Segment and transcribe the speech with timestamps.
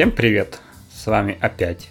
[0.00, 0.60] Всем привет!
[0.94, 1.90] С вами опять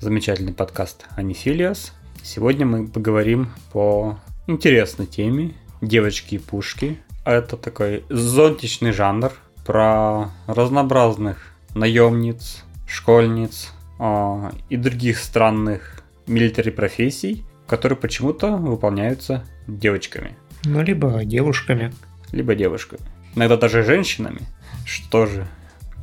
[0.00, 1.92] замечательный подкаст Анифилиас.
[2.20, 6.98] Сегодня мы поговорим по интересной теме девочки и пушки.
[7.24, 9.30] Это такой зонтичный жанр
[9.64, 20.36] про разнообразных наемниц, школьниц э, и других странных милитари профессий, которые почему-то выполняются девочками.
[20.64, 21.92] Ну, либо девушками.
[22.32, 23.02] Либо девушками.
[23.36, 24.40] Иногда даже женщинами,
[24.84, 25.46] что же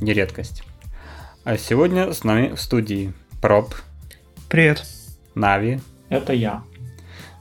[0.00, 0.64] не редкость.
[1.44, 3.74] А сегодня с нами в студии Проб.
[4.48, 4.86] Привет.
[5.34, 5.80] Нави.
[6.08, 6.62] Это я.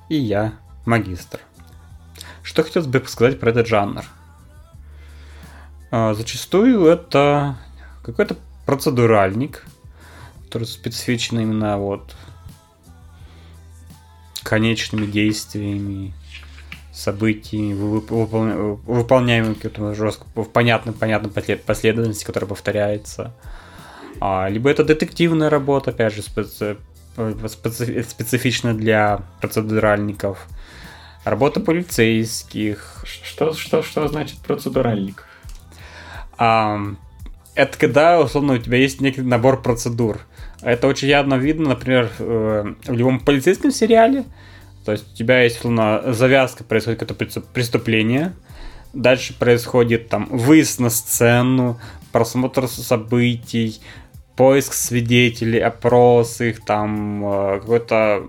[0.10, 0.56] И я,
[0.88, 1.40] магистр.
[2.42, 4.04] Что хотелось бы сказать про этот жанр?
[5.92, 7.58] А, зачастую это
[8.02, 9.68] какой-то процедуральник,
[10.46, 12.16] который специфичен именно вот
[14.42, 16.16] конечными действиями,
[16.92, 23.32] событий, выполняемыми каким-то жестко, в понятной, понятной последовательности, которая повторяется.
[24.24, 26.78] А, либо это детективная работа, опять же, специ,
[27.48, 30.46] специ, специфична для процедуральников.
[31.24, 33.04] Работа полицейских.
[33.04, 35.26] Что, что, что значит процедуральник?
[36.38, 36.80] А,
[37.56, 40.20] это когда, условно, у тебя есть некий набор процедур.
[40.62, 44.26] Это очень явно видно, например, э, в любом полицейском сериале.
[44.86, 48.34] То есть у тебя есть, условно, завязка, происходит какое-то преступление.
[48.94, 51.80] Дальше происходит там выезд на сцену,
[52.12, 53.82] просмотр событий,
[54.42, 58.24] поиск свидетелей, опрос их, там э, какое-то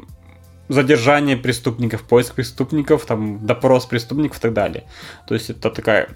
[0.68, 4.84] задержание преступников, поиск преступников, там допрос преступников и так далее.
[5.26, 6.10] То есть это такая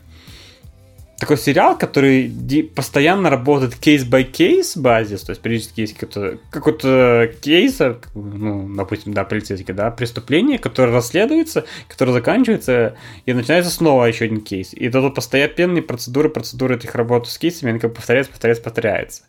[1.19, 2.31] такой сериал, который
[2.75, 7.81] постоянно работает кейс-by-кейс базис, то есть периодически есть какой-то, какой-то кейс,
[8.15, 14.43] ну, допустим, да, полицейский, да, преступление, которое расследуется, которое заканчивается, и начинается снова еще один
[14.43, 14.75] кейс.
[14.75, 19.23] И это постоянные процедуры, процедуры этих работ с кейсами, они как повторяются, повторяются, повторяются.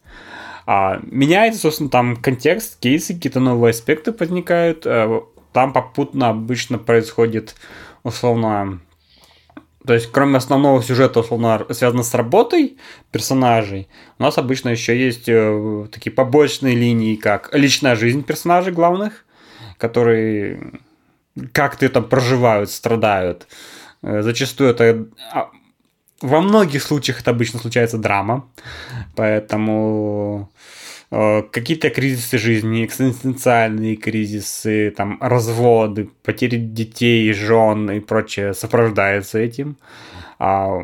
[0.69, 5.22] А, меняется, собственно, там контекст, кейсы, какие-то новые аспекты возникают, э,
[5.53, 7.55] там попутно обычно происходит,
[8.03, 8.81] условно,
[9.85, 12.78] то есть, кроме основного сюжета, условно, связанного с работой
[13.11, 13.88] персонажей,
[14.19, 19.23] у нас обычно еще есть э, такие побочные линии, как личная жизнь персонажей главных,
[19.78, 20.81] которые
[21.53, 23.47] как-то там проживают, страдают.
[24.01, 25.49] Э, зачастую это а,
[26.22, 28.45] во многих случаях это обычно случается драма,
[29.16, 30.50] поэтому
[31.11, 39.78] э, какие-то кризисы жизни, экзистенциальные кризисы, там, разводы, потери детей, жен и прочее сопровождаются этим.
[40.39, 40.81] А,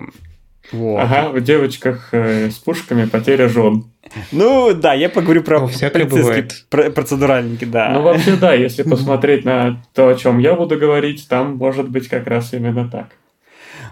[0.71, 0.99] вот.
[0.99, 3.85] Ага, в девочках э, с пушками потеря жен.
[4.31, 7.89] Ну да, я поговорю про ну, полицейские процедуральники, да.
[7.89, 12.07] Ну вообще да, если посмотреть на то, о чем я буду говорить, там может быть
[12.07, 13.07] как раз именно так.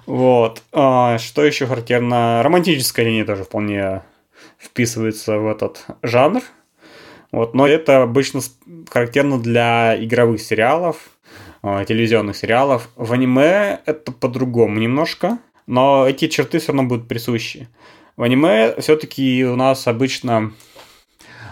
[0.05, 0.63] Вот.
[0.71, 2.41] А, что еще характерно?
[2.43, 4.01] Романтическая линия тоже вполне
[4.57, 6.41] вписывается в этот жанр.
[7.31, 8.41] Вот, но это обычно
[8.89, 11.11] характерно для игровых сериалов,
[11.61, 12.89] а, телевизионных сериалов.
[12.95, 17.69] В аниме это по-другому немножко, но эти черты все равно будут присущи.
[18.17, 20.51] В аниме все-таки у нас обычно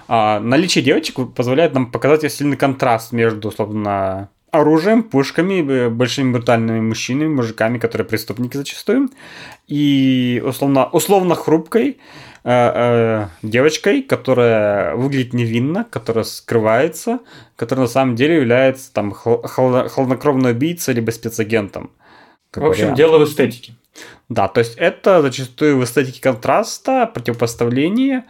[0.07, 7.27] а, наличие девочек позволяет нам показать сильный контраст между, условно, оружием, пушками, большими брутальными мужчинами,
[7.27, 9.09] мужиками, которые преступники зачастую,
[9.67, 11.99] и условно, условно хрупкой
[12.43, 17.19] э, э, девочкой, которая выглядит невинно, которая скрывается,
[17.55, 21.91] которая на самом деле является там хол- хол- холоднокровной убийцей либо спецагентом.
[22.53, 22.97] В общем, вариант.
[22.97, 23.73] дело в эстетике.
[24.27, 28.25] Да, то есть это зачастую в эстетике контраста, противопоставления.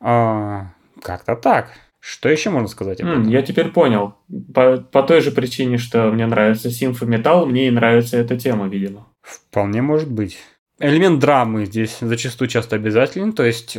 [0.00, 0.62] Э,
[1.02, 1.70] как-то так.
[2.00, 3.22] Что еще можно сказать об этом?
[3.24, 4.14] Mm, я теперь понял.
[4.54, 9.06] По, по той же причине, что мне нравится симфометалл, мне и нравится эта тема, видимо.
[9.22, 10.38] Вполне может быть.
[10.78, 13.76] Элемент драмы здесь зачастую часто обязателен, то есть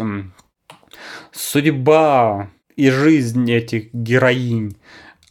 [1.31, 4.77] судьба и жизнь этих героинь,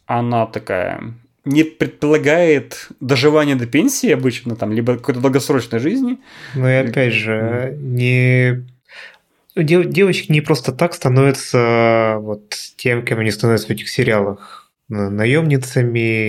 [0.05, 1.13] она такая
[1.43, 6.19] не предполагает доживание до пенсии обычно, там, либо какой-то долгосрочной жизни.
[6.53, 8.65] Ну и опять же, не
[9.55, 14.71] Дев, девочки не просто так становятся вот тем, кем они становятся в этих сериалах.
[14.87, 16.27] Наемницами,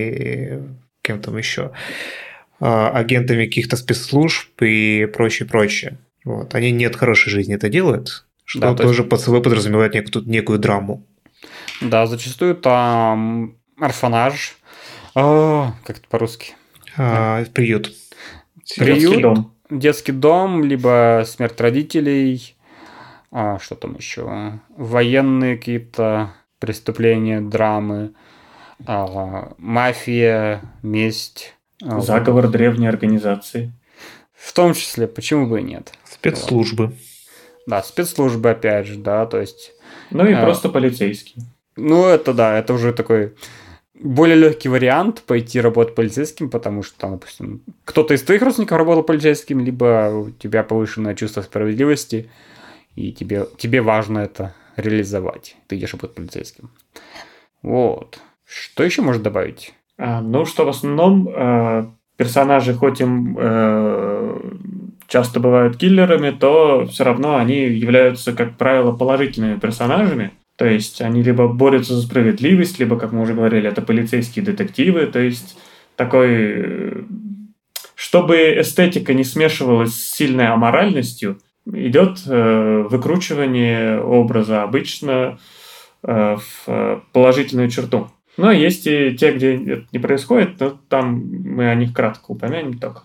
[1.02, 1.72] кем там еще,
[2.60, 5.98] а, агентами каких-то спецслужб и прочее, прочее.
[6.24, 6.54] Вот.
[6.54, 9.10] Они нет хорошей жизни это делают, что да, тоже есть...
[9.10, 11.04] под собой подразумевает некую, некую драму.
[11.80, 14.56] Да, зачастую там орфанаж,
[15.14, 16.54] а, как это по-русски?
[16.96, 17.92] А, приют.
[18.76, 19.54] Приют, детский дом.
[19.70, 22.54] детский дом, либо смерть родителей,
[23.32, 24.60] а, что там еще?
[24.76, 28.12] Военные какие-то преступления, драмы,
[28.86, 31.54] а, мафия, месть.
[31.82, 33.72] А, Заговор древней организации.
[34.34, 35.92] В том числе, почему бы и нет?
[36.04, 36.92] Спецслужбы.
[37.66, 39.72] Да, спецслужбы, опять же, да, то есть...
[40.10, 41.42] Ну и а, просто полицейский.
[41.76, 43.34] Ну, это да, это уже такой
[44.02, 49.60] более легкий вариант пойти работать полицейским, потому что, допустим, кто-то из твоих родственников работал полицейским,
[49.60, 52.28] либо у тебя повышенное чувство справедливости,
[52.94, 55.56] и тебе, тебе важно это реализовать.
[55.66, 56.70] Ты идешь работать полицейским.
[57.62, 58.20] Вот.
[58.44, 59.74] Что еще можно добавить?
[59.98, 61.86] А, ну, что в основном э,
[62.16, 64.40] персонажи, хоть им э,
[65.06, 70.32] часто бывают киллерами, то все равно они являются, как правило, положительными персонажами.
[70.56, 75.06] То есть они либо борются за справедливость, либо, как мы уже говорили, это полицейские детективы.
[75.06, 75.56] То есть
[75.96, 76.28] такой...
[76.30, 77.02] Э,
[77.94, 85.38] чтобы эстетика не смешивалась с сильной аморальностью, идет э, выкручивание образа обычно
[86.02, 88.08] э, в положительную черту.
[88.36, 92.78] Но есть и те, где это не происходит, но там мы о них кратко упомянем
[92.78, 93.02] только.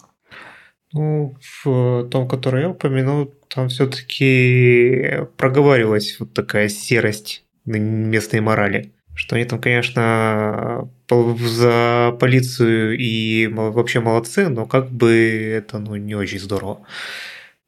[0.94, 8.94] Ну, в том, который я упомянул, там все-таки проговаривалась вот такая серость местной морали.
[9.14, 16.16] Что они там, конечно, за полицию и вообще молодцы, но как бы это ну, не
[16.16, 16.86] очень здорово.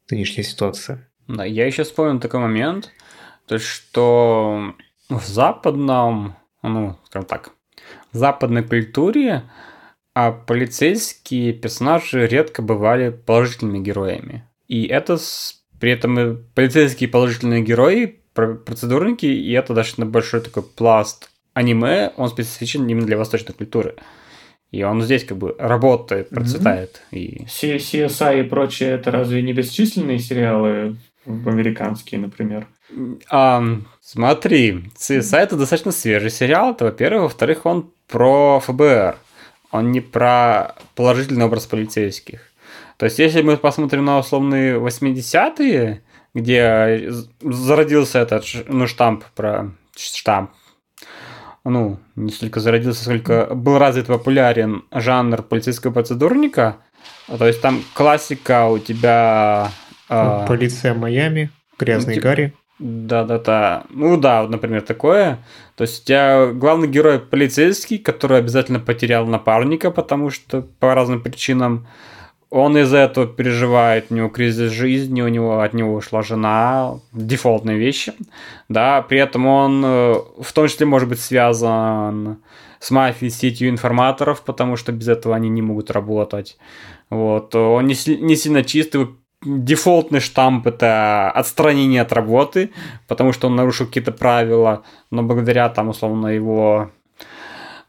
[0.09, 1.09] Нынешняя ситуация.
[1.27, 2.91] Да, я еще вспомнил такой момент,
[3.47, 4.73] то что
[5.09, 7.51] в западном, ну, скажем так,
[8.11, 9.43] в западной культуре
[10.21, 14.43] а полицейские персонажи редко бывали положительными героями.
[14.67, 15.63] И это с...
[15.79, 22.85] при этом полицейские положительные герои, процедурники, и это достаточно большой такой пласт аниме, он специфичен
[22.87, 23.95] именно для восточной культуры.
[24.71, 27.01] И он здесь как бы работает, процветает.
[27.11, 27.17] Mm-hmm.
[27.17, 27.45] И...
[27.45, 32.67] CSI и прочее, это разве не бесчисленные сериалы американские, например?
[33.29, 33.63] А,
[34.01, 37.23] смотри, CSI это достаточно свежий сериал, это во-первых.
[37.23, 39.17] Во-вторых, он про ФБР
[39.71, 42.41] он не про положительный образ полицейских.
[42.97, 46.01] То есть, если мы посмотрим на условные 80-е,
[46.33, 47.11] где
[47.41, 50.51] зародился этот ну, штамп про штамп,
[51.69, 56.77] ну, не столько зародился, сколько был развит популярен жанр полицейского процедурника,
[57.37, 59.71] то есть там классика у тебя...
[60.09, 62.53] Э, Полиция Майами, Грязный ну, Гарри.
[62.79, 63.83] Да-да-да.
[63.89, 65.39] Ну да, вот, например, такое.
[65.75, 71.21] То есть у тебя главный герой полицейский, который обязательно потерял напарника, потому что по разным
[71.21, 71.87] причинам
[72.49, 77.77] он из-за этого переживает, у него кризис жизни, у него от него ушла жена, дефолтные
[77.77, 78.13] вещи,
[78.69, 82.37] да, при этом он э, в том числе может быть связан
[82.79, 86.57] с мафией, сетью информаторов, потому что без этого они не могут работать.
[87.09, 87.53] Вот.
[87.55, 89.09] Он не, не сильно чистый,
[89.43, 92.71] дефолтный штамп это отстранение от работы,
[93.07, 96.91] потому что он нарушил какие-то правила, но благодаря там условно его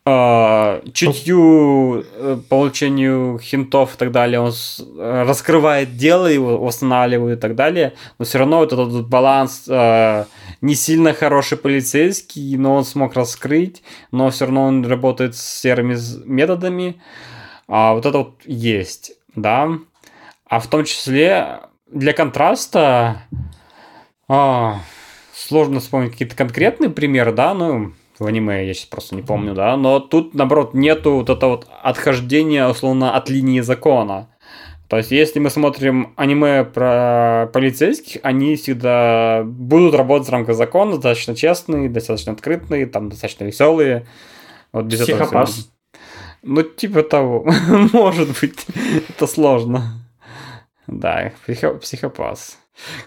[0.05, 7.39] э, чутью, э, получению хинтов и так далее, он с, э, раскрывает дело, его восстанавливает
[7.39, 10.25] и так далее, но все равно вот этот баланс э,
[10.61, 13.83] не сильно хороший полицейский, но он смог раскрыть,
[14.13, 17.01] но все равно он работает с серыми методами,
[17.69, 19.71] а вот это вот есть, да.
[20.47, 21.61] А в том числе
[21.91, 23.23] для контраста
[24.29, 24.81] а,
[25.33, 29.77] сложно вспомнить какие-то конкретные примеры, да, ну, в аниме я сейчас просто не помню, да,
[29.77, 34.29] но тут, наоборот, нету вот этого вот отхождения, условно, от линии закона.
[34.89, 40.93] То есть, если мы смотрим аниме про полицейских, они всегда будут работать в рамках закона,
[40.93, 44.07] достаточно честные, достаточно открытые, там достаточно веселые.
[44.73, 45.51] Вот без Психопас.
[45.51, 45.71] Этого
[46.43, 47.47] ну, типа того.
[47.93, 48.67] Может быть.
[49.09, 49.83] Это сложно.
[50.87, 52.59] Да, психо- психопас.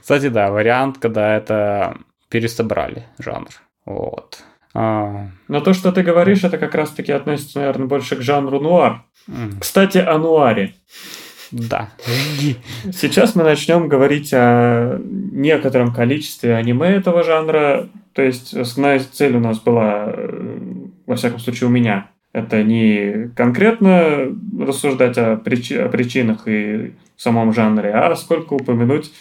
[0.02, 1.98] Кстати, да, вариант, когда это
[2.30, 3.50] пересобрали жанр.
[3.86, 4.44] Вот.
[4.74, 5.28] А...
[5.48, 9.04] Но то, что ты говоришь, это как раз-таки относится, наверное, больше к жанру нуар.
[9.28, 9.60] Mm.
[9.60, 10.74] Кстати, о нуаре.
[11.52, 11.90] Да.
[12.92, 17.88] Сейчас мы начнем говорить о некотором количестве аниме этого жанра.
[18.14, 20.60] То есть основная цель у нас была, э,
[21.06, 27.54] во всяком случае у меня, это не конкретно рассуждать о, причи- о причинах и самом
[27.54, 29.12] жанре, а сколько упомянуть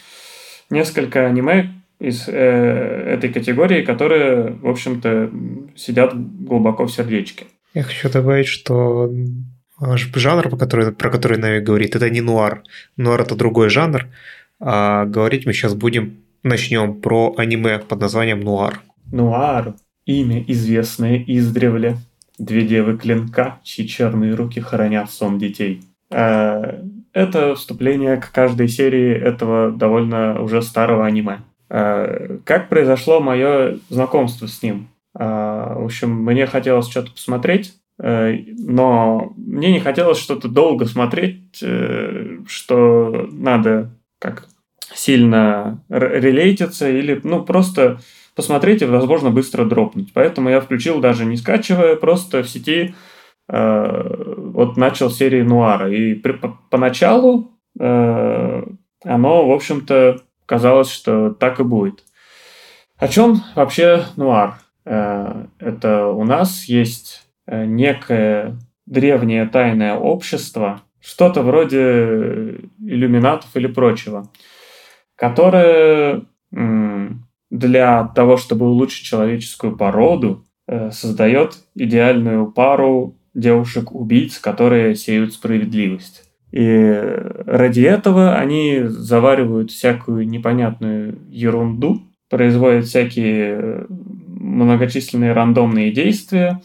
[0.70, 5.30] несколько аниме из э, этой категории, которые, в общем-то,
[5.76, 6.12] сидят
[6.44, 7.46] глубоко в сердечке.
[7.74, 9.12] Я хочу добавить, что
[9.80, 12.62] жанр, про который, про который Нави говорит, это не нуар.
[12.96, 14.06] Нуар– это другой жанр.
[14.58, 18.80] А говорить мы сейчас будем, начнем про аниме под названием нуар.
[19.12, 19.74] Нуар–
[20.06, 21.98] имя, известное издревле.
[22.38, 25.82] Две девы клинка, чьи черные руки хранят сон детей.
[26.10, 26.82] А,
[27.12, 31.38] это вступление к каждой серии этого довольно уже старого аниме.
[31.74, 34.90] А, как произошло мое знакомство с ним?
[35.14, 41.62] А, в общем, мне хотелось что-то посмотреть, э, но мне не хотелось что-то долго смотреть,
[41.62, 44.48] э, что надо как
[44.94, 48.00] сильно релейтиться или, ну, просто
[48.36, 50.12] посмотреть и, возможно, быстро дропнуть.
[50.12, 52.94] Поэтому я включил даже не скачивая, просто в сети
[53.48, 55.90] э, вот начал серию Нуара.
[55.90, 56.22] И
[56.68, 58.62] поначалу э,
[59.04, 60.20] оно, в общем-то,
[60.52, 62.04] казалось, что так и будет.
[62.98, 64.58] О чем вообще Нуар?
[64.84, 74.28] Э, это у нас есть э, некое древнее тайное общество, что-то вроде иллюминатов или прочего,
[75.16, 76.22] которое
[77.50, 86.31] для того, чтобы улучшить человеческую породу, э, создает идеальную пару девушек-убийц, которые сеют справедливость.
[86.52, 87.02] И
[87.46, 96.60] ради этого они заваривают всякую непонятную ерунду, производят всякие многочисленные рандомные действия,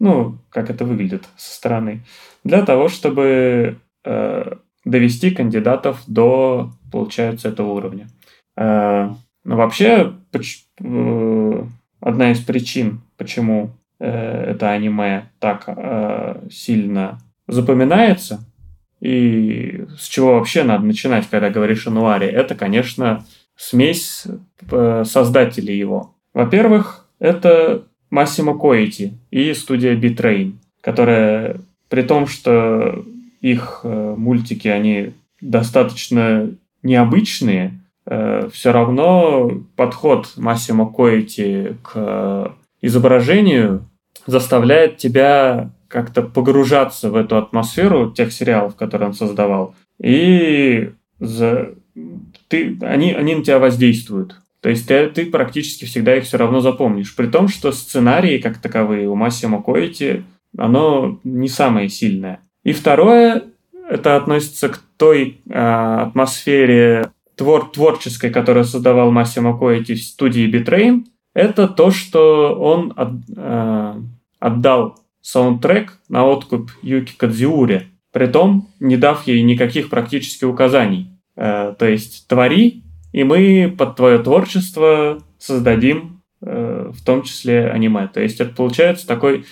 [0.00, 2.02] ну, как это выглядит со стороны,
[2.42, 4.52] для того, чтобы э,
[4.84, 8.08] довести кандидатов до, получается, этого уровня.
[8.56, 9.10] Э,
[9.44, 11.64] но вообще, поч- э,
[12.00, 13.70] одна из причин, почему
[14.00, 14.08] э,
[14.52, 18.40] это аниме так э, сильно запоминается,
[19.00, 23.24] и с чего вообще надо начинать, когда говоришь о нуаре, это, конечно,
[23.56, 24.24] смесь
[24.70, 26.14] э, создателей его.
[26.34, 33.04] Во-первых, это Массимо Коэти и студия Bitrain, которая при том, что
[33.40, 36.50] их э, мультики, они достаточно
[36.82, 43.88] необычные, э, все равно подход Массимо Коэти к изображению
[44.26, 49.74] заставляет тебя как-то погружаться в эту атмосферу тех сериалов, которые он создавал.
[50.00, 51.74] И за...
[52.48, 52.78] ты...
[52.80, 54.40] они, они на тебя воздействуют.
[54.60, 57.14] То есть ты, ты практически всегда их все равно запомнишь.
[57.16, 60.24] При том, что сценарии, как таковые, у Массимо Коэти,
[60.56, 62.40] оно не самое сильное.
[62.62, 63.44] И второе,
[63.88, 70.66] это относится к той э, атмосфере твор творческой, которую создавал Масимо Коити в студии Bee
[70.66, 73.94] Train, это то, что он от, э,
[74.38, 81.10] отдал саундтрек на откуп Юки Кадзиуре, притом не дав ей никаких практически указаний.
[81.36, 88.08] Э, то есть твори, и мы под твое творчество создадим э, в том числе аниме.
[88.08, 89.44] То есть это получается такой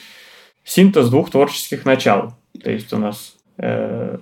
[0.64, 2.34] синтез двух творческих начал.
[2.62, 4.18] То есть у нас э,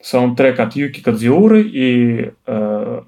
[0.00, 3.02] саундтрек от Юки Кадзиуры и, э,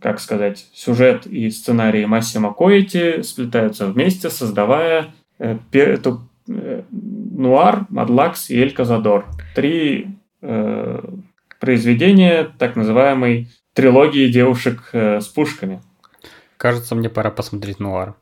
[0.00, 8.50] как сказать, сюжет и сценарий Массимо Коэти сплетаются вместе, создавая э, эту э, Нуар, Мадлакс
[8.50, 9.26] и Эль Казадор.
[9.54, 10.08] Три
[10.42, 11.00] э,
[11.60, 15.82] произведения так называемой трилогии девушек э, с пушками.
[16.56, 18.14] Кажется, мне пора посмотреть Нуар.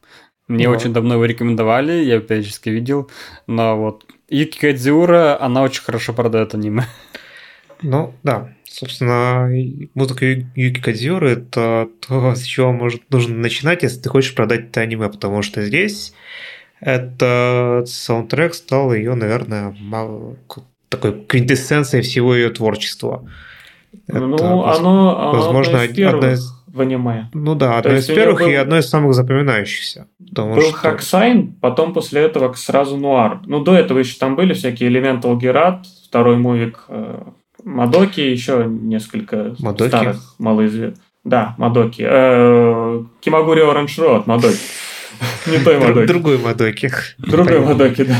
[0.48, 0.74] Мне ну.
[0.74, 3.10] очень давно его рекомендовали, я периодически видел,
[3.46, 6.84] но вот Юки Кадзиура, она очень хорошо продает аниме.
[7.82, 8.54] Ну, да.
[8.64, 9.48] Собственно,
[9.94, 14.80] музыка Юки Кадзиуры– это то, с чего может, нужно начинать, если ты хочешь продать это
[14.80, 16.12] аниме, потому что здесь
[16.80, 20.36] этот саундтрек стал ее, наверное, мало,
[20.88, 23.24] такой квинтэссенцией всего ее творчества.
[24.08, 26.52] Ну, это, оно, возможно, одно из одна из...
[26.66, 27.30] в аниме.
[27.32, 28.48] Ну да, одно из первых был...
[28.48, 30.08] и одно из самых запоминающихся.
[30.18, 30.72] Был что...
[30.72, 33.40] Hack Sign, потом после этого сразу Нуар.
[33.46, 37.22] Ну, до этого еще там были всякие Elemental Gelade, второй мувик э,
[37.62, 39.88] Мадоки, еще несколько Мадоки?
[39.88, 40.98] старых малоизвестных.
[41.22, 42.04] Да, Мадоки.
[42.06, 44.58] Э, Kimagure Orange Road, Мадоки.
[45.46, 46.06] Не той Мадоки.
[46.06, 46.90] Другой Мадоки.
[47.18, 48.16] Другой Мадоки, да.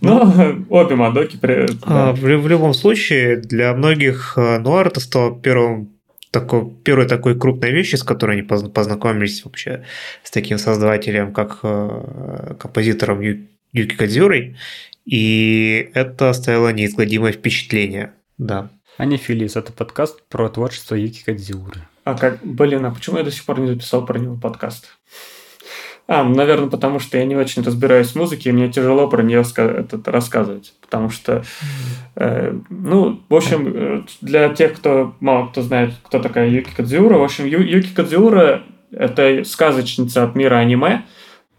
[0.00, 1.38] Но ну, обе Мадоки...
[1.82, 5.90] А, в, любом случае, для многих э, Нуар это стало первым
[6.30, 9.84] такой, первой такой крупной вещью, с которой они познакомились вообще
[10.22, 13.38] с таким создателем, как э, композитором Ю,
[13.72, 14.56] Юки Кадзюрой,
[15.04, 18.12] и это оставило неизгладимое впечатление.
[18.36, 18.70] Да.
[18.98, 21.80] А не Филис, это подкаст про творчество Юки Кадзюры.
[22.04, 24.96] А как, блин, а почему я до сих пор не записал про него подкаст?
[26.10, 29.22] А, ну, наверное, потому что я не очень разбираюсь в музыке, и мне тяжело про
[29.22, 30.72] нее этот, рассказывать.
[30.80, 31.44] Потому что,
[32.16, 37.18] э, ну, в общем, э, для тех, кто мало кто знает, кто такая Юки Кадзиура,
[37.18, 41.04] в общем, Ю, Юки Кадзиура– это сказочница от мира аниме.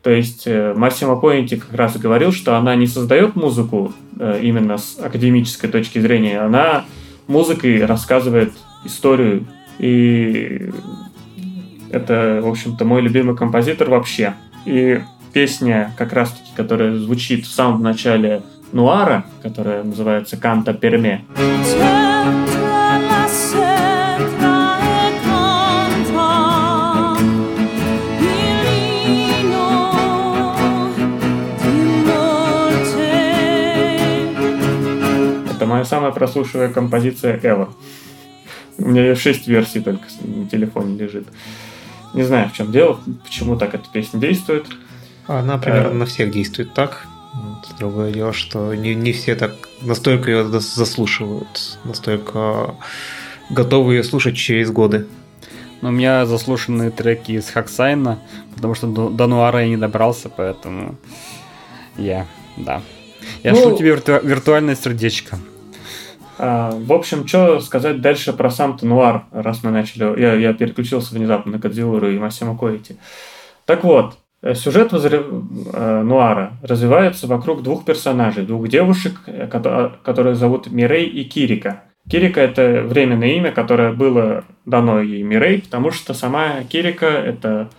[0.01, 4.79] То есть э, Массимо Поинти как раз говорил, что она не создает музыку э, именно
[4.79, 6.85] с академической точки зрения, она
[7.27, 8.53] музыкой рассказывает
[8.83, 9.45] историю
[9.77, 10.71] и
[11.91, 14.33] это, в общем-то, мой любимый композитор вообще.
[14.65, 15.01] И
[15.33, 18.41] песня, как раз-таки, которая звучит в самом начале
[18.71, 21.25] Нуара, которая называется «Канта Перме».
[35.51, 37.69] Это моя самая прослушивая композиция ever.
[38.77, 41.27] У меня 6 версий только на телефоне лежит.
[42.13, 44.67] Не знаю, в чем дело, почему так эта песня действует.
[45.27, 45.93] Она примерно а...
[45.93, 47.05] на всех действует так.
[47.77, 52.75] Другое дело, что не, не все так настолько ее заслушивают, настолько
[53.49, 55.07] готовы ее слушать через годы.
[55.81, 58.19] Но у меня заслушаны треки из Хаксайна,
[58.55, 60.95] потому что до, до Нуара я не добрался, поэтому
[61.97, 62.25] я,
[62.57, 62.81] да.
[63.43, 65.39] Я ну, шлю тебе вирту, виртуальное сердечко.
[66.39, 70.19] А, в общем, что сказать дальше про сам Нуар, раз мы начали.
[70.19, 72.95] Я, я переключился внезапно на Кадзиуру и Масимо Коити.
[73.65, 75.21] Так вот, э, сюжет возре...
[75.21, 81.83] э, Нуара развивается вокруг двух персонажей, двух девушек, э, которые зовут Мирей и Кирика.
[82.09, 87.69] Кирика– это временное имя, которое было дано ей Мирей, потому что сама Кирика– это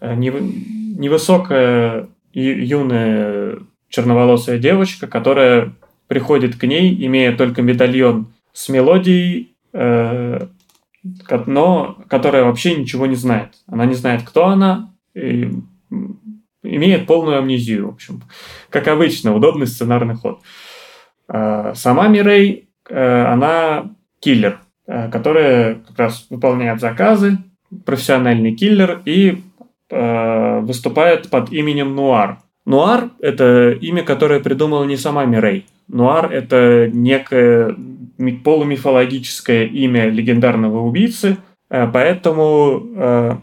[0.00, 3.58] невысокая юная
[3.90, 5.74] черноволосая девочка, которая
[6.10, 10.46] приходит к ней, имея только медальон с мелодией, э,
[11.46, 13.54] но которая вообще ничего не знает.
[13.66, 15.50] Она не знает, кто она, и
[16.62, 18.22] имеет полную амнезию, в общем.
[18.68, 20.40] Как обычно, удобный сценарный ход.
[21.28, 27.38] Э, сама Мирей Э, она киллер, э, которая как раз выполняет заказы,
[27.86, 29.42] профессиональный киллер и
[29.90, 32.38] э, выступает под именем Нуар.
[32.66, 35.66] Нуар– это имя, которое придумала не сама Мирей.
[35.92, 37.76] Нуар– это некое
[38.44, 43.42] полумифологическое имя легендарного убийцы, поэтому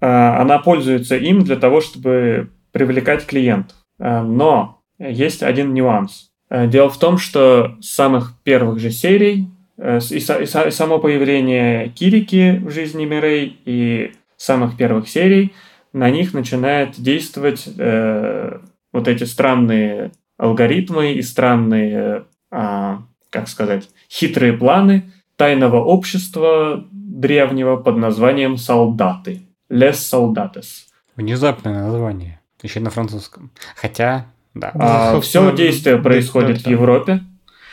[0.00, 3.76] она пользуется им для того, чтобы привлекать клиентов.
[3.98, 6.32] Но есть один нюанс.
[6.52, 12.60] Э, дело в том, что с самых первых же серий э, и, само появление Кирики
[12.62, 15.54] в жизни Мирей и самых первых серий
[15.94, 18.58] на них начинают действовать э,
[18.92, 22.96] вот эти странные алгоритмы и странные, э,
[23.30, 29.42] как сказать, хитрые планы тайного общества древнего под названием «Солдаты».
[29.70, 30.88] «Les Soldates».
[31.14, 32.40] Внезапное название.
[32.60, 33.52] Еще на французском.
[33.76, 34.72] Хотя да.
[34.74, 37.20] А, все действие происходит в Европе,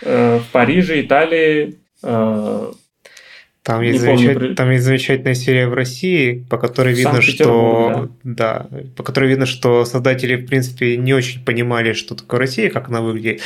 [0.04, 1.80] э, в Париже, Италии.
[2.04, 2.72] Э,
[3.70, 8.68] там есть, помню, там есть замечательная серия в России, по которой видно, что да.
[8.72, 12.90] да, по которой видно, что создатели в принципе не очень понимали, что такое Россия, как
[12.90, 13.44] она выглядит,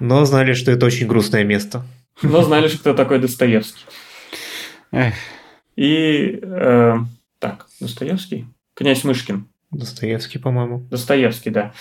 [0.00, 1.84] но знали, что это очень грустное место.
[2.22, 3.84] Но знали, что такой Достоевский.
[5.76, 6.94] И э,
[7.38, 9.46] так, Достоевский, князь Мышкин.
[9.72, 10.86] Достоевский, по-моему.
[10.90, 11.74] Достоевский, да.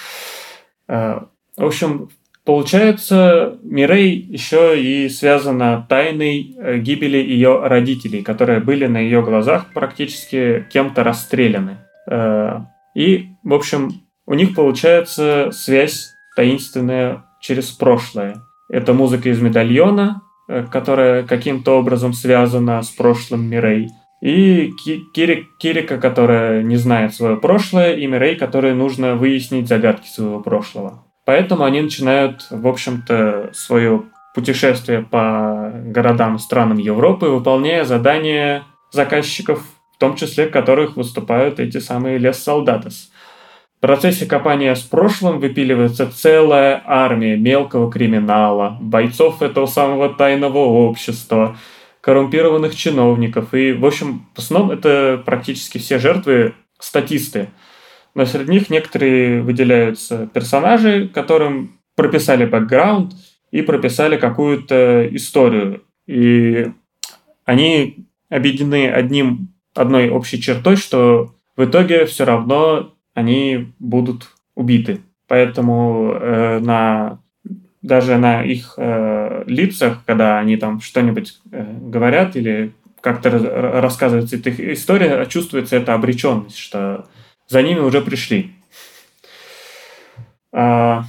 [0.90, 2.10] А, в общем,
[2.46, 9.74] получается, Мирей еще и связана тайной э, гибели ее родителей, которые были на ее глазах
[9.74, 11.80] практически кем-то расстреляны.
[12.08, 13.92] А, и, в общем,
[14.26, 18.38] у них получается связь таинственная через прошлое.
[18.70, 23.90] Это музыка из медальона, э, которая каким-то образом связана с прошлым Мирей.
[24.22, 24.72] И
[25.14, 31.05] Кирик, Кирика, которая не знает свое прошлое, и Мирей, которой нужно выяснить загадки своего прошлого.
[31.26, 39.98] Поэтому они начинают, в общем-то, свое путешествие по городам странам Европы, выполняя задания заказчиков, в
[39.98, 43.12] том числе которых выступают эти самые лес солдатес.
[43.78, 51.58] В процессе копания с прошлым выпиливается целая армия мелкого криминала, бойцов этого самого тайного общества–
[52.06, 53.56] коррумпированных чиновников.
[53.56, 57.50] И, в общем, в основном это практически все жертвы статисты.
[58.16, 63.14] Но среди них некоторые выделяются персонажи, которым прописали бэкграунд
[63.52, 65.84] и прописали какую-то историю.
[66.08, 66.72] И
[67.44, 75.02] они объединены одним, одной общей чертой, что в итоге все равно они будут убиты.
[75.28, 77.20] Поэтому э, на
[77.82, 83.30] даже на их э, лицах, когда они там что-нибудь э, говорят или как-то
[83.82, 87.06] рассказывается их история, чувствуется эта обреченность, что
[87.48, 88.52] за ними уже пришли.
[90.52, 91.04] А,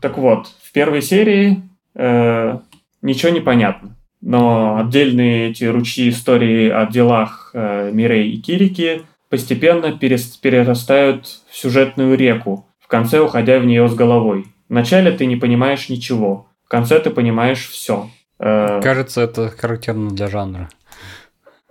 [0.00, 1.62] так вот, в первой серии
[1.94, 2.58] э,
[3.02, 9.92] ничего не понятно, но отдельные эти ручьи истории о делах э, Мирей и Кирики постепенно
[9.92, 14.46] перерастают в сюжетную реку, в конце уходя в нее с головой.
[14.68, 18.10] Вначале ты не понимаешь ничего, в конце ты понимаешь все.
[18.38, 20.68] Э, Кажется, это характерно для жанра.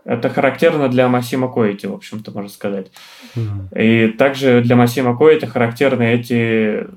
[0.03, 2.91] Это характерно для Масима Коэти, в общем-то, можно сказать.
[3.35, 3.79] Mm.
[3.79, 6.87] И также для Масима Коэти характерны эти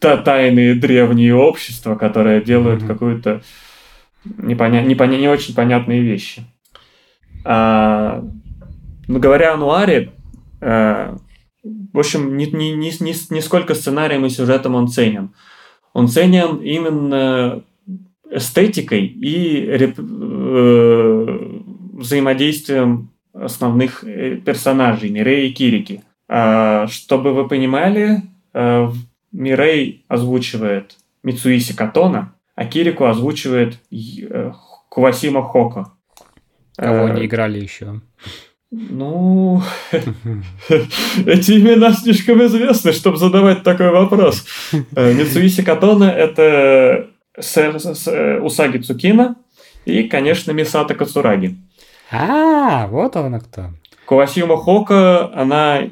[0.00, 2.86] тайные древние общества, которые делают mm-hmm.
[2.86, 3.42] какую-то
[4.24, 4.82] непоня...
[4.82, 5.18] Непоня...
[5.18, 6.42] не очень понятные вещи.
[7.44, 8.24] А,
[9.06, 10.12] но говоря о Нуаре,
[10.60, 11.16] а,
[11.92, 15.34] в общем, не, не, не, не, не сколько сценарием и сюжетом он ценен.
[15.92, 17.62] Он ценен именно
[18.30, 21.59] эстетикой и реп, э,
[22.00, 26.02] взаимодействием основных э, персонажей Мирей и Кирики.
[26.28, 28.22] А, чтобы вы понимали,
[28.54, 28.88] э,
[29.32, 34.52] Мирей озвучивает Мицуиси Катона, а Кирику озвучивает э,
[34.88, 35.92] Кувасима Хоко.
[36.76, 38.00] Кого не играли еще?
[38.70, 39.62] Ну,
[41.26, 44.46] эти имена слишком известны, чтобы задавать такой вопрос.
[44.92, 49.36] Мицуиси Катона– это Усаги Цукина
[49.84, 51.56] и, конечно, Мисата Кацураги.
[52.10, 53.70] А, вот она кто.
[54.06, 55.82] Кувасима Хоко, она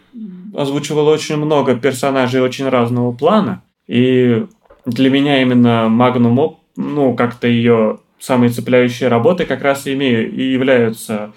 [0.54, 3.62] озвучивала очень много персонажей очень разного плана.
[3.86, 4.46] И
[4.84, 10.52] для меня именно Магнум, ну, как-то ее самые цепляющие работы как раз и, имею, и
[10.52, 11.32] являются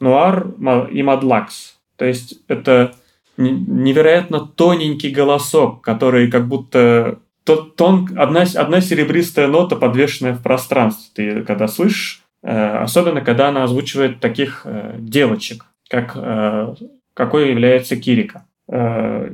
[0.00, 0.46] Нуар
[0.90, 1.76] и Мадлакс.
[1.96, 2.94] То есть это
[3.36, 11.10] невероятно тоненький голосок, который как будто тон, одна, одна серебристая нота, подвешенная в пространстве.
[11.14, 16.74] Ты когда слышишь, особенно когда она озвучивает таких э, девочек, как э,
[17.14, 18.46] какой является Кирика.
[18.68, 19.28] Я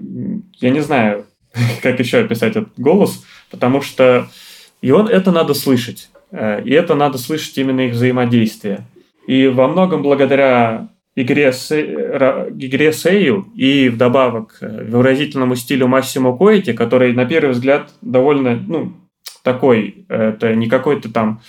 [0.70, 1.26] не знаю,
[1.82, 4.26] как еще описать этот голос, потому что
[4.82, 6.10] и он это надо слышать.
[6.32, 8.86] И это надо слышать именно их взаимодействие.
[9.26, 17.12] И во многом благодаря игре, с, игре Сею и вдобавок выразительному стилю Массимо Коэти, который
[17.12, 18.92] на первый взгляд довольно, ну,
[19.42, 21.40] такой, это не какой-то там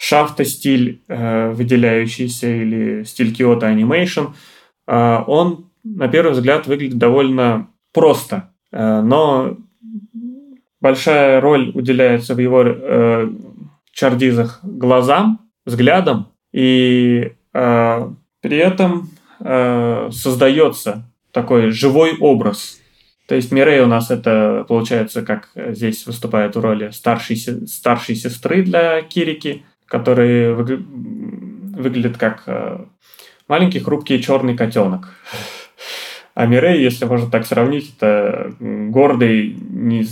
[0.00, 4.28] шафта стиль, э, выделяющийся, или стиль Kyoto Animation,
[4.86, 9.58] э, он на первый взгляд выглядит довольно просто, э, но
[10.80, 12.64] большая роль уделяется в его
[13.92, 19.10] чардизах глазам, взглядам, и при этом
[19.40, 22.80] создается такой живой образ.
[23.28, 28.62] То есть Мирей у нас это, получается, как здесь выступает в роли старшей, старшей сестры
[28.62, 32.78] для Кирики, который выглядит как э,
[33.48, 35.08] маленький хрупкий черный котенок.
[36.34, 40.06] А Мирей, если можно так сравнить, это гордый, не,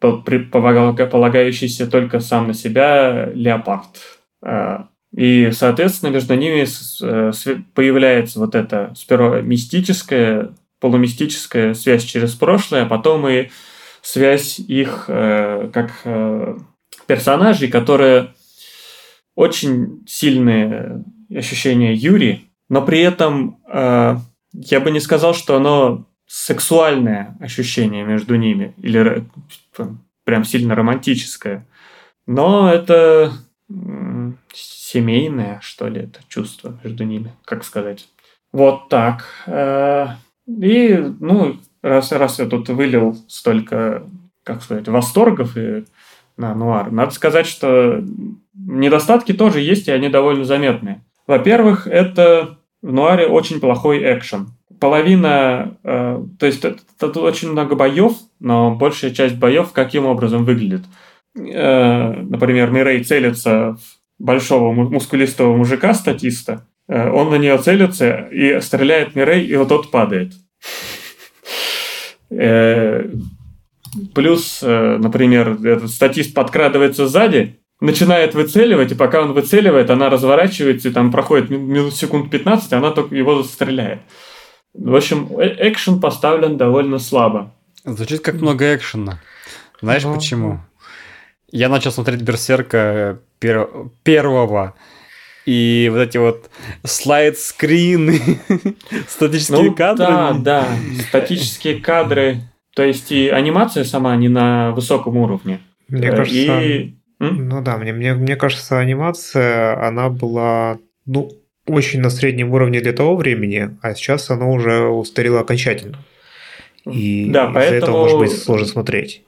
[0.00, 3.86] полагающийся только сам на себя леопард.
[4.42, 6.66] А, и, соответственно, между ними
[7.02, 7.32] э,
[7.74, 13.50] появляется вот эта сперва мистическая, полумистическая связь через прошлое, а потом и
[14.00, 15.92] связь их э, как
[17.06, 18.30] персонажей, которые
[19.38, 24.16] очень сильные ощущения Юри, но при этом э,
[24.52, 29.24] я бы не сказал, что оно сексуальное ощущение между ними или
[30.24, 31.68] прям сильно романтическое.
[32.26, 33.32] Но это
[34.52, 38.08] семейное, что ли, это чувство между ними, как сказать.
[38.50, 39.24] Вот так.
[39.46, 40.08] Э,
[40.48, 44.02] и, ну, раз, раз я тут вылил столько,
[44.42, 45.84] как сказать, восторгов и
[46.36, 48.02] на нуар, надо сказать, что
[48.58, 51.04] Недостатки тоже есть, и они довольно заметные.
[51.26, 54.48] Во-первых, это в нуаре очень плохой экшен.
[54.80, 56.64] Половина, э, то есть
[56.98, 60.82] тут очень много боев, но большая часть боев каким образом выглядит.
[61.36, 69.14] Э, например, Мирей целится в большого мускулистого мужика-статиста, э, он на нее целится и стреляет
[69.14, 70.32] Мирей, и вот тот падает.
[72.30, 73.08] Э,
[74.14, 80.88] плюс, э, например, этот статист подкрадывается сзади, начинает выцеливать, и пока он выцеливает, она разворачивается,
[80.88, 84.00] и там проходит минут секунд 15, и она только его стреляет.
[84.74, 87.54] В общем, э, экшен поставлен довольно слабо.
[87.84, 89.20] Звучит как много экшена.
[89.80, 90.60] Знаешь ну, почему?
[91.50, 93.68] Я начал смотреть Берсерка пер...
[94.02, 94.74] первого,
[95.46, 96.50] и вот эти вот
[96.84, 98.20] слайд-скрины,
[99.08, 100.06] статические ну, кадры.
[100.06, 100.68] Да, да,
[101.08, 102.40] статические кадры.
[102.74, 105.60] То есть и анимация сама не на высоком уровне.
[105.88, 111.30] Мне кажется, и ну да, мне, мне, мне кажется, анимация, она была, ну,
[111.66, 115.98] очень на среднем уровне для того времени, а сейчас она уже устарела окончательно.
[116.84, 117.78] И да, поэтому...
[117.78, 119.22] этого, может быть, сложно смотреть.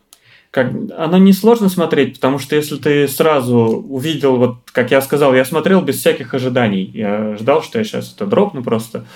[0.50, 5.34] Как, она не сложно смотреть, потому что если ты сразу увидел, вот как я сказал,
[5.34, 6.90] я смотрел без всяких ожиданий.
[6.92, 9.06] Я ждал, что я сейчас это дропну просто.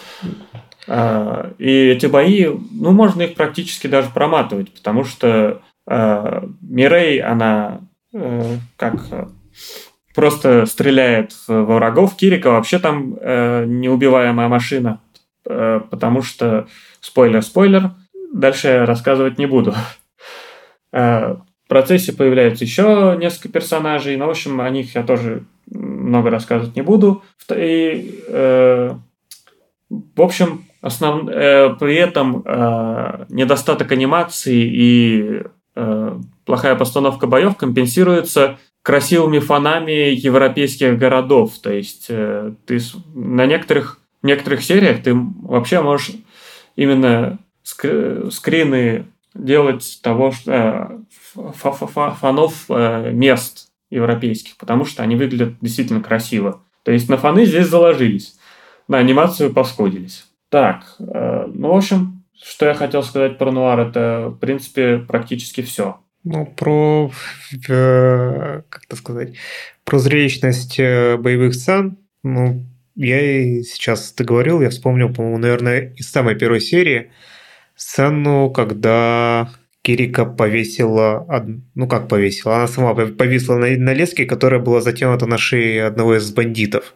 [0.87, 7.81] А, и эти бои, ну, можно их практически даже проматывать, потому что а, Мирей, она
[8.77, 9.27] как э,
[10.15, 12.17] просто стреляет во врагов.
[12.17, 15.01] Кирика вообще там э, неубиваемая машина,
[15.47, 16.69] э, потому что
[17.01, 17.91] спойлер-спойлер,
[18.33, 19.75] дальше я рассказывать не буду.
[20.93, 26.31] Э, в процессе появляются еще несколько персонажей, но, в общем, о них я тоже много
[26.31, 27.25] рассказывать не буду.
[27.51, 28.95] И, э,
[29.89, 31.29] в общем, основ...
[31.29, 35.43] э, при этом э, недостаток анимации и
[35.75, 41.59] э, плохая постановка боев компенсируется красивыми фонами европейских городов.
[41.61, 42.79] То есть э, ты
[43.15, 46.13] на некоторых, некоторых сериях ты вообще можешь
[46.77, 51.03] именно скрины делать того, что
[51.35, 56.61] э, фонов э, мест европейских, потому что они выглядят действительно красиво.
[56.83, 58.39] То есть на фоны здесь заложились,
[58.87, 60.27] на анимацию посходились.
[60.51, 65.99] Так, ну, в общем, что я хотел сказать про нуар, это, в принципе, практически все.
[66.25, 67.11] Ну, про,
[67.69, 69.35] э, как это сказать,
[69.85, 72.65] про зрелищность э, боевых сцен, ну,
[72.97, 77.11] я и сейчас ты говорил, я вспомнил, по-моему, наверное, из самой первой серии
[77.77, 79.51] сцену, когда
[79.83, 81.27] Кирика повесила,
[81.75, 86.17] ну как повесила, она сама повисла на, на леске, которая была затянута на шее одного
[86.17, 86.95] из бандитов.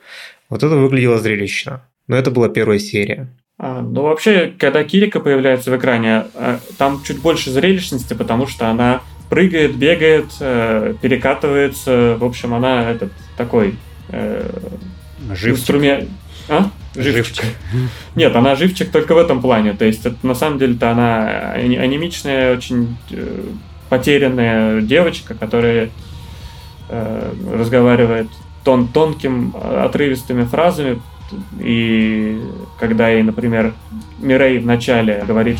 [0.48, 1.82] Вот это выглядело зрелищно.
[2.06, 3.28] Но это была первая серия.
[3.58, 8.68] А, ну, вообще, когда Кирика появляется в экране, э, там чуть больше зрелищности, потому что
[8.68, 12.16] она прыгает, бегает, э, перекатывается.
[12.18, 13.74] В общем, она этот такой
[14.08, 14.50] э,
[15.34, 15.60] живчик.
[15.60, 16.08] инструмент.
[16.48, 16.70] А?
[16.94, 17.36] Живчик.
[17.36, 17.44] живчик.
[18.14, 19.74] Нет, она живчик только в этом плане.
[19.74, 23.44] То есть, это, на самом деле-то она анимичная, очень э,
[23.88, 25.90] потерянная девочка, которая
[26.88, 28.28] э, разговаривает
[28.64, 31.00] тон тонким, отрывистыми фразами.
[31.60, 32.40] И
[32.78, 33.74] когда ей, например,
[34.18, 35.58] Мирей вначале говорит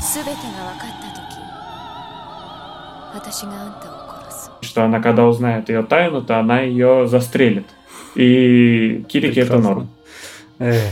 [4.61, 7.67] что она, когда узнает ее тайну, то она ее застрелит.
[8.15, 9.89] И Кирике это норм.
[10.59, 10.83] Эх,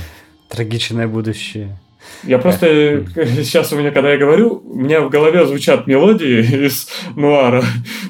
[0.48, 1.78] трагичное будущее.
[2.22, 3.04] Я просто
[3.42, 7.64] сейчас у меня, когда я говорю, у меня в голове звучат мелодии из нуара,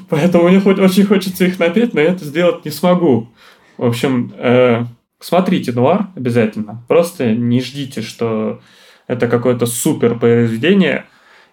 [0.09, 3.29] поэтому мне хоть очень хочется их напеть, но я это сделать не смогу.
[3.77, 4.85] В общем, э,
[5.19, 6.83] смотрите нуар обязательно.
[6.87, 8.61] Просто не ждите, что
[9.07, 11.05] это какое-то супер произведение.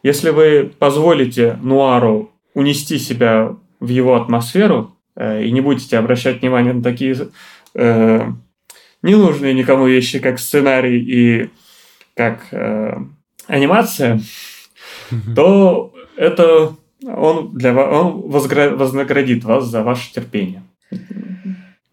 [0.03, 6.73] Если вы позволите нуару унести себя в его атмосферу э, и не будете обращать внимание
[6.73, 7.17] на такие
[7.75, 8.27] э,
[9.03, 11.51] ненужные никому вещи, как сценарий и
[12.14, 12.97] как э,
[13.47, 14.21] анимация,
[15.35, 16.75] то это
[17.07, 20.62] он для вас, он вознаградит вас за ваше терпение.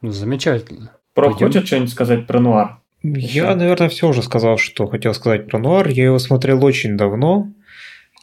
[0.02, 0.92] Ну, замечательно.
[1.14, 2.78] Про хочет что-нибудь сказать про нуар?
[3.04, 5.88] Я, наверное, все уже сказал, что хотел сказать про нуар.
[5.90, 7.52] Я его смотрел очень давно.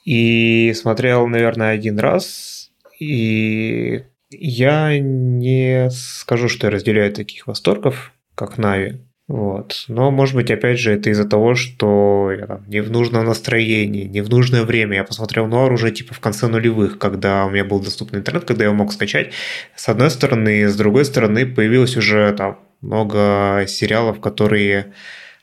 [0.09, 8.57] И смотрел, наверное, один раз и я не скажу, что я разделяю таких восторгов, как
[8.57, 9.03] Нави.
[9.27, 9.85] Вот.
[9.89, 14.05] Но, может быть, опять же, это из-за того, что я там не в нужном настроении,
[14.05, 14.97] не в нужное время.
[14.97, 18.65] Я посмотрел Нуар уже типа в конце нулевых, когда у меня был доступный интернет, когда
[18.65, 19.35] я мог скачать.
[19.77, 24.95] С одной стороны, с другой стороны, появилось уже там много сериалов, которые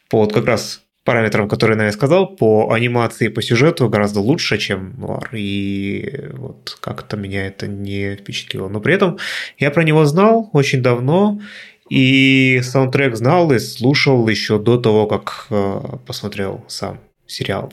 [0.10, 4.58] по вот как раз параметрам, которые я сказал, по анимации и по сюжету гораздо лучше,
[4.58, 5.30] чем Нуар.
[5.34, 8.68] И вот как-то меня это не впечатлило.
[8.68, 9.20] Но при этом
[9.58, 11.40] я про него знал очень давно,
[11.90, 17.72] и саундтрек знал и слушал еще до того, как э, посмотрел сам сериал.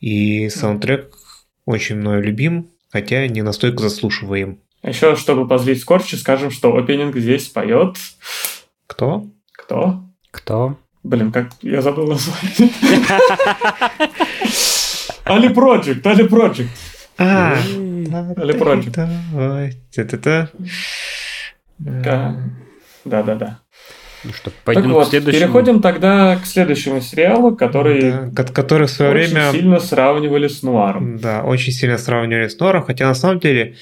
[0.00, 1.12] И саундтрек
[1.66, 4.60] очень мною любим, хотя не настолько заслушиваем.
[4.84, 7.96] Еще, чтобы позлить Скорчи, скажем, что опенинг здесь поет...
[8.86, 9.26] Кто?
[9.52, 10.04] Кто?
[10.30, 10.78] Кто?
[11.02, 12.70] Блин, как я забыл название.
[15.24, 16.68] Али Project, Али Project.
[17.18, 19.08] А, Али Project.
[19.96, 20.50] Это
[23.04, 23.58] Да, да, да.
[24.24, 25.40] Ну что, пойдем так вот, к следующему.
[25.40, 30.62] Переходим тогда к следующему сериалу, который, да, который в свое очень время сильно сравнивали с
[30.62, 31.18] Нуаром.
[31.18, 33.76] Да, очень сильно сравнивали с Нуаром, хотя на самом деле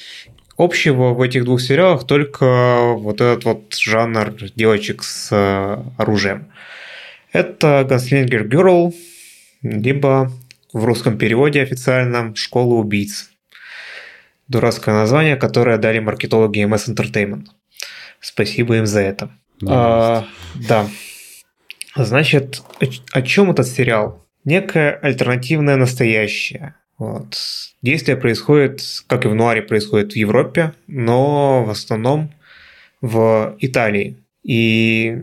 [0.58, 6.48] общего в этих двух сериалах только вот этот вот жанр девочек с э, оружием.
[7.36, 8.94] Это Gunslinger Girl,
[9.60, 10.32] либо
[10.72, 13.28] в русском переводе официальном «Школа убийц».
[14.48, 17.48] Дурацкое название, которое дали маркетологи MS Entertainment.
[18.20, 19.30] Спасибо им за это.
[19.68, 20.88] А, да.
[21.94, 24.24] Значит, о, о чем этот сериал?
[24.46, 26.74] Некое альтернативное настоящее.
[26.96, 27.36] Вот.
[27.82, 32.32] Действие происходит, как и в Нуаре, происходит в Европе, но в основном
[33.02, 34.16] в Италии.
[34.42, 35.18] И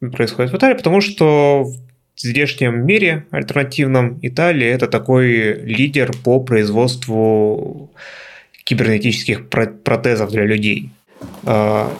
[0.00, 7.92] происходит в Италии, потому что в здешнем мире альтернативном Италия это такой лидер по производству
[8.64, 10.90] кибернетических протезов для людей.
[11.44, 11.92] А,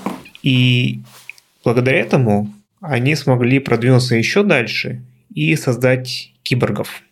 [0.43, 1.01] и
[1.65, 5.03] благодаря этому они смогли продвинуться еще дальше
[5.35, 7.03] и создать киборгов.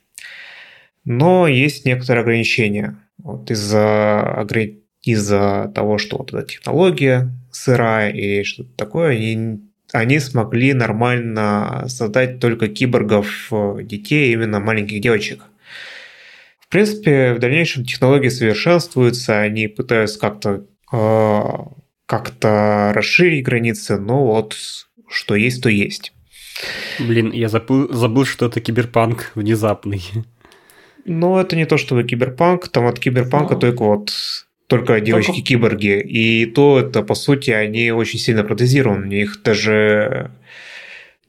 [1.04, 2.96] Но есть некоторые ограничения.
[3.18, 4.46] Вот из-за
[5.02, 12.40] из-за того, что вот эта технология сырая или что-то такое, они они смогли нормально создать
[12.40, 15.42] только киборгов э, детей, именно маленьких девочек.
[16.60, 21.42] В принципе, в дальнейшем технологии совершенствуются, они пытаются как-то э,
[22.06, 24.56] как-то расширить границы, но вот
[25.08, 26.12] что есть, то есть.
[26.98, 30.02] Блин, я забыл, забыл, что это киберпанк внезапный.
[31.04, 34.12] Ну, это не то, что киберпанк, там от киберпанка ну, только вот
[34.68, 36.00] только девочки-киборги.
[36.00, 39.06] И то это, по сути, они очень сильно протезированы.
[39.06, 40.30] У них даже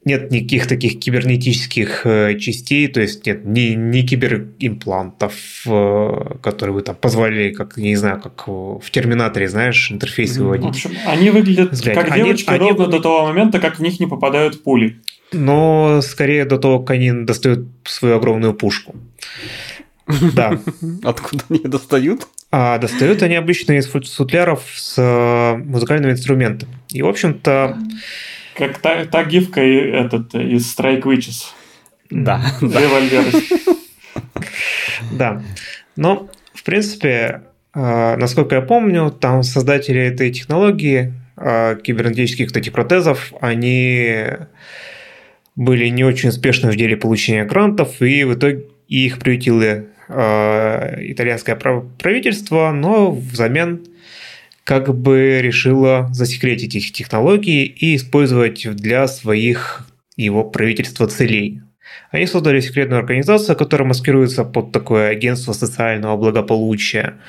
[0.06, 5.34] нет никаких таких кибернетических э, частей, то есть нет ни, ни киберимплантов,
[5.66, 10.66] э, которые бы там позволили, как, не знаю, как в Терминаторе, знаешь, интерфейс выводить.
[10.66, 11.96] В общем, они выглядят Взглядь.
[11.96, 12.92] как они, девочки они, ровно они...
[12.92, 15.00] до того момента, как в них не попадают пули.
[15.32, 18.96] Но скорее до того, как они достают свою огромную пушку.
[20.34, 20.60] Да.
[21.04, 22.28] Откуда они достают?
[22.52, 26.70] А достают они обычно из футляров с э, музыкальным инструментом.
[26.92, 27.78] И, в общем-то...
[28.56, 31.46] Как та, та гифка этот, из Strike Witches.
[32.10, 32.42] Да.
[32.62, 33.26] Револьвер.
[35.12, 35.44] Да.
[35.96, 37.44] Но, в принципе,
[37.76, 44.26] э, насколько я помню, там создатели этой технологии, э, кибернетических этих протезов, они
[45.56, 51.56] были не очень успешны в деле получения грантов, и в итоге их приютило Э, итальянское
[51.56, 53.86] правительство, но взамен
[54.64, 61.62] как бы решило засекретить их технологии и использовать для своих его правительства целей.
[62.12, 67.20] Они создали секретную организацию, которая маскируется под такое агентство социального благополучия.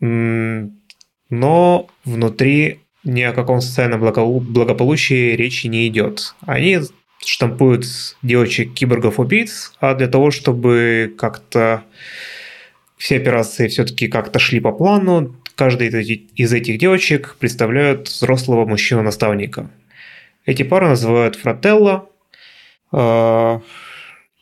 [0.00, 6.34] Но внутри ни о каком социальном благополучии речи не идет.
[6.46, 6.78] Они
[7.24, 7.84] штампуют
[8.22, 11.82] девочек киборгов-убийц, а для того, чтобы как-то
[12.96, 19.70] все операции все-таки как-то шли по плану, каждая из этих девочек представляют взрослого мужчину-наставника.
[20.46, 22.08] Эти пары называют фрателла,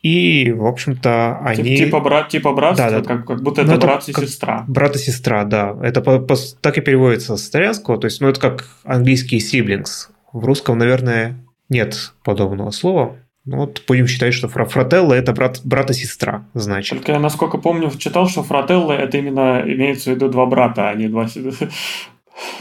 [0.03, 1.75] и, в общем-то, они...
[1.75, 3.07] Типа, брат, типа братство, да, да.
[3.07, 4.63] Как, как будто ну, это, это брат и сестра.
[4.67, 5.75] Брат и сестра, да.
[5.81, 7.97] Это по, по, так и переводится с итальянского.
[7.97, 10.09] То есть, ну, это как английский siblings.
[10.31, 11.37] В русском, наверное,
[11.69, 13.17] нет подобного слова.
[13.45, 16.97] Ну, вот будем считать, что фрателла– это брат, брат и сестра, значит.
[16.97, 20.93] Только я, насколько помню, читал, что фрателла– это именно имеется в виду два брата, а
[20.95, 21.27] не два...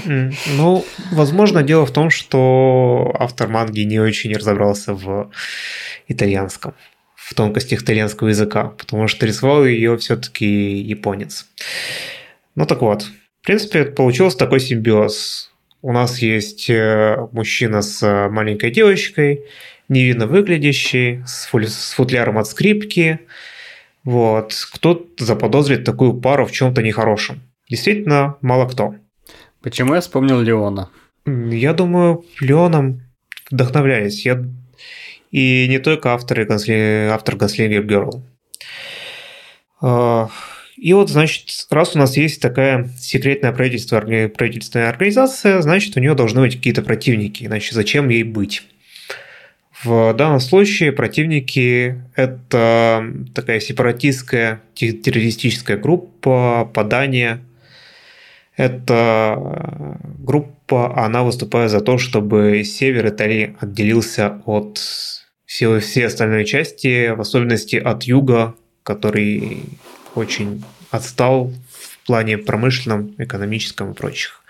[0.05, 5.31] Ну, возможно, дело в том, что автор манги не очень разобрался в
[6.09, 6.75] итальянском,
[7.17, 11.47] в тонкостях итальянского языка, потому что рисовал ее все-таки японец.
[12.55, 13.03] Ну так вот,
[13.43, 15.53] в принципе, получился такой симбиоз
[15.87, 19.45] у нас есть э, мужчина с э, маленькой девочкой,
[19.89, 23.21] невинно выглядящий, с, фу- с футляром от скрипки.
[24.03, 24.53] Вот.
[24.75, 27.41] Кто заподозрит такую пару в чем-то нехорошем?
[27.71, 28.97] Действительно, мало кто.
[29.63, 30.91] Почему я вспомнил Леона?
[31.25, 33.03] Я думаю, Леоном
[33.49, 34.27] вдохновляюсь.
[34.27, 34.45] Я...
[35.31, 36.49] И не только авторы,
[37.13, 38.25] автор Ганслингер Герл.
[40.77, 46.15] И вот, значит, раз у нас есть такая секретная правительство, правительственная организация, значит, у нее
[46.15, 48.63] должны быть какие-то противники, иначе зачем ей быть?
[49.83, 57.41] В данном случае противники– это такая сепаратистская террористическая группа Подания.
[58.57, 64.81] Это группа, она выступает за то, чтобы север Италии отделился от
[65.45, 69.63] всей, всей остальной части, в особенности от юга, который
[70.17, 74.43] очень отстал в плане промышленном, экономическом и прочих.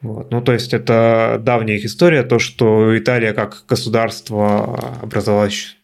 [0.00, 0.30] Вот.
[0.30, 5.76] Ну, то есть это давняя их история, то, что Италия как государство образовалась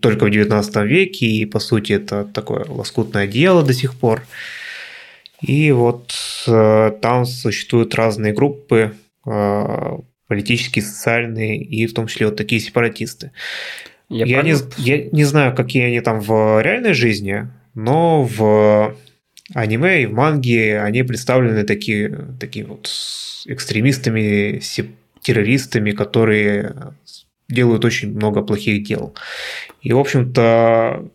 [0.00, 4.22] только в 19 веке, и по сути это такое лоскутное дело до сих пор.
[5.40, 6.12] И вот
[6.46, 13.30] э, там существуют разные группы, э, политические, социальные, и в том числе вот такие сепаратисты.
[14.08, 17.48] Я, я, не, я не знаю, какие они там в реальной жизни,
[17.84, 18.94] но в
[19.54, 22.90] аниме и в манге они представлены такие, такие вот
[23.46, 24.60] экстремистами,
[25.22, 26.74] террористами, которые
[27.48, 29.14] делают очень много плохих дел.
[29.82, 31.08] И, в общем-то,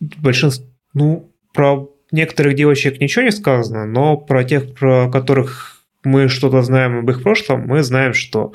[0.00, 6.62] большинство, ну, про некоторых девочек ничего не сказано, но про тех, про которых мы что-то
[6.62, 8.52] знаем об их прошлом, мы знаем, что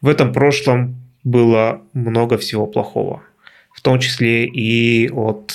[0.00, 3.22] в этом прошлом было много всего плохого.
[3.74, 5.52] В том числе и от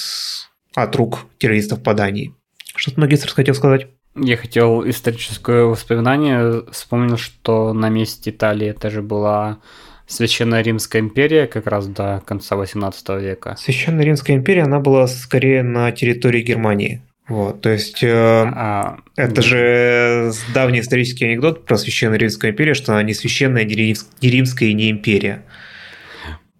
[0.75, 2.33] от рук террористов по Дании.
[2.75, 3.87] Что ты, магистр, хотел сказать?
[4.15, 6.63] Я хотел историческое воспоминание.
[6.71, 9.59] Вспомнил, что на месте Италии это же была
[10.07, 13.55] Священная Римская империя как раз до конца 18 века.
[13.57, 17.01] Священная Римская империя, она была скорее на территории Германии.
[17.29, 19.41] Вот, то есть э, а, это да.
[19.41, 24.73] же давний исторический анекдот про Священную Римскую империю, что она не священная, не римская и
[24.73, 25.43] не империя.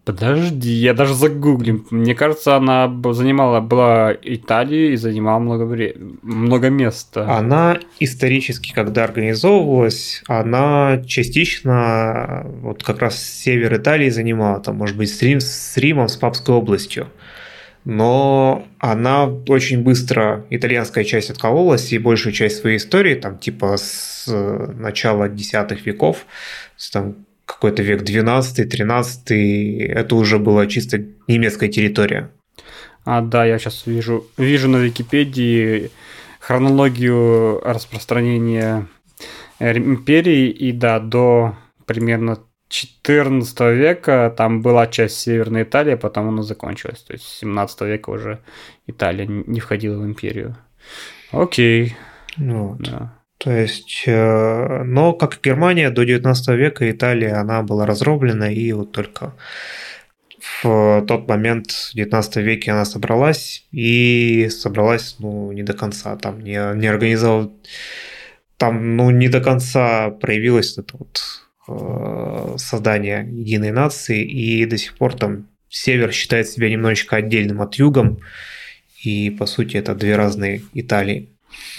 [0.03, 1.85] Подожди, я даже загуглим.
[1.91, 5.95] Мне кажется, она занимала была Италию и занимала много, вре...
[6.23, 7.37] много места.
[7.37, 15.13] Она исторически, когда организовывалась, она частично вот как раз север Италии занимала, там, может быть,
[15.13, 17.07] с, Рим, с Римом, с Папской областью.
[17.85, 24.25] Но она очень быстро, итальянская часть откололась, и большую часть своей истории, там, типа с
[24.27, 26.25] начала десятых веков,
[26.91, 27.15] там,
[27.53, 32.31] какой-то век 12-13, это уже была чисто немецкая территория.
[33.05, 35.91] А, да, я сейчас вижу, вижу на Википедии
[36.39, 38.87] хронологию распространения
[39.59, 42.39] империи, и да, до примерно
[42.69, 47.01] 14 века там была часть Северной Италии, потом она закончилась.
[47.03, 48.39] То есть 17 века уже
[48.87, 50.55] Италия не входила в империю.
[51.31, 51.95] Окей.
[52.37, 52.79] Вот.
[52.79, 53.20] Да.
[53.43, 58.91] То есть, э, но как Германия до 19 века, Италия, она была разроблена, и вот
[58.91, 59.33] только
[60.61, 66.41] в тот момент, в 19 веке, она собралась, и собралась, ну, не до конца, там
[66.41, 67.51] не, не организовал,
[68.57, 71.21] там, ну, не до конца проявилось это вот
[71.67, 77.73] э, создание единой нации, и до сих пор там север считает себя немножечко отдельным от
[77.73, 78.19] югом,
[79.03, 81.29] и, по сути, это две разные Италии.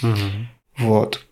[0.01, 0.85] Угу.
[0.85, 1.25] Вот.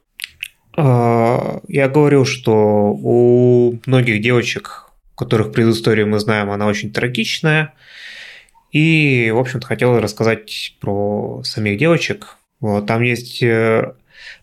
[0.78, 2.54] А, я говорил, что
[2.94, 7.74] у многих девочек, которых предысторию мы знаем, она очень трагичная.
[8.72, 12.38] И, в общем-то, хотел рассказать про самих девочек.
[12.62, 13.94] Вот, там есть э,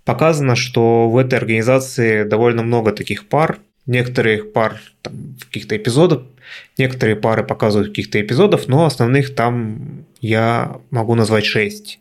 [0.04, 3.58] показано, что в этой организации довольно много таких пар.
[3.86, 6.22] Некоторые пар там, в каких-то эпизодах,
[6.76, 12.00] некоторые пары показывают в каких-то эпизодах, но основных там я могу назвать шесть.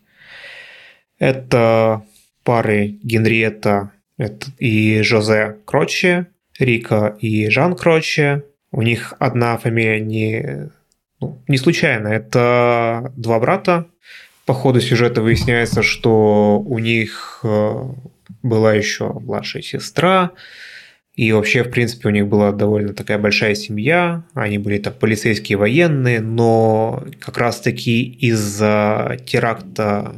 [1.18, 2.04] Это
[2.44, 6.28] пары Генриетта это и Жозе Кроче,
[6.60, 8.44] Рика и Жан Кроче.
[8.72, 10.70] У них одна фамилия не,
[11.20, 12.08] ну, не случайно.
[12.08, 13.88] Это два брата.
[14.46, 17.84] По ходу сюжета выясняется, что у них э,
[18.42, 20.32] была еще младшая сестра,
[21.18, 25.58] и вообще, в принципе, у них была довольно такая большая семья, они были там полицейские
[25.58, 30.16] военные, но как раз-таки из-за теракта,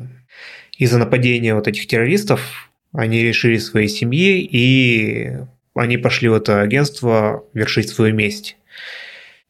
[0.77, 5.31] из-за нападения вот этих террористов они решили своей семье, и
[5.75, 8.57] они пошли в это агентство вершить свою месть.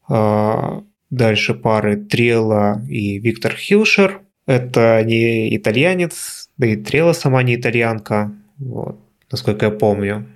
[0.08, 4.20] А, дальше пары Трела и Виктор Хилшер.
[4.46, 10.26] Это не итальянец, да и Трела сама не итальянка, вот, насколько я помню.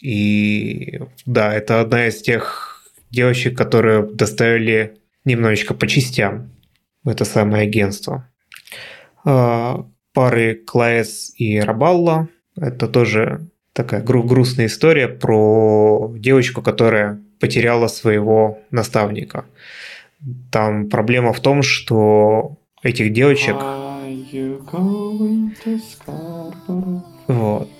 [0.00, 6.50] И да, это одна из тех девочек, которые доставили немножечко по частям
[7.04, 8.28] в это самое агентство.
[9.24, 12.28] А, пары Клаес и Рабалла–
[12.60, 19.44] это тоже такая гру- грустная история про девочку, которая потеряла своего наставника.
[20.50, 23.56] Там проблема в том, что этих девочек...
[27.26, 27.70] Вот.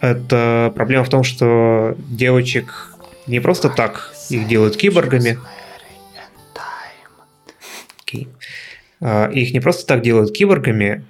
[0.00, 2.96] Это проблема в том, что девочек
[3.26, 5.38] не просто так их делают киборгами.
[8.04, 8.28] Okay.
[9.00, 11.04] А, их не просто так делают киборгами,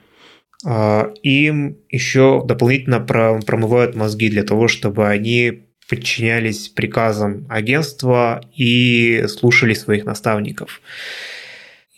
[0.65, 10.05] им еще дополнительно промывают мозги для того, чтобы они подчинялись приказам агентства и слушали своих
[10.05, 10.81] наставников.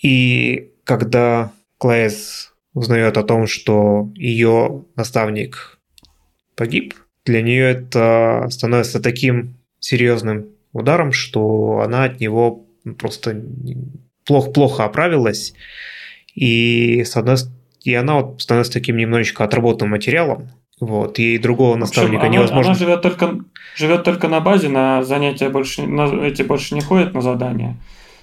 [0.02, 5.78] И когда Клэс узнает о том, что ее наставник
[6.54, 6.94] погиб,
[7.24, 12.66] для нее это становится таким серьезным ударом, что она от него
[12.98, 13.42] просто
[14.24, 15.54] плохо-плохо оправилась.
[16.34, 20.50] И, с одной стороны, и она вот становится таким немножечко отработанным материалом.
[20.80, 22.70] Вот, и другого наставника общем, невозможно.
[22.70, 23.40] Она живет только,
[23.74, 27.76] живет только на базе, на занятия больше, на эти больше не ходят на задания.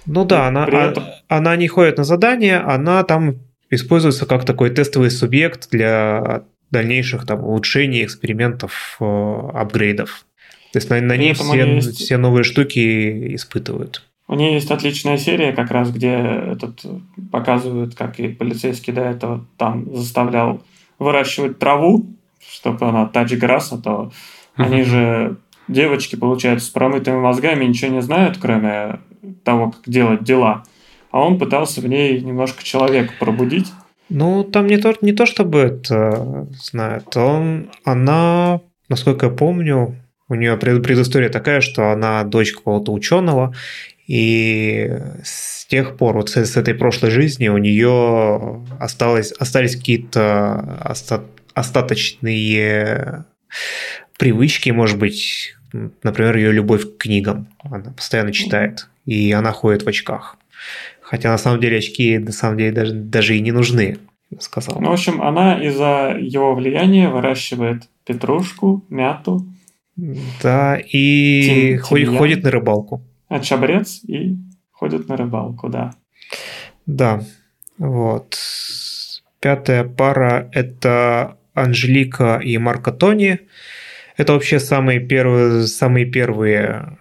[0.06, 1.04] Ну да, она, При этом...
[1.28, 3.36] она не ходит на задания, она там
[3.70, 10.24] используется как такой тестовый субъект для дальнейших там улучшений, экспериментов, э, апгрейдов.
[10.72, 11.96] То есть на, на ней все, есть...
[11.98, 14.02] все новые штуки испытывают.
[14.28, 16.84] У нее есть отличная серия, как раз, где этот
[17.30, 20.62] показывают, как и полицейский до этого там заставлял
[20.98, 22.06] выращивать траву,
[22.40, 24.12] чтобы она а то
[24.56, 25.36] они же
[25.68, 29.00] девочки, получается, с промытыми мозгами ничего не знают, кроме
[29.44, 30.64] того, как делать дела.
[31.10, 33.72] А он пытался в ней немножко человека пробудить.
[34.08, 37.16] Ну, там не то, не то чтобы это знает.
[37.16, 39.96] Он, она, насколько я помню,
[40.28, 43.54] у нее предыстория такая, что она дочь какого-то ученого,
[44.06, 51.24] и с тех пор, вот с, этой прошлой жизни у нее осталось, остались какие-то оста,
[51.54, 53.24] остаточные
[54.18, 55.54] привычки, может быть,
[56.02, 57.48] например, ее любовь к книгам.
[57.58, 60.36] Она постоянно читает, и она ходит в очках.
[61.00, 63.98] Хотя на самом деле очки на самом деле даже, даже и не нужны,
[64.38, 64.80] сказал.
[64.80, 69.46] Ну, в общем, она из-за его влияния выращивает петрушку, мяту.
[70.42, 71.42] Да, и
[71.72, 73.02] Тим, ходит, ходит на рыбалку.
[73.28, 74.36] А чабрец и
[74.70, 75.92] ходит на рыбалку, да.
[76.86, 77.22] Да,
[77.78, 78.38] вот.
[79.40, 83.40] Пятая пара– это Анжелика и Марко Тони.
[84.16, 86.98] Это вообще самые первые, самые первые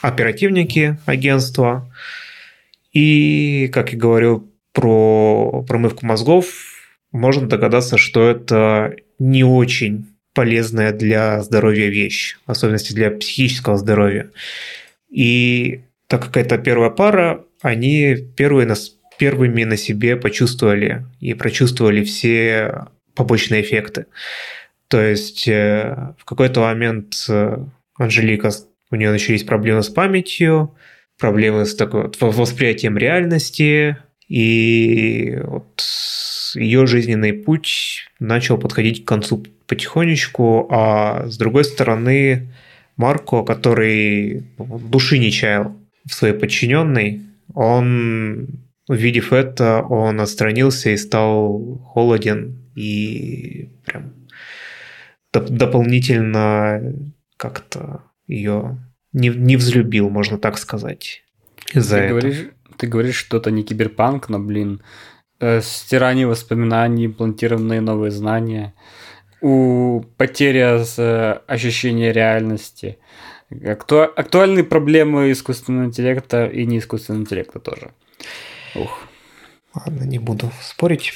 [0.00, 1.90] оперативники агентства.
[2.92, 6.46] И, как я говорил про промывку мозгов,
[7.12, 14.30] можно догадаться, что это не очень полезная для здоровья вещь, в особенности для психического здоровья.
[15.12, 22.02] И так как это первая пара, они первые нас, первыми на себе почувствовали и прочувствовали
[22.02, 24.06] все побочные эффекты.
[24.88, 27.58] То есть э, в какой-то момент э,
[27.94, 28.50] Анжелика,
[28.90, 30.74] у нее начались проблемы с памятью,
[31.18, 33.96] проблемы с такой вот восприятием реальности,
[34.28, 35.82] и вот
[36.54, 42.52] ее жизненный путь начал подходить к концу потихонечку, а с другой стороны
[42.96, 47.22] Марко, который души не чаял в своей подчиненной,
[47.54, 48.48] он,
[48.88, 54.14] увидев это, он отстранился и стал холоден и прям
[55.34, 56.80] доп- дополнительно
[57.36, 58.78] как-то ее
[59.12, 61.22] не, не взлюбил, можно так сказать.
[61.72, 64.82] Из-за ты, Говоришь, ты говоришь, что это не киберпанк, но, блин,
[65.40, 68.74] э, стирание воспоминаний, имплантированные новые знания,
[69.42, 72.98] у потеря э, ощущения реальности,
[73.66, 77.90] Акту, актуальные проблемы искусственного интеллекта и не искусственного интеллекта тоже.
[78.74, 79.02] Ух.
[79.74, 81.12] Ладно, не буду спорить.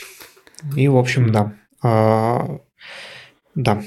[0.77, 1.53] И, в общем, да.
[1.83, 2.59] А,
[3.55, 3.83] да.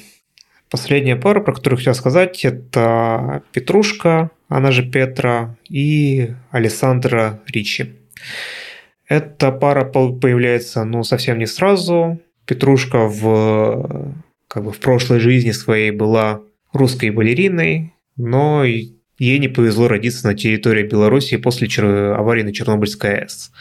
[0.70, 7.98] Последняя пара, про которую хотел сказать, это Петрушка, она же Петра, и Александра Ричи.
[9.08, 12.20] Эта пара появляется, ну, совсем не сразу.
[12.46, 14.14] Петрушка в,
[14.50, 16.42] как бы в прошлой жизни своей была
[16.74, 21.68] русской балериной, но ей не повезло родиться на территории Беларуси после
[22.14, 23.52] аварии на Чернобыльской АЭС.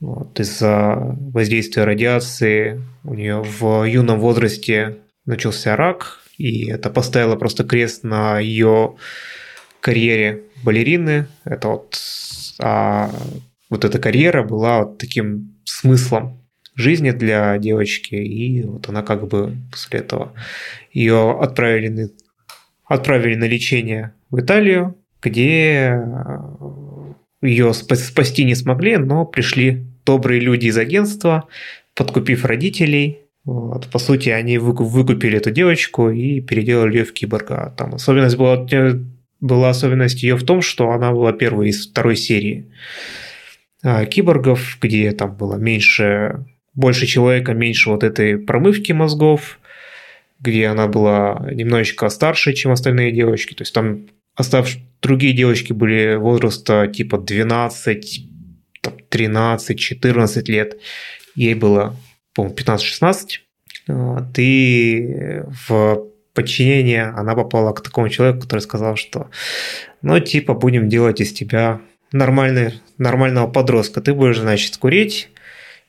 [0.00, 7.64] Вот, из-за воздействия радиации у нее в юном возрасте начался рак, и это поставило просто
[7.64, 8.96] крест на ее
[9.80, 11.28] карьере балерины.
[11.44, 12.00] Это вот,
[12.58, 13.10] а
[13.68, 16.40] вот эта карьера была вот таким смыслом
[16.74, 20.32] жизни для девочки, и вот она как бы после этого
[20.92, 22.10] ее отправили на,
[22.84, 26.00] отправили на лечение в Италию, где
[27.42, 31.48] ее спасти не смогли, но пришли добрые люди из агентства,
[31.94, 33.20] подкупив родителей.
[33.44, 33.88] Вот.
[33.88, 37.74] По сути, они выкупили эту девочку и переделали ее в киборга.
[37.76, 38.66] Там особенность была,
[39.40, 42.70] была особенность ее в том, что она была первой из второй серии
[43.82, 46.44] а, киборгов, где там было меньше,
[46.74, 49.58] больше человека, меньше вот этой промывки мозгов,
[50.38, 53.54] где она была немножечко старше, чем остальные девочки.
[53.54, 58.26] То есть там оставшие другие девочки были возраста типа 12,
[59.10, 60.78] 13-14 лет.
[61.34, 61.96] Ей было,
[62.34, 63.40] по-моему, 15-16.
[64.38, 69.30] И в подчинение она попала к такому человеку, который сказал, что
[70.02, 71.80] ну, типа, будем делать из тебя
[72.12, 74.00] нормальный, нормального подростка.
[74.00, 75.28] Ты будешь, значит, курить,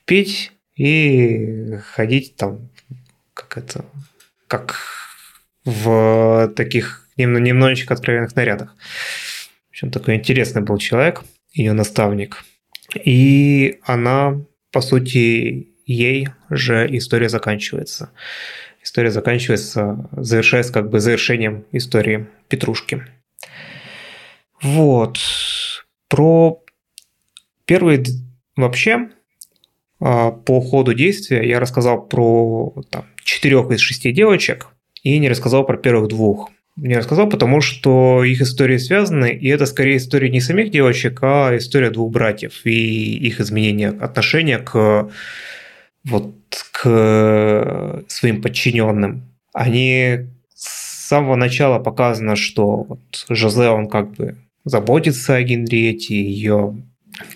[0.05, 2.69] пить и ходить там,
[3.33, 3.85] как это,
[4.47, 4.77] как
[5.65, 8.75] в таких немножечко откровенных нарядах.
[9.67, 12.43] В общем, такой интересный был человек, ее наставник.
[12.95, 14.41] И она,
[14.71, 18.11] по сути, ей же история заканчивается.
[18.83, 23.05] История заканчивается, завершается как бы завершением истории Петрушки.
[24.61, 25.19] Вот.
[26.07, 26.63] Про
[27.65, 28.03] первые
[28.55, 29.09] вообще
[30.01, 34.67] по ходу действия я рассказал про там, четырех из шести девочек
[35.03, 39.65] и не рассказал про первых двух не рассказал, потому что их истории связаны, и это
[39.65, 45.09] скорее история не самих девочек, а история двух братьев и их изменения отношения к
[46.03, 46.33] вот
[46.71, 49.23] к своим подчиненным.
[49.53, 56.75] Они с самого начала показано, что вот Жозе, он как бы заботится о Генриете, ее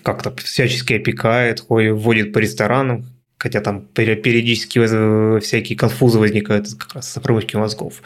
[0.02, 3.06] как-то всячески опекает, вводит по ресторанам,
[3.38, 8.02] хотя там периодически всякие конфузы возникают как раз с промывки мозгов.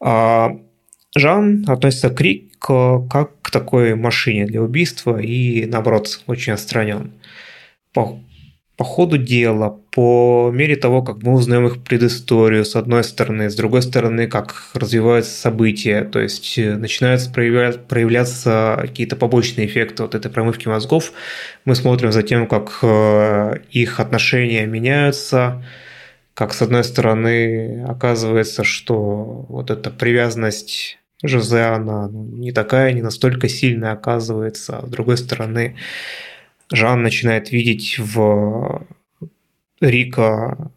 [0.00, 0.56] А
[1.16, 7.12] Жан относится к Рик как к такой машине для убийства и, наоборот, очень отстранен.
[8.84, 13.82] Ходу дела, по мере того, как мы узнаем их предысторию, с одной стороны, с другой
[13.82, 20.68] стороны, как развиваются события, то есть э, начинаются проявляться какие-то побочные эффекты вот этой промывки
[20.68, 21.12] мозгов,
[21.64, 25.64] мы смотрим за тем, как э, их отношения меняются,
[26.34, 33.02] как с одной стороны оказывается, что вот эта привязанность Жозе, она ну, не такая, не
[33.02, 35.76] настолько сильная оказывается, а с другой стороны,
[36.72, 38.86] Жан начинает видеть в
[39.80, 40.70] Рика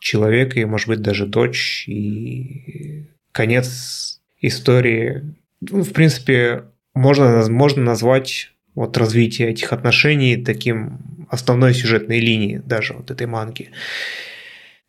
[0.00, 1.84] человека и, может быть, даже дочь.
[1.88, 6.64] И конец истории, ну, в принципе,
[6.94, 10.98] можно, можно назвать вот развитие этих отношений таким
[11.30, 13.70] основной сюжетной линией даже вот этой манги.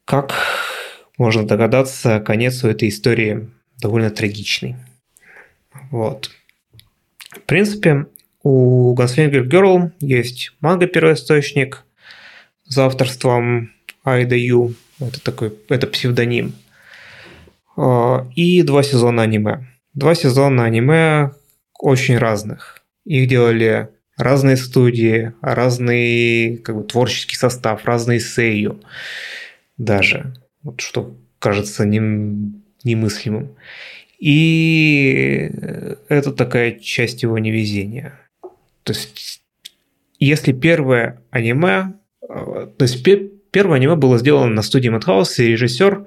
[0.04, 0.34] Как
[1.18, 3.50] можно догадаться, конец у этой истории
[3.82, 4.76] довольно трагичный.
[5.92, 6.32] Вот.
[7.32, 8.08] В принципе,
[8.46, 11.84] у Gunslinger Girl есть манга-первоисточник
[12.64, 13.72] за авторством
[14.04, 14.76] Айда Ю.
[15.00, 16.54] Это такой, это псевдоним.
[17.76, 19.66] А, и два сезона аниме.
[19.96, 21.32] Два сезона аниме
[21.80, 22.84] очень разных.
[23.04, 28.80] Их делали разные студии, разный как бы, творческий состав, разные сею
[29.78, 30.36] даже.
[30.62, 33.56] Вот что кажется нем, немыслимым.
[34.20, 35.50] И
[36.10, 38.20] это такая часть его невезения.
[38.86, 39.42] То есть,
[40.20, 43.04] если первое аниме, э, то есть
[43.52, 46.06] первое аниме было сделано на студии Madhouse, и режиссер,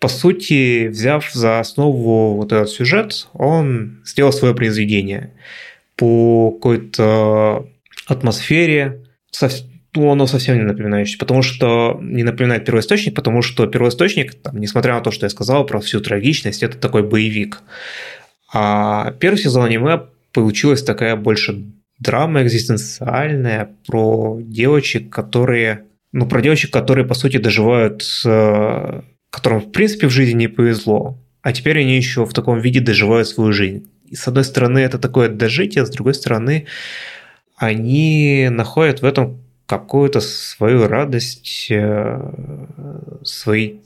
[0.00, 5.32] по сути, взяв за основу вот этот сюжет, он сделал свое произведение
[5.94, 7.70] по какой-то
[8.06, 9.04] атмосфере,
[9.94, 14.94] ну, оно совсем не напоминающее, потому что не напоминает первоисточник, потому что первоисточник, там, несмотря
[14.94, 17.60] на то, что я сказал про всю трагичность, это такой боевик.
[18.52, 20.02] А первый сезон аниме
[20.32, 21.64] получилась такая больше
[21.98, 25.84] драма экзистенциальная про девочек, которые...
[26.12, 28.04] Ну, про девочек, которые, по сути, доживают...
[28.24, 31.18] Э, которым, в принципе, в жизни не повезло.
[31.42, 33.88] А теперь они еще в таком виде доживают свою жизнь.
[34.06, 36.66] И с одной стороны, это такое дожитие, с другой стороны,
[37.56, 42.32] они находят в этом какую-то свою радость, э,
[43.24, 43.76] свои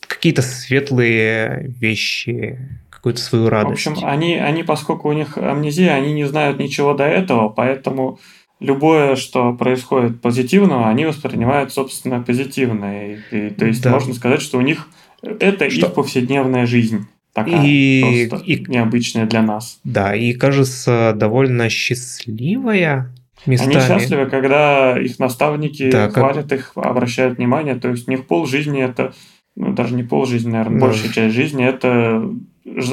[0.00, 2.58] какие-то светлые вещи,
[3.00, 3.86] какую-то свою радость.
[3.86, 8.18] В общем, они, они, поскольку у них амнезия, они не знают ничего до этого, поэтому
[8.60, 13.12] любое, что происходит позитивного, они воспринимают, собственно, позитивно.
[13.12, 13.90] И, и, то есть да.
[13.90, 14.86] можно сказать, что у них
[15.22, 15.86] это что?
[15.86, 17.06] их повседневная жизнь.
[17.32, 19.78] Такая и, просто и, необычная для нас.
[19.82, 23.14] Да, и кажется довольно счастливая
[23.46, 23.76] местами.
[23.76, 26.58] Они счастливы, когда их наставники да, хвалят как...
[26.58, 27.76] их, обращают внимание.
[27.76, 29.14] То есть у них пол жизни это,
[29.60, 30.86] ну даже не пол жизни, наверное, да.
[30.86, 32.24] большая часть жизни это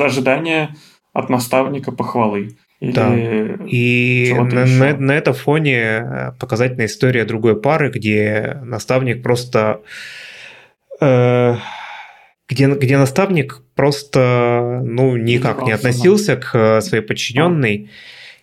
[0.03, 0.75] ожидание
[1.13, 2.57] от наставника похвалы.
[2.81, 3.15] Или да.
[3.65, 9.81] И на, на, на этом фоне э, показательная история другой пары, где наставник просто...
[10.99, 11.55] Э,
[12.49, 17.89] где, где наставник просто ну, никак не относился к э, своей подчиненной.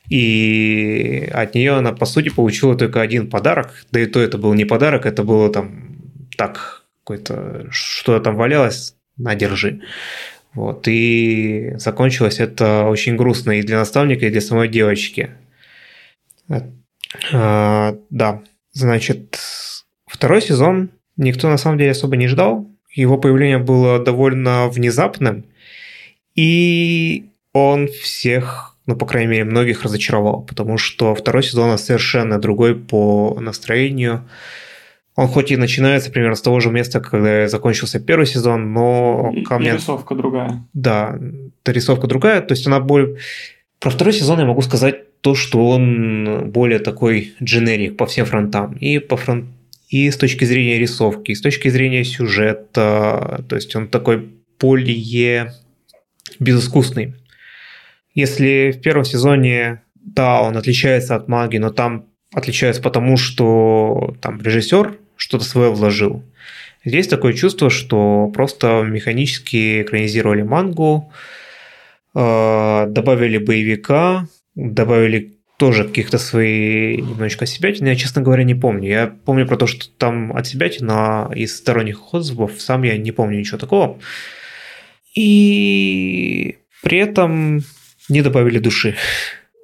[0.09, 3.85] И от нее она, по сути, получила только один подарок.
[3.93, 5.97] Да и то это был не подарок, это было там
[6.37, 9.83] так, какое-то, что там валялось, на, держи.
[10.55, 15.31] Вот, и закончилось это очень грустно и для наставника, и для самой девочки.
[17.33, 18.43] А, да,
[18.73, 19.39] значит,
[20.07, 22.69] второй сезон никто на самом деле особо не ждал.
[22.91, 25.45] Его появление было довольно внезапным,
[26.37, 32.77] и он всех, ну, по крайней мере, многих разочаровал, потому что второй сезон совершенно другой
[32.77, 34.29] по настроению,
[35.17, 39.43] он хоть и начинается примерно с того же места, когда закончился первый сезон, но и,
[39.43, 39.73] ко мне...
[39.73, 40.67] Рисовка другая.
[40.73, 41.19] Да,
[41.65, 42.41] рисовка другая.
[42.41, 43.19] То есть она более...
[43.79, 48.75] Про второй сезон я могу сказать то, что он более такой дженерик по всем фронтам.
[48.75, 49.47] И по фронт
[49.89, 53.45] и с точки зрения рисовки, и с точки зрения сюжета.
[53.49, 55.53] То есть он такой более
[56.41, 57.15] безыскусный.
[58.15, 64.41] Если в первом сезоне, да, он отличается от магии, но там отличается потому, что там
[64.41, 66.23] режиссер что-то свое вложил.
[66.85, 71.13] Здесь такое чувство, что просто механически экранизировали мангу,
[72.15, 77.87] э, добавили боевика, добавили тоже каких-то свои немножечко себятин.
[77.87, 78.89] Я, честно говоря, не помню.
[78.89, 83.13] Я помню про то, что там от себятин, а из сторонних отзывов сам я не
[83.13, 83.99] помню ничего такого.
[85.15, 87.63] И при этом
[88.09, 88.97] не добавили души.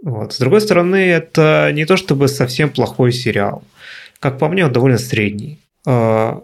[0.03, 0.33] Вот.
[0.33, 3.63] С другой стороны, это не то чтобы совсем плохой сериал.
[4.20, 5.60] Как по мне, он довольно средний.
[5.86, 6.44] А,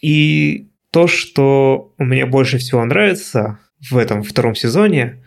[0.00, 3.58] и то, что мне больше всего нравится
[3.90, 5.22] в этом втором сезоне,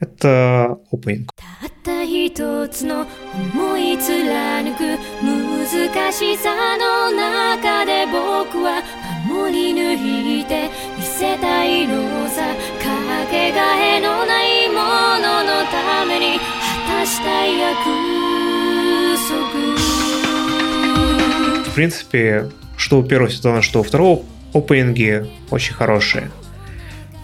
[0.00, 1.30] это опенинг.
[5.64, 8.82] 難しさの中で僕は
[9.26, 12.42] 守り抜いて見せたいのさ
[12.78, 14.74] かけがえのないも
[15.18, 16.38] ののために
[16.86, 17.74] 果たしたい約
[19.26, 19.87] 束
[21.69, 26.31] в принципе, что у первого сезона, что у второго опенинги очень хорошие.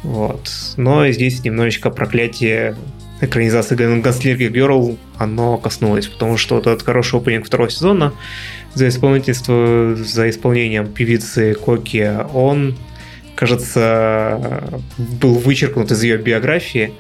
[0.04, 0.50] Вот.
[0.78, 2.76] Но здесь немножечко проклятие
[3.22, 8.14] экранизации Gunslinger Girl, оно коснулось, потому что вот этот хороший опенинг второго сезона
[8.74, 12.78] за исполнительство, за исполнением певицы Коки, он,
[13.36, 14.64] кажется,
[14.98, 16.94] был вычеркнут из ее биографии,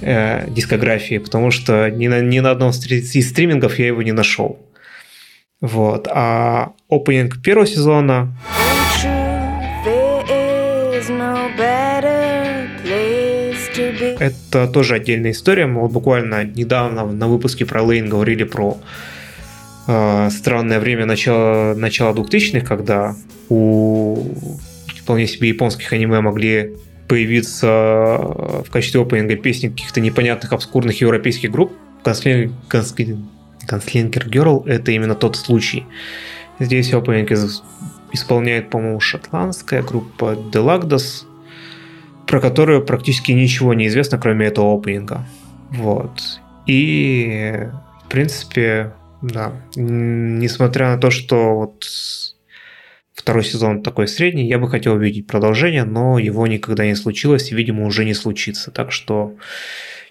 [0.00, 4.58] э, дискографии, потому что ни на, ни на одном из стримингов я его не нашел.
[5.62, 6.08] Вот.
[6.10, 8.34] А опенинг первого сезона
[14.22, 15.66] это тоже отдельная история.
[15.66, 18.78] Мы вот буквально недавно на выпуске про Лейн говорили про
[19.86, 23.14] э, странное время начала, начала 2000-х, когда
[23.48, 24.18] у
[25.00, 26.74] вполне себе японских аниме могли
[27.08, 27.66] появиться
[28.64, 31.72] в качестве опенинга песни каких-то непонятных обскурных европейских групп.
[33.66, 35.86] Ганслингер Girl это именно тот случай.
[36.58, 37.30] Здесь опенинг
[38.12, 41.24] исполняет, по-моему, шотландская группа Delagdos,
[42.26, 45.26] про которую практически ничего не известно, кроме этого опенинга.
[45.70, 46.40] Вот.
[46.66, 47.68] И,
[48.04, 48.92] в принципе,
[49.22, 51.86] да, несмотря на то, что вот
[53.14, 57.54] второй сезон такой средний, я бы хотел увидеть продолжение, но его никогда не случилось и,
[57.54, 58.70] видимо, уже не случится.
[58.70, 59.34] Так что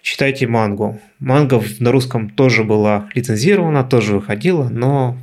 [0.01, 0.99] читайте мангу.
[1.19, 5.17] Манга на русском тоже была лицензирована, тоже выходила, но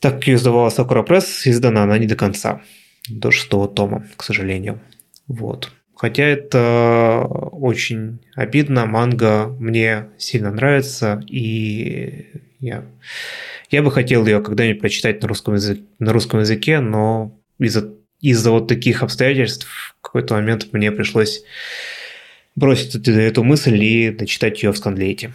[0.00, 2.62] так как ее издавала Sakura Press, издана она не до конца.
[3.08, 4.80] До шестого тома, к сожалению.
[5.26, 5.72] Вот.
[5.94, 12.84] Хотя это очень обидно, манга мне сильно нравится, и я,
[13.70, 18.50] я бы хотел ее когда-нибудь прочитать на русском, языке, на русском языке, но из-за из-за
[18.50, 21.42] вот таких обстоятельств в какой-то момент мне пришлось
[22.56, 25.32] бросить эту мысль и дочитать ее в Сканлейте.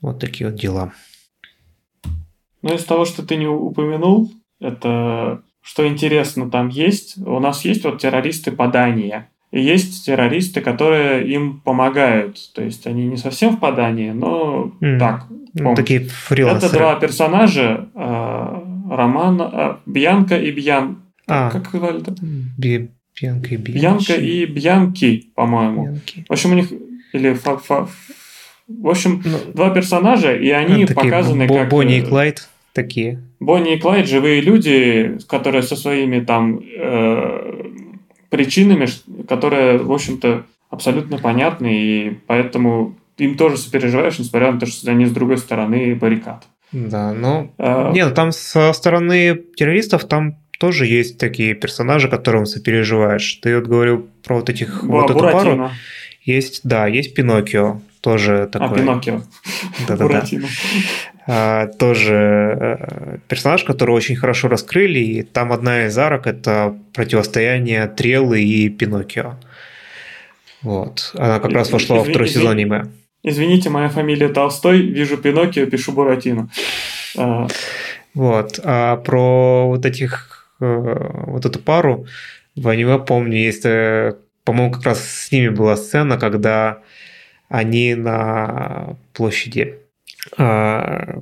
[0.00, 0.92] Вот такие вот дела.
[2.62, 7.18] Ну, из того, что ты не упомянул, это что интересно там есть.
[7.18, 9.24] У нас есть вот террористы по Дании.
[9.50, 12.38] И есть террористы, которые им помогают.
[12.54, 14.98] То есть они не совсем в подании, но mm.
[14.98, 15.26] так.
[15.54, 16.68] Ну, такие фрилансеры.
[16.68, 17.88] Это два персонажа.
[17.94, 21.02] Э, Роман, э, Бьянка и Бьян.
[21.26, 22.14] А, как звали это?
[23.20, 23.78] Бьянка и Бьянки.
[23.78, 25.82] Бьянка и Бьянки, по-моему.
[25.84, 26.24] Бьянки.
[26.28, 26.72] В общем, у них...
[27.12, 27.88] Или фа, фа,
[28.68, 31.70] в общем, ну, два персонажа, и они а, показаны Бо- как...
[31.70, 33.22] Бонни и э, Клайд такие.
[33.40, 37.64] Бонни и Клайд– живые люди, которые со своими там э,
[38.28, 38.86] причинами,
[39.26, 45.06] которые, в общем-то, абсолютно понятны, и поэтому им тоже сопереживаешь, несмотря на то, что они
[45.06, 46.44] с другой стороны баррикад.
[46.70, 47.50] Да, ну...
[47.56, 47.92] А...
[47.92, 53.34] Не, ну там со стороны террористов там тоже есть такие персонажи, которым сопереживаешь.
[53.42, 54.84] Ты вот говорил про вот этих...
[54.84, 55.70] Ба, вот эту пару.
[56.22, 58.68] Есть, да, есть Пиноккио тоже а, такой.
[58.68, 59.22] А, Пиноккио.
[59.86, 60.24] Да-да-да.
[61.26, 62.14] А, тоже
[62.58, 68.68] э, персонаж, который очень хорошо раскрыли, и там одна из арок– это противостояние Треллы и
[68.68, 69.36] Пиноккио.
[70.62, 71.12] Вот.
[71.14, 72.86] Она как раз вошла во второй сезон аниме.
[73.22, 76.48] Извините, моя фамилия Толстой, вижу Пиноккио, пишу Буратино.
[77.16, 77.46] А.
[78.14, 78.58] Вот.
[78.62, 82.06] А про вот этих, вот эту пару.
[82.56, 86.82] В аниме, помню, есть, э, по-моему, как раз с ними была сцена, когда
[87.48, 89.76] они на площади
[90.36, 91.20] а,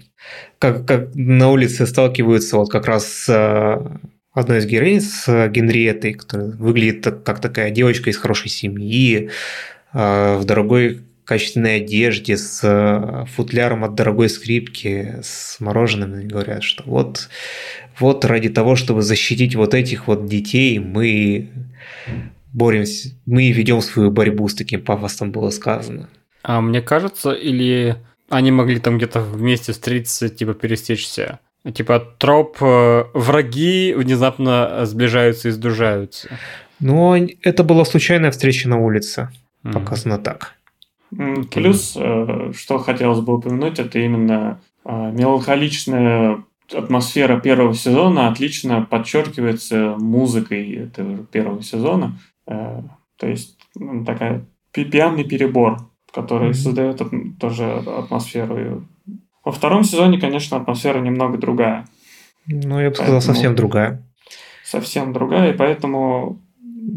[0.59, 4.01] как, как на улице сталкиваются вот как раз с
[4.33, 9.31] одной из героинь, с Генриеттой, которая выглядит как такая девочка из хорошей семьи,
[9.93, 17.29] в дорогой качественной одежде, с футляром от дорогой скрипки, с мороженым, и говорят, что вот,
[17.99, 21.49] вот ради того, чтобы защитить вот этих вот детей, мы
[22.53, 26.09] боремся, мы ведем свою борьбу, с таким пафосом было сказано.
[26.43, 27.97] А мне кажется, или
[28.29, 31.41] они могли там где-то вместе встретиться, типа пересечься?
[31.75, 36.29] Типа троп э, враги внезапно сближаются и сдужаются.
[36.79, 39.31] Ну, это была случайная встреча на улице.
[39.65, 39.73] Mm.
[39.73, 40.55] Показано так.
[41.53, 49.97] Плюс, э, что хотелось бы упомянуть, это именно э, меланхоличная атмосфера первого сезона отлично подчеркивается
[49.99, 52.19] музыкой этого первого сезона.
[52.47, 55.79] То есть ну, такая пьяный перебор
[56.17, 56.55] который mm-hmm.
[56.55, 57.03] создает
[57.39, 58.85] тоже атмосферу.
[59.45, 61.85] Во втором сезоне, конечно, атмосфера немного другая.
[62.47, 64.03] Ну, я бы сказал, поэтому совсем другая.
[64.65, 66.41] Совсем другая, и поэтому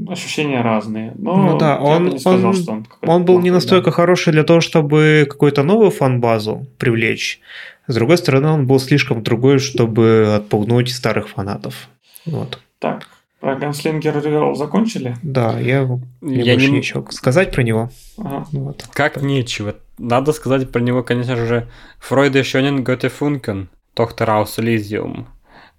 [0.08, 1.14] ощущения разные.
[1.18, 3.92] Но ну да, он, не сказал, он, он, он был не настолько да.
[3.92, 7.42] хороший для того, чтобы какую-то новую фан-базу привлечь.
[7.90, 11.90] С другой стороны, он был слишком другой, чтобы отпугнуть старых фанатов.
[12.26, 12.60] Вот.
[12.78, 13.08] Так,
[13.40, 15.16] про Ганслингер Girl закончили?
[15.24, 15.88] Да, я,
[16.22, 17.90] мне Я больше не- нечего сказать про него.
[18.18, 18.46] Ага.
[18.52, 18.86] Вот.
[18.94, 19.76] Как нечего.
[19.98, 21.68] Надо сказать про него, конечно же,
[22.00, 25.28] Фройда Шонен Готе Функен, Доктор Аус Элизиум.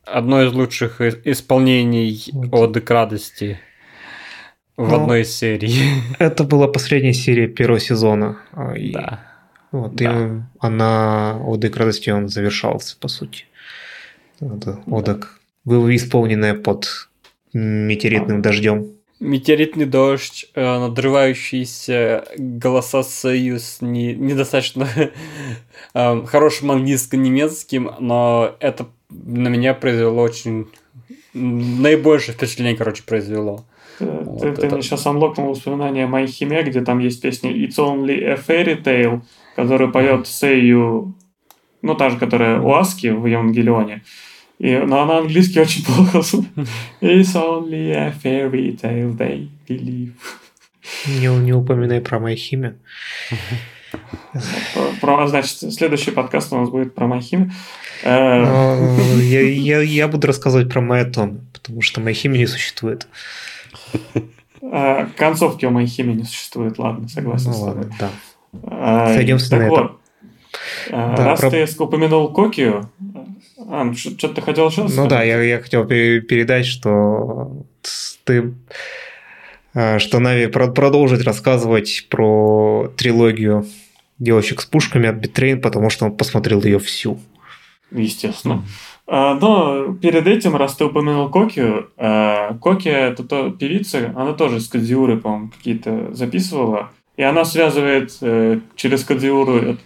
[0.04, 2.52] Одно из лучших и- исполнений Вот.
[2.52, 3.60] оды к радости
[4.76, 5.76] в Ну, одной из серий.
[6.18, 8.38] Это была последняя серия первого сезона.
[8.52, 9.20] а, и Да.
[9.72, 10.04] Вот, Да.
[10.28, 13.44] и она, Ода к радости, он завершался, по сути.
[14.40, 17.08] Ода, к- вы- исполненная под
[17.52, 18.88] метеоритным дождем.
[19.20, 24.88] Метеоритный дождь, э, надрывающиеся голоса союз не, недостаточно
[25.94, 30.68] э, хорошим английско-немецким, но это на меня произвело очень
[31.34, 33.64] наибольшее впечатление, короче, произвело.
[33.98, 37.20] Ты, Вот ты- ты это- мне сейчас анлокнул воспоминания о моей химе, где там есть
[37.20, 39.20] песня It's Only a Fairy Tale,
[39.56, 41.14] которую поет Сейю,
[41.82, 44.02] ну, та же, которая у Аски в Евангелионе.
[44.58, 46.18] И, но она английский очень плохо.
[47.00, 50.12] It's only a fairy tale, they believe.
[51.06, 52.76] Не, не упоминай про Майхиме.
[55.00, 57.50] Про, значит, следующий подкаст у нас будет про Майхим.
[58.04, 63.08] Э, Но Я, я, я буду рассказывать про Майатон, потому что Майхиме не существует.
[64.62, 67.74] э, концовки у Майхиме не существует, ладно, согласен Ну с тобой.
[67.74, 68.10] ладно, да.
[68.52, 69.96] Сойдемся так на вот, этом.
[70.90, 72.90] Да, раз про- ты упомянул Кокию,
[73.68, 75.10] а, что ты хотел еще Ну сказать?
[75.10, 77.64] да, я, я хотел пе- передать, что
[78.24, 78.52] ты
[79.74, 83.66] э, что Нави про- продолжит рассказывать про трилогию
[84.18, 87.20] девочек с пушками от Bee Train, потому что он посмотрел ее всю.
[87.92, 88.64] Естественно.
[89.06, 94.60] А, Но перед этим, раз ты упомянул Кокию, а, Кокия, это то, певица, она тоже
[94.60, 96.90] с Кадзиуры, по-моему, какие-то записывала.
[97.20, 99.76] И она связывает э, через Кадзиуру э,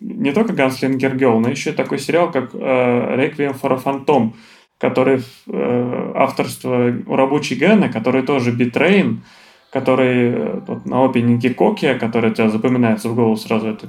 [0.00, 4.32] не только Gunslinger Girl, но еще и такой сериал, как э, Requiem for a Phantom,
[4.78, 9.22] который э, авторство у Уробучи Гена, который тоже Bee Train,
[9.70, 13.86] который э, вот на опенинге Кокия, который тебя запоминается в голову сразу, это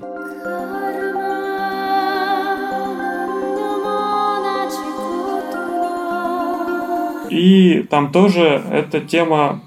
[7.29, 9.61] И там тоже эта тема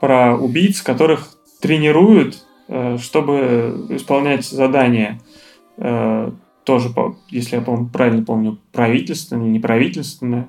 [0.00, 1.28] про убийц, которых
[1.60, 5.20] тренируют, чтобы исполнять задания.
[5.76, 6.30] Э,
[6.64, 6.88] Тоже,
[7.30, 7.62] если я
[7.92, 10.48] правильно помню, правительственное, неправительственное.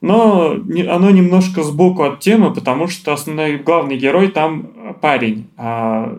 [0.00, 0.56] Но
[0.88, 6.18] оно немножко сбоку от темы, потому что основной главный герой там парень, а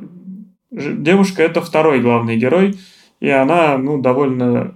[0.71, 2.75] девушка это второй главный герой,
[3.19, 4.73] и она, ну, довольно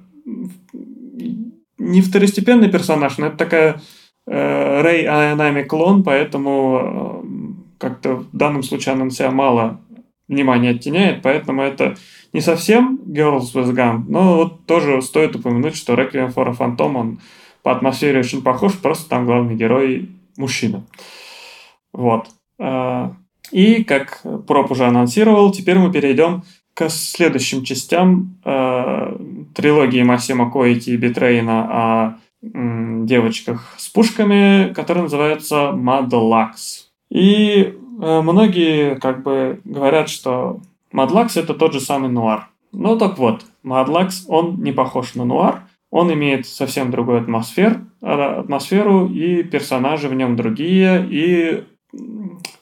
[1.78, 3.82] не второстепенный персонаж, но это такая
[4.28, 9.80] э, Рэй Аянами клон, поэтому э, как-то в данном случае она на себя мало
[10.28, 11.96] внимания оттеняет, поэтому это
[12.34, 16.96] не совсем Girls with Gun, но вот тоже стоит упомянуть, что Requiem for a Phantom,
[16.98, 17.20] он
[17.64, 20.86] по атмосфере очень похож, просто там главный герой мужчина.
[21.94, 22.28] Вот.
[22.60, 23.12] Э,
[23.52, 29.18] И, как Проб уже анонсировал, теперь мы перейдем к следующим частям э,
[29.56, 36.86] трилогии Масима Коити и Bee Train а о девочках с пушками, которая называется Madlax.
[37.10, 40.62] И многие как бы говорят, что
[40.93, 42.50] Madlax это тот же самый нуар.
[42.72, 48.41] Ну так вот, Madlax, он не похож на нуар, он имеет совсем другую атмосфер, а,
[48.41, 51.64] атмосферу, и персонажи в нем другие, и,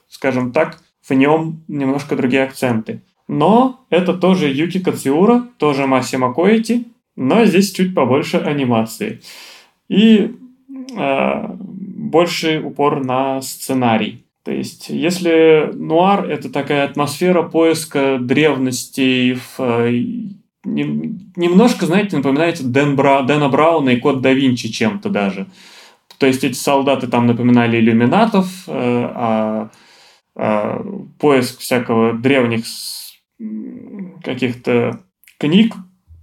[0.08, 3.02] скажем так, в нем немножко другие акценты.
[3.28, 6.84] Но это тоже Юки Кациура, тоже Масима Коэти,
[7.16, 9.20] но здесь чуть побольше анимации.
[9.88, 10.34] И
[10.96, 14.25] э, больше упор на сценарий.
[14.46, 19.90] То есть, если нуар— это такая атмосфера поиска древностей, в, э,
[20.64, 25.48] нем- немножко, знаете, напоминает Дэн Бра, Дэна Брауна и Код да Винчи чем-то даже.
[26.18, 29.70] То есть, эти солдаты там напоминали иллюминатов, э, а,
[30.36, 30.86] а,
[31.18, 32.66] поиск всякого древних
[34.22, 35.00] каких-то
[35.40, 35.74] книг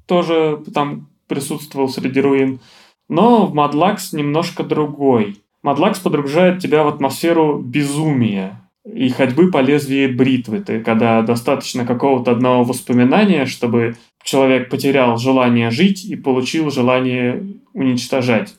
[0.07, 2.61] тоже там присутствовал среди руин.
[3.09, 5.42] Но в Мадлакс немножко другой.
[5.63, 10.59] Мадлакс погружает тебя в атмосферу безумия и ходьбы по лезвию бритвы.
[10.59, 18.55] Ты, когда достаточно какого-то одного воспоминания, чтобы человек потерял желание жить и получил желание уничтожать.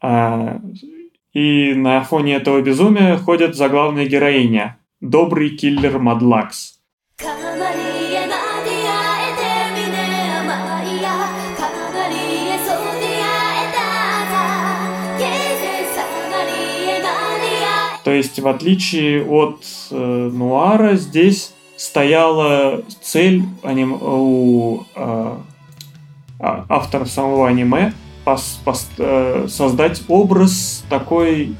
[0.00, 0.60] А,
[1.32, 4.78] И на фоне этого безумия ходит заглавная героиня.
[5.00, 6.71] Добрый киллер Мадлакс.
[18.04, 25.36] То есть, в отличие от э, Нуара, здесь стояла цель аним- у э,
[26.38, 27.92] автора самого аниме,
[28.24, 31.54] пос, пос, э, создать образ такой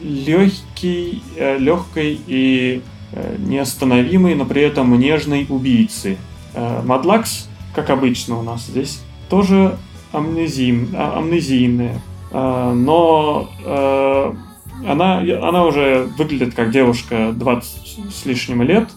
[0.00, 6.16] легкий, э, легкой и э, неостановимой, но при этом нежной убийцы.
[6.54, 9.78] Э, Мадлакс, как обычно у нас здесь, тоже
[10.12, 12.00] амнезим, а, амнезийная,
[12.30, 14.34] э, но э,
[14.86, 18.88] она, она уже выглядит как девушка 20 с лишним лет,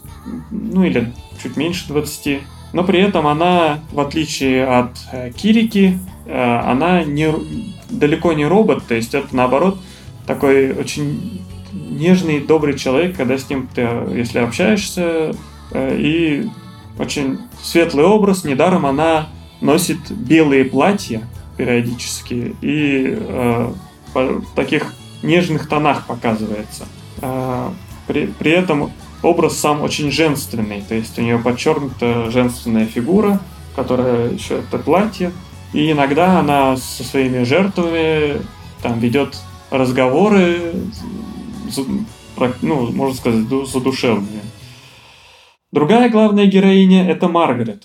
[0.52, 2.42] ну или чуть меньше 20,
[2.74, 7.34] но при этом она, в отличие от э, Кирики, э, она не,
[7.90, 9.80] далеко не робот, то есть это наоборот
[10.26, 11.42] такой очень
[11.74, 13.82] нежный, добрый человек, когда с ним ты,
[14.14, 15.36] если общаешься,
[15.72, 16.50] э, и
[17.00, 19.28] очень светлый образ, недаром она
[19.62, 21.28] носит белые платья
[21.58, 23.74] периодически и э,
[24.56, 24.94] таких
[25.24, 26.88] нежных тонах показывается.
[27.22, 27.70] Э,
[28.08, 28.92] при, при этом
[29.22, 33.40] образ сам очень женственный, то есть у нее подчеркнута женственная фигура,
[33.76, 35.32] которая еще это платье,
[35.74, 38.42] и иногда она со своими жертвами
[38.82, 39.38] там ведет
[39.70, 40.74] разговоры,
[42.62, 44.42] ну, можно сказать, задушевные.
[45.72, 47.84] Другая главная героиня– это Маргарет.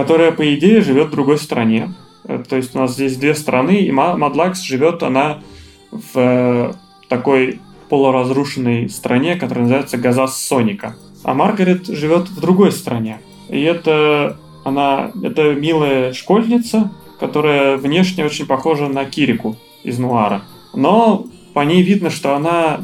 [0.00, 1.92] Которая, по идее, живет в другой стране.
[2.24, 5.42] Э, то есть у нас здесь две страны, и Мадлакс живет она
[5.90, 6.72] в э,
[7.10, 10.96] такой полуразрушенной стране, которая называется Газас Соника.
[11.22, 13.20] А Маргарет живет в другой стране.
[13.50, 20.44] И это она, это милая школьница, которая внешне очень похожа на Кирику из Нуара.
[20.72, 22.80] Но по ней видно, что она,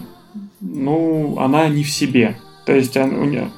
[0.60, 2.36] ну, она не в себе.
[2.66, 3.48] То есть у нее,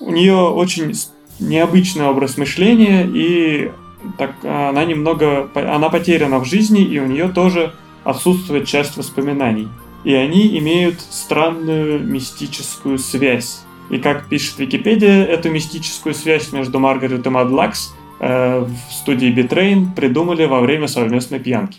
[0.00, 0.94] у нее очень
[1.40, 3.70] необычный образ мышления, и
[4.18, 7.72] так она немного, она потеряна в жизни, и у нее тоже
[8.04, 9.68] отсутствует часть воспоминаний.
[10.04, 13.62] И они имеют странную мистическую связь.
[13.90, 19.53] И как пишет Википедия, эту мистическую связь между Маргарет и Madlax э, в студии Bee
[19.53, 21.78] Train придумали во время совместной пьянки.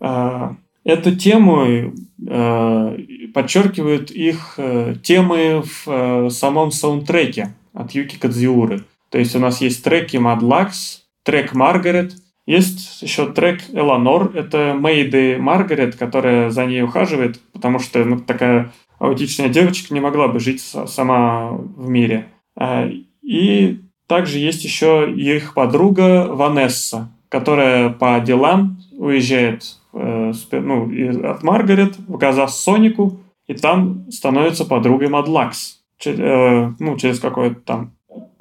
[0.00, 0.50] Э,
[0.84, 1.92] эту тему
[2.26, 2.96] э,
[3.34, 8.84] подчеркивают их э, темы в э, самом саундтреке от Юки Кадзиуры.
[9.10, 12.14] То есть у нас есть треки Lux, трек Маргарет,
[12.46, 18.72] есть еще трек Эланор, это Мейды Маргарет, которая за ней ухаживает, потому что ну, такая
[18.98, 22.26] аутичная девочка не могла бы жить сама в мире.
[22.56, 22.90] А,
[23.22, 31.98] и также есть еще их подруга Ванесса, которая по делам уезжает э, ну, от Маргарет
[31.98, 37.92] в Газас Сонику, и там становится подругой Мадлакс, э, ну, через какое-то там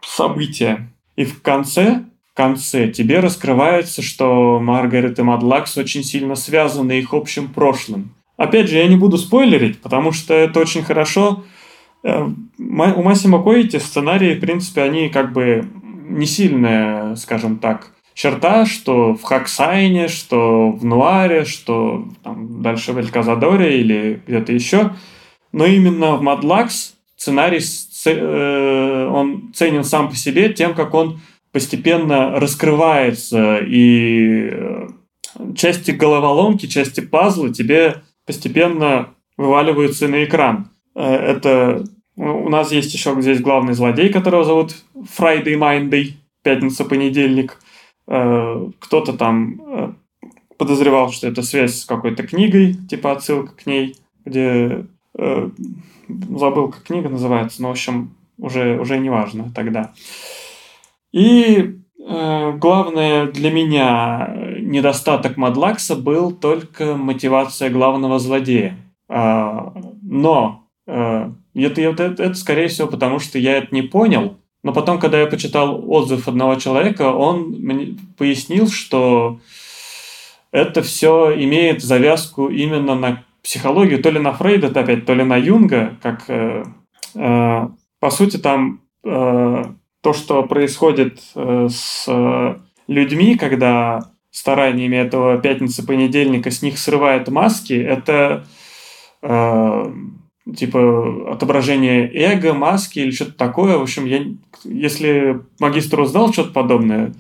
[0.02, 0.90] событие.
[1.16, 7.14] И в конце, в конце тебе раскрывается, что Маргарет и Мадлакс очень сильно связаны их
[7.14, 8.16] общим прошлым.
[8.38, 11.44] Опять же, я не буду спойлерить, потому что это очень хорошо.
[12.04, 12.28] Э,
[12.58, 15.66] у Масима Коити сценарии, в принципе, они как бы
[16.10, 17.92] не сильная, скажем так,
[18.22, 24.92] черта, что в Хаксайне, что в Нуаре, что там, дальше в Эльказадоре или где-то еще.
[25.52, 27.62] Но именно в Мадлакс сценарий,
[28.06, 31.20] э, он ценен сам по себе тем, как он
[31.52, 34.88] постепенно раскрывается, и э,
[35.56, 40.70] части головоломки, части пазла тебе постепенно вываливаются на экран.
[40.94, 41.84] Э, это
[42.16, 44.76] у нас есть еще здесь главный злодей, которого зовут
[45.18, 46.12] Friday Minday,
[46.44, 47.58] пятница-понедельник.
[48.06, 49.96] Кто-то там
[50.58, 53.96] подозревал, что это связь с какой-то книгой, типа отсылка к ней,
[54.26, 59.94] где забыл, как книга называется, но, в общем, уже, уже не важно тогда.
[61.12, 68.78] И э, главное для меня недостаток Мадлакса был только мотивация главного злодея.
[69.10, 69.72] Э,
[70.02, 74.38] но э, это, это, это, скорее всего, потому что я это не понял.
[74.64, 79.40] Но потом, когда я почитал отзыв одного человека, он мне пояснил, что
[80.52, 85.24] это все имеет завязку именно на психологию, то ли на Фрейда, то опять, то ли
[85.24, 86.64] на Юнга, как э,
[87.16, 87.68] э,
[88.00, 89.64] по сути там э,
[90.02, 92.56] то, что происходит э, с э,
[92.88, 98.46] людьми, когда стараниями этого пятницы-понедельника с них срывают маски, это
[99.24, 99.94] э,
[100.56, 103.78] типа отображение эго, маски или что-то такое.
[103.78, 104.26] В общем, я,
[104.64, 107.14] если магистр узнал что-то подобное,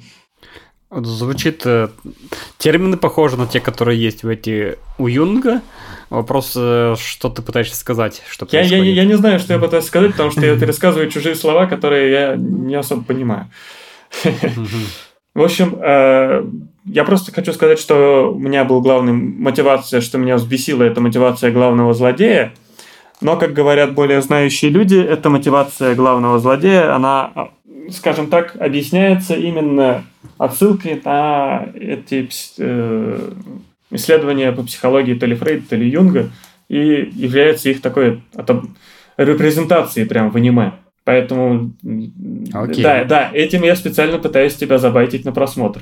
[0.93, 1.65] Звучит...
[1.65, 1.87] Э,
[2.57, 5.61] термины похожи на те, которые есть в эти у Юнга.
[6.09, 8.21] Вопрос, э, что ты пытаешься сказать?
[8.29, 11.35] Что я, я, я не знаю, что я пытаюсь сказать, потому что я рассказываю чужие
[11.35, 13.49] слова, которые я не особо понимаю.
[15.33, 16.45] В общем, э,
[16.83, 21.51] я просто хочу сказать, что у меня была главная мотивация, что меня взбесила, это мотивация
[21.51, 22.53] главного злодея.
[23.21, 27.31] Но, как говорят более знающие люди, эта мотивация главного злодея, она,
[27.89, 30.03] скажем так, объясняется именно
[30.39, 33.31] отсылкой на эти э,
[33.91, 36.29] исследования по психологии то ли Фрейда, то ли Юнга,
[36.67, 38.23] и является их такой
[39.17, 40.73] репрезентацией прям в аниме.
[41.03, 41.73] Поэтому,
[42.53, 42.83] Окей.
[42.83, 45.81] да, да, этим я специально пытаюсь тебя забайтить на просмотр.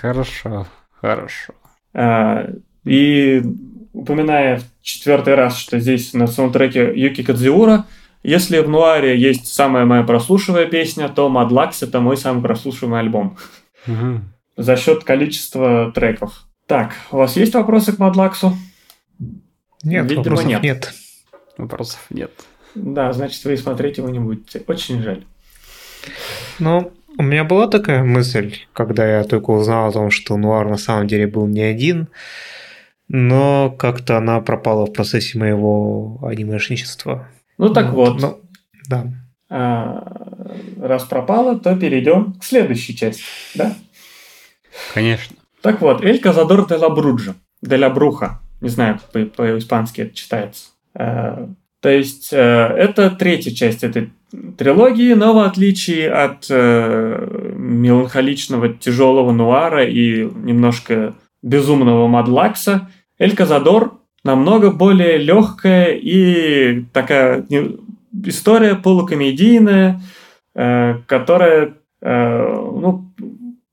[0.00, 0.66] Хорошо,
[1.00, 1.54] хорошо.
[1.92, 2.48] А,
[2.84, 3.42] и
[3.94, 7.86] упоминая в четвертый раз, что здесь на саундтреке Юки Кадзиура,
[8.22, 13.38] если в Нуаре есть самая моя прослушивая песня, то Мадлакс это мой самый прослушиваемый альбом.
[13.86, 14.20] Угу.
[14.56, 16.44] За счет количества треков.
[16.66, 18.56] Так, у вас есть вопросы к Мадлаксу?
[19.82, 20.62] Нет, Видимо, вопросов нет.
[20.62, 20.94] нет.
[21.58, 22.30] Вопросов нет.
[22.74, 24.62] Да, значит, вы смотреть его не будете.
[24.66, 25.24] Очень жаль.
[26.58, 30.78] Ну, у меня была такая мысль, когда я только узнал о том, что Нуар на
[30.78, 32.08] самом деле был не один,
[33.08, 37.28] но как-то она пропала в процессе моего анимешничества.
[37.58, 38.40] Ну так вот, Ну,
[38.88, 39.06] да.
[39.50, 40.02] а,
[40.80, 43.22] раз пропало, то перейдем к следующей части,
[43.54, 43.74] да?
[44.92, 45.36] Конечно.
[45.60, 50.02] Так вот, Эль Казадор де ла Бруджа, де ла Бруха, не знаю, как по- по-испански
[50.02, 50.70] это читается.
[50.94, 51.46] Э,
[51.80, 54.10] То есть, э, это третья часть этой
[54.56, 62.88] трилогии, но в отличие от э, меланхоличного тяжелого нуара и немножко безумного Мадлакса,
[63.18, 67.46] Эль Казадор намного более легкая и такая
[68.24, 70.00] история полукомедийная,
[70.54, 73.12] э, которая э, ну,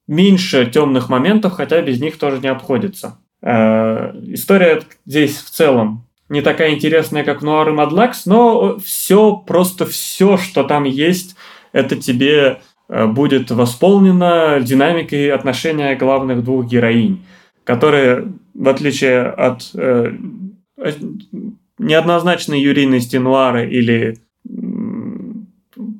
[0.07, 3.17] меньше темных моментов, хотя без них тоже не обходится.
[3.41, 9.85] Э, История здесь в целом не такая интересная, как Нуар и Мадлакс, но все, просто
[9.85, 11.35] все, что там есть,
[11.73, 17.21] это тебе будет восполнено динамикой отношения главных двух героинь,
[17.63, 20.13] которые, в отличие от э,
[20.77, 20.91] э,
[21.77, 24.17] неоднозначной юрийности Нуара или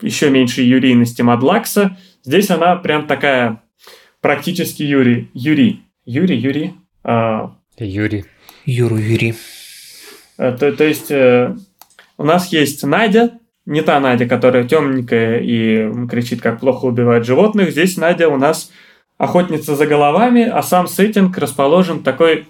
[0.01, 3.61] еще меньшей юрийности Мадлакса, здесь она прям такая
[4.21, 5.29] практически Юрий.
[5.33, 5.81] Юрий.
[6.05, 6.73] Юрий, Юрий.
[7.03, 8.25] А, Юрий.
[8.65, 9.35] Юру Юри.
[10.37, 11.55] э, то, то есть э,
[12.17, 17.71] у нас есть Надя, не та Надя, которая темненькая и кричит, как плохо убивать животных.
[17.71, 18.71] Здесь Надя у нас
[19.21, 22.47] охотница за головами, а сам сеттинг расположен такой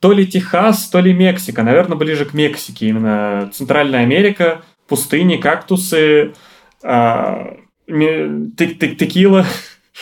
[0.00, 1.62] то ли Техас, то ли Мексика.
[1.62, 2.86] Наверное, ближе к Мексике.
[2.86, 6.32] Именно Центральная Америка, пустыни, кактусы,
[6.82, 7.54] а,
[7.86, 9.44] ме- тек- тек- текила,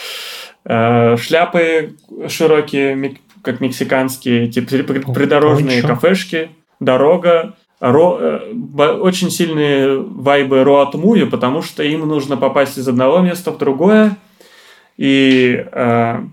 [0.65, 1.95] а, шляпы
[2.29, 7.55] широкие, как мексиканские, типа при- придорожные кафешки, дорога.
[7.81, 13.51] Ро- э, очень сильные вайбы роад муви, потому что им нужно попасть из одного места
[13.51, 14.15] в другое.
[14.99, 16.23] И э,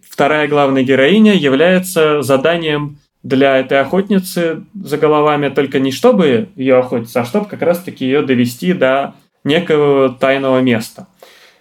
[0.00, 7.20] вторая главная героиня является заданием для этой охотницы за головами только не чтобы ее охотиться,
[7.20, 9.14] а чтобы как раз-таки ее довести до
[9.44, 11.06] некого тайного места.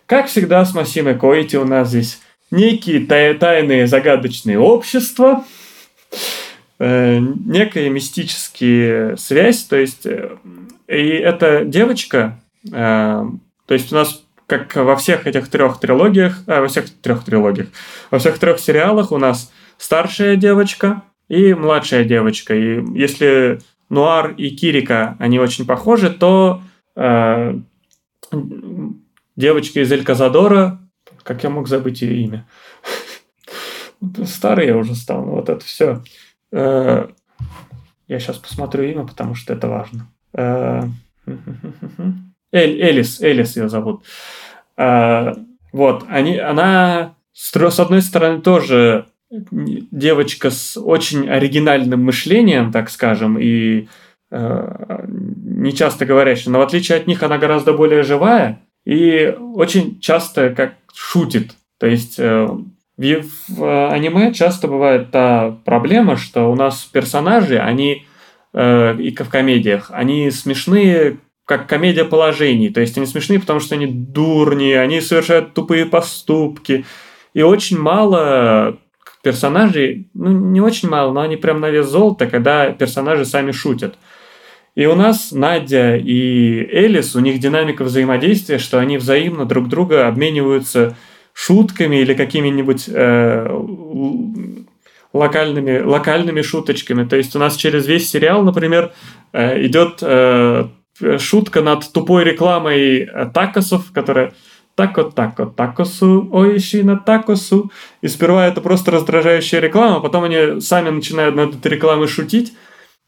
[0.05, 5.43] Как всегда с Масимой Коити у нас здесь некие тай- тайные загадочные общества,
[6.79, 10.38] э, некая мистическая связь, то есть э,
[10.88, 12.39] и эта девочка,
[12.71, 14.22] э, то есть у нас
[14.60, 17.70] как во всех этих трех трилогиях, а, во всех трех трилогиях,
[18.12, 22.54] во всех трех сериалах у нас старшая девочка и младшая девочка.
[22.54, 26.62] И если Нуар и Кирика, они очень похожи, то
[26.95, 27.56] э,
[29.36, 30.80] девочка из Эль Казадора,
[31.23, 32.48] как я мог забыть ее имя?
[34.26, 36.03] Старый я уже стал, ну вот это все.
[36.52, 40.07] Я сейчас посмотрю имя, потому что это важно.
[40.34, 40.84] Э,
[42.53, 44.03] Эль, Элис, Элис ее зовут.
[44.03, 44.07] Э,
[44.76, 49.08] Вот, они, она с с одной стороны тоже
[49.41, 53.88] девочка с очень оригинальным мышлением, так скажем, и
[54.30, 60.00] э, не часто говорящая, но в отличие от них она гораздо более живая и очень
[60.00, 61.56] часто как шутит.
[61.80, 62.48] То есть э,
[62.98, 68.06] в, в аниме часто бывает та проблема, что у нас персонажи, они
[68.54, 72.70] э, и в комедиях, они смешные, как комедия положений.
[72.70, 76.86] То есть они смешные, потому что они дурни, они совершают тупые поступки.
[77.34, 78.78] И очень мало
[79.24, 83.95] персонажей, ну не очень мало, но они прям на вес золота, когда персонажи сами шутят.
[84.76, 90.07] И у нас Надя и Элис, у них динамика взаимодействия, что они взаимно друг друга
[90.07, 90.98] обмениваются
[91.34, 93.48] шутками или какими-нибудь э,
[95.14, 97.07] локальными, локальными шуточками.
[97.07, 98.94] То есть у нас через весь сериал, например,
[99.32, 100.68] э, идет э,
[101.19, 104.34] шутка над тупой рекламой э, такосов, которая
[104.75, 107.71] тако тако такосу, ойши на такосу.
[108.01, 112.53] И сперва это просто раздражающая реклама, потом они сами начинают над этой рекламой шутить.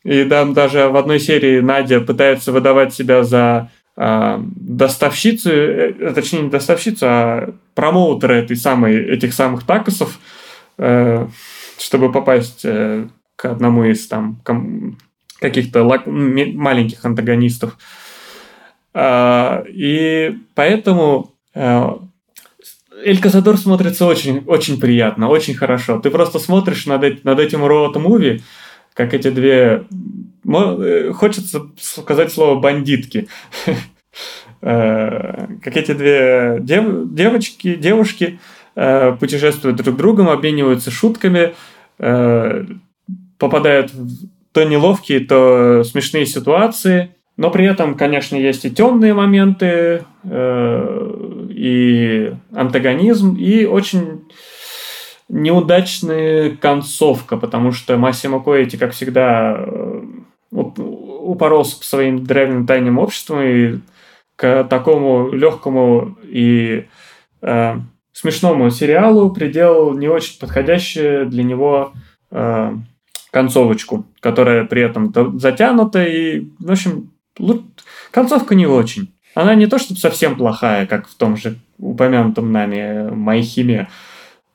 [0.03, 6.41] И там даже в одной серии Надя пытается выдавать себя за э, доставщицу, э, точнее
[6.43, 10.19] не доставщицу, а промоутера этой самой, этих самых такосов,
[10.77, 11.27] э,
[11.79, 14.97] чтобы попасть э, к одному из там ком-
[15.39, 17.77] каких-то маленьких антагонистов.
[18.93, 21.89] Э, и поэтому э,
[23.03, 25.99] Эль Казадор смотрится очень, очень приятно, очень хорошо.
[25.99, 28.41] Ты просто смотришь над, над этим роуд-муви,
[28.93, 29.83] как эти две...
[30.47, 33.27] Э, хочется сказать слово «бандитки».
[34.61, 37.13] Э, как эти две дев...
[37.13, 38.39] девочки, девушки
[38.73, 41.53] путешествуют друг другом, обмениваются шутками,
[43.37, 43.91] попадают
[44.55, 47.13] то неловкие, то смешные ситуации.
[47.35, 54.23] Но при этом, конечно, есть и темные моменты, и антагонизм, и очень
[55.27, 60.01] неудачная концовка, потому что Массимо Коэти, как всегда, э,
[60.51, 63.79] упоролся по своим древним тайным обществам и
[64.35, 66.85] к такому легкому и
[67.41, 67.75] э,
[68.13, 71.93] смешному сериалу приделал не очень подходящую для него
[72.31, 72.71] э,
[73.35, 77.11] концовочку, которая при этом затянута и, в общем,
[78.11, 79.13] концовка не очень.
[79.33, 83.89] Она не то чтобы совсем плохая, как в том же упомянутом нами Майхиме,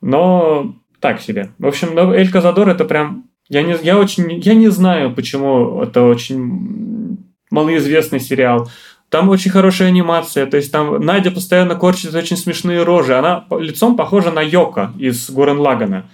[0.01, 1.51] но так себе.
[1.59, 3.25] В общем, Эль Казадор это прям...
[3.51, 7.19] Я не, я, очень, я не знаю, почему это очень
[7.51, 8.71] малоизвестный сериал.
[9.11, 13.15] Там очень хорошая анимация, то есть там Надя постоянно корчит очень смешные рожи.
[13.15, 16.07] Она лицом похожа на Йока из Гурен Лагана.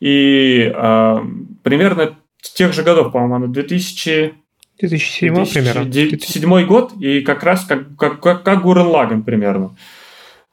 [0.00, 1.16] И э,
[1.62, 4.34] примерно с тех же годов, по-моему, она 2000...
[4.80, 5.84] 2007 примерно.
[5.84, 9.76] 2007 год, и как раз как, как, как, как Гурен Лаган примерно.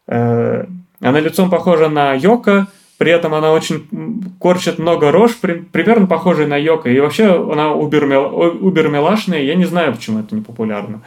[0.08, 0.66] Э,
[1.00, 2.68] она лицом похожа на Йока,
[2.98, 6.90] при этом она очень корчит много рож, при, примерно похожая на Йока.
[6.90, 9.44] И вообще она убер-милашная.
[9.44, 11.04] Я не знаю, почему это не популярно.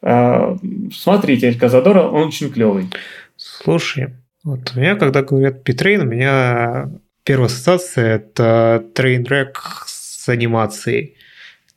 [0.00, 0.56] А,
[0.92, 2.88] смотрите, Эль Казадора, он очень клевый.
[3.36, 6.90] Слушай, вот у меня, когда говорят Bee Train, у меня
[7.28, 11.16] первая ассоциация– это train wreck с анимацией.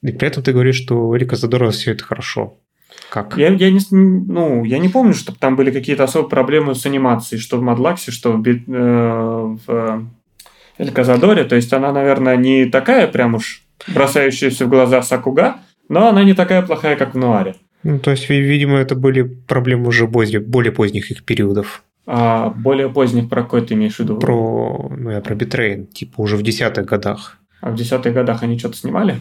[0.01, 2.57] И при этом ты говоришь, что у Эль Казадора все это хорошо.
[3.09, 3.35] Как?
[3.35, 7.41] Я, я, не, ну, я не помню, чтобы там были какие-то особые проблемы с анимацией,
[7.41, 10.07] что в Мадлаксе, что в, э, в
[10.77, 11.43] Эль Казадоре.
[11.43, 13.63] То есть она, наверное, не такая прям уж
[13.93, 15.57] бросающаяся в глаза Сакуга,
[15.89, 17.55] но она не такая плохая, как в Нуаре.
[17.83, 21.83] Ну, то есть, видимо, это были проблемы уже более, более поздних их периодов.
[22.05, 24.17] А более поздних про какой ты имеешь в виду?
[24.17, 27.37] Про, ну, я про Bee Train, типа уже в десятых годах.
[27.61, 29.19] А в десятых годах они что-то снимали?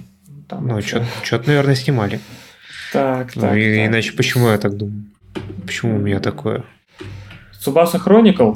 [0.49, 2.21] Там ну, что-то, наверное, снимали.
[2.93, 3.87] Так, ну, так, и, так.
[3.89, 5.05] Иначе почему я так думаю?
[5.65, 6.65] Почему у меня такое?
[7.61, 8.55] Цубаса Хроникл.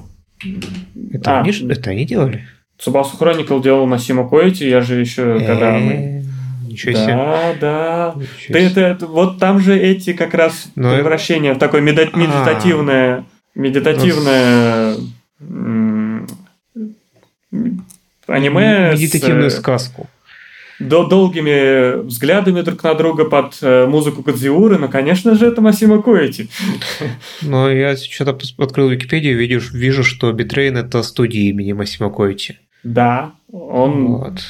[1.12, 2.48] Это, а, они, это они делали?
[2.78, 6.24] Цубасу Хроникл делал Масима Коэти, я же еще, когда мы...
[6.66, 7.58] Ничего да, себе.
[7.60, 8.14] Да,
[8.48, 11.84] Ты это, вот там же эти как раз Но превращения в такое А.
[11.84, 14.96] медитативное, медитативное
[18.26, 20.08] аниме Медитативную с, сказку.
[20.78, 26.02] до долгими взглядами друг на друга под э, музыку Кадзиуры, но, конечно же, это Масима
[26.02, 26.48] Коэти.
[27.42, 32.58] Но я что-то открыл Википедию, видишь, вижу, что Bee Train это студия имени Масима Коити.
[32.82, 34.46] Да, он, Вот.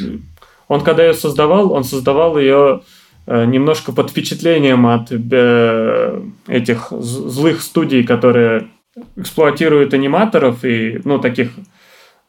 [0.69, 2.83] он когда ее создавал, он создавал ее
[3.27, 8.69] э, немножко под впечатлением от э, этих злых студий, которые
[9.17, 11.51] эксплуатируют аниматоров и, ну, таких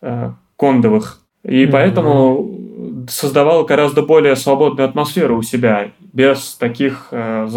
[0.02, 1.20] э, кондовых.
[1.44, 1.72] И Мгм.
[1.72, 7.48] поэтому создавал гораздо более свободную атмосферу у себя, без таких, э,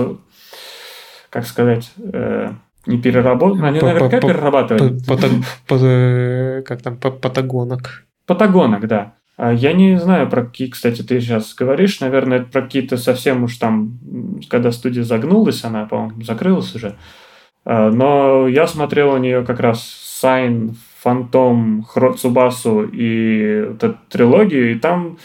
[1.31, 2.51] как сказать, э,
[2.87, 3.63] не переработок.
[3.63, 5.07] Они наверняка перерабатывают.
[5.07, 8.05] Пата- Как там, па- патагонок.
[8.27, 9.13] Патагонок, да.
[9.37, 12.01] А Я не знаю, про какие, кстати, ты сейчас говоришь.
[12.01, 13.99] Наверное, это про какие-то совсем уж там,
[14.51, 16.97] когда студия загнулась, она, по-моему, закрылась уже.
[17.69, 21.87] А, Но я смотрел у нее как раз Сайн, Фантом,
[22.17, 25.19] Цубасу и вот эту трилогию, и там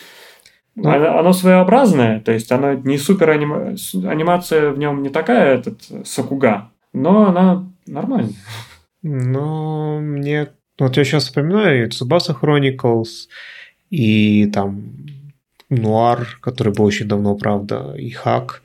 [0.76, 0.90] Ну.
[0.90, 3.76] оно, оно своеобразное, то есть оно не супер анима...
[4.10, 8.34] анимация в нем не такая, этот Сакуга, но она нормальная.
[9.04, 10.50] Но мне...
[10.80, 13.30] Вот я сейчас вспоминаю и Tsubasa Chronicles,
[13.90, 14.84] и там
[15.70, 18.64] Нуар, который был очень давно, правда, и Хак.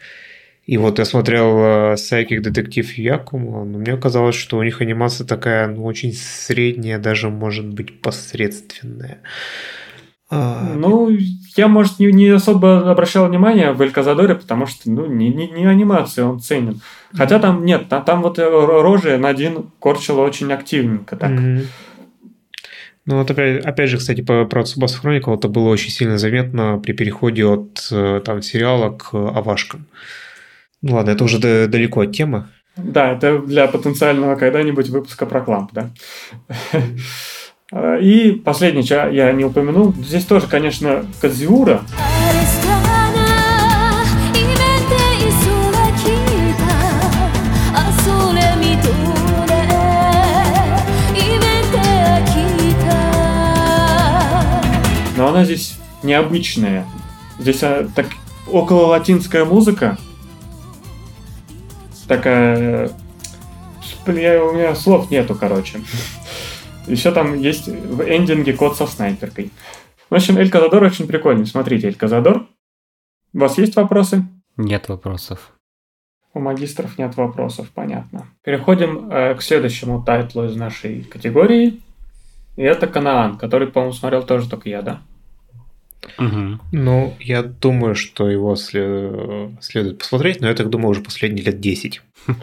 [0.69, 5.27] И вот я смотрел э, Psychic Детектив Якума, но мне казалось, что у них анимация
[5.27, 9.23] такая, ну, очень средняя, даже, может быть, посредственная.
[10.29, 11.09] А, Ну,
[11.57, 15.65] я, может, не, не особо обращал внимание в Эльказадоре, потому что, ну, не, не, не
[15.65, 16.83] анимация он ценен.
[17.15, 21.31] Хотя там нет, там, там вот рожи Надин корчила очень активненько так.
[21.31, 21.63] Мгм.
[23.07, 26.79] Ну вот опять, опять же, кстати, по, про Tsubasa Chronicle это было очень сильно заметно
[26.79, 29.87] при переходе от э, там сериала к авашкам.
[30.81, 32.47] Ну ладно, это уже далеко от темы.
[32.77, 35.91] Да, это для потенциального когда-нибудь выпуска про кламп, да.
[38.01, 41.83] И последний, что я не упомянул, здесь тоже, конечно, Кадзиура.
[55.17, 56.87] Но она здесь необычная.
[57.41, 58.07] Здесь а, так,
[58.47, 59.99] около латинская музыка,
[62.09, 62.91] Такая...
[64.07, 65.81] Блин, я- у меня слов нету, короче.
[66.87, 69.51] Еще там есть в эндинге код со снайперкой.
[70.09, 71.45] В общем, Эль Казадор очень прикольный.
[71.47, 72.47] Смотрите, Эль Казадор.
[73.35, 74.25] У вас есть вопросы?
[74.57, 75.53] Нет вопросов.
[76.33, 78.27] У магистров нет вопросов, понятно.
[78.43, 81.81] Переходим э, к следующему тайтлу из нашей категории.
[82.57, 85.01] И это Канаан, который, по-моему, смотрел тоже только я, да?
[86.19, 86.61] Мгм.
[86.73, 91.61] Ну, я думаю, что его сле- следует посмотреть, но я так думаю уже последние лет
[91.61, 92.03] 10.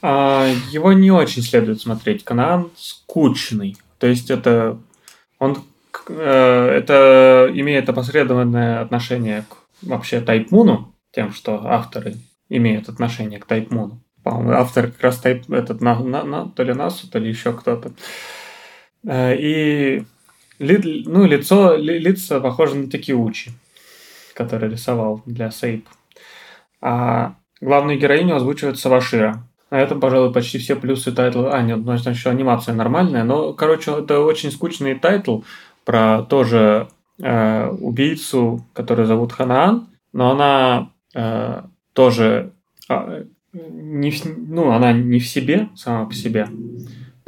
[0.00, 2.22] А, его не очень следует смотреть.
[2.22, 3.76] Канаан скучный.
[3.98, 4.78] То есть это
[5.40, 5.58] он
[6.08, 12.14] э, это имеет опосредованное отношение к вообще Тайпмуну, тем, что авторы
[12.48, 14.00] имеют отношение к Тайпмуну.
[14.22, 17.52] По-моему, автор как раз тайп, этот на, на- на- то ли Насу, то ли еще
[17.52, 17.90] кто-то.
[19.04, 20.04] Э, И
[20.58, 23.52] ли- ну, лицо, ли- лица похожи на Такиучи,
[24.34, 25.88] который рисовал для Сейп.
[26.80, 29.42] А главную героиню озвучивает Саваширо.
[29.70, 31.52] А это, пожалуй, почти все плюсы тайтла.
[31.52, 33.24] А, нет, ну, значит, еще анимация нормальная.
[33.24, 35.42] Но, короче, это очень скучный тайтл
[35.84, 36.88] про тоже
[37.20, 39.88] э, убийцу, которую зовут Ханаан.
[40.12, 41.62] Но она э,
[41.92, 42.52] тоже
[42.88, 46.48] а, не в, ну, она не в себе сама по себе.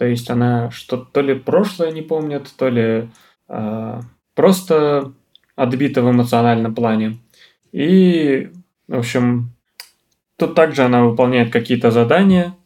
[0.00, 3.10] То есть она что то ли прошлое не помнит, то ли
[3.50, 4.00] э,
[4.34, 5.12] просто
[5.56, 7.18] отбита в эмоциональном плане.
[7.70, 8.48] И,
[8.88, 9.52] в общем,
[10.38, 12.56] тут также она выполняет какие-то задания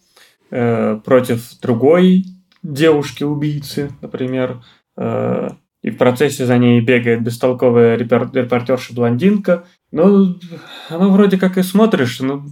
[0.53, 2.25] э, против другой
[2.63, 4.63] девушки-убийцы, например.
[4.97, 5.49] Э,
[5.83, 9.65] и в процессе за ней бегает бестолковая репортерша-блондинка.
[9.91, 10.37] Ну,
[10.89, 12.45] оно вроде как и смотришь, ну,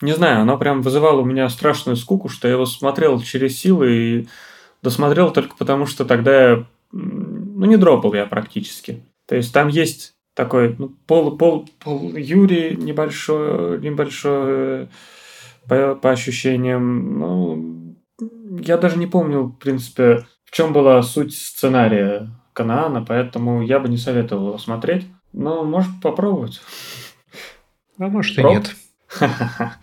[0.00, 3.92] не знаю, оно прям вызывало у меня страшную скуку, что я его смотрел через силы
[3.92, 4.28] и
[4.82, 9.02] досмотрел только потому, что тогда я, ну, не дропал я практически.
[9.26, 14.88] То есть там есть такой ну, пол, пол, пол Юрий небольшой, небольшой
[15.68, 17.18] по, по ощущениям.
[17.18, 17.96] Ну,
[18.60, 23.88] я даже не помню, в принципе, в чем была суть сценария Канаана, поэтому я бы
[23.88, 25.06] не советовал его смотреть.
[25.32, 26.60] Но может попробовать.
[27.98, 28.54] А может и Проб?
[28.54, 28.74] нет.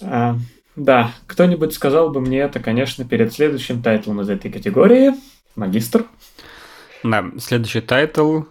[0.00, 0.36] А,
[0.76, 5.12] Да, кто-нибудь сказал бы мне это, конечно, перед следующим тайтлом из этой категории.
[5.56, 6.04] Магистр.
[7.02, 8.42] Да, следующий тайтл.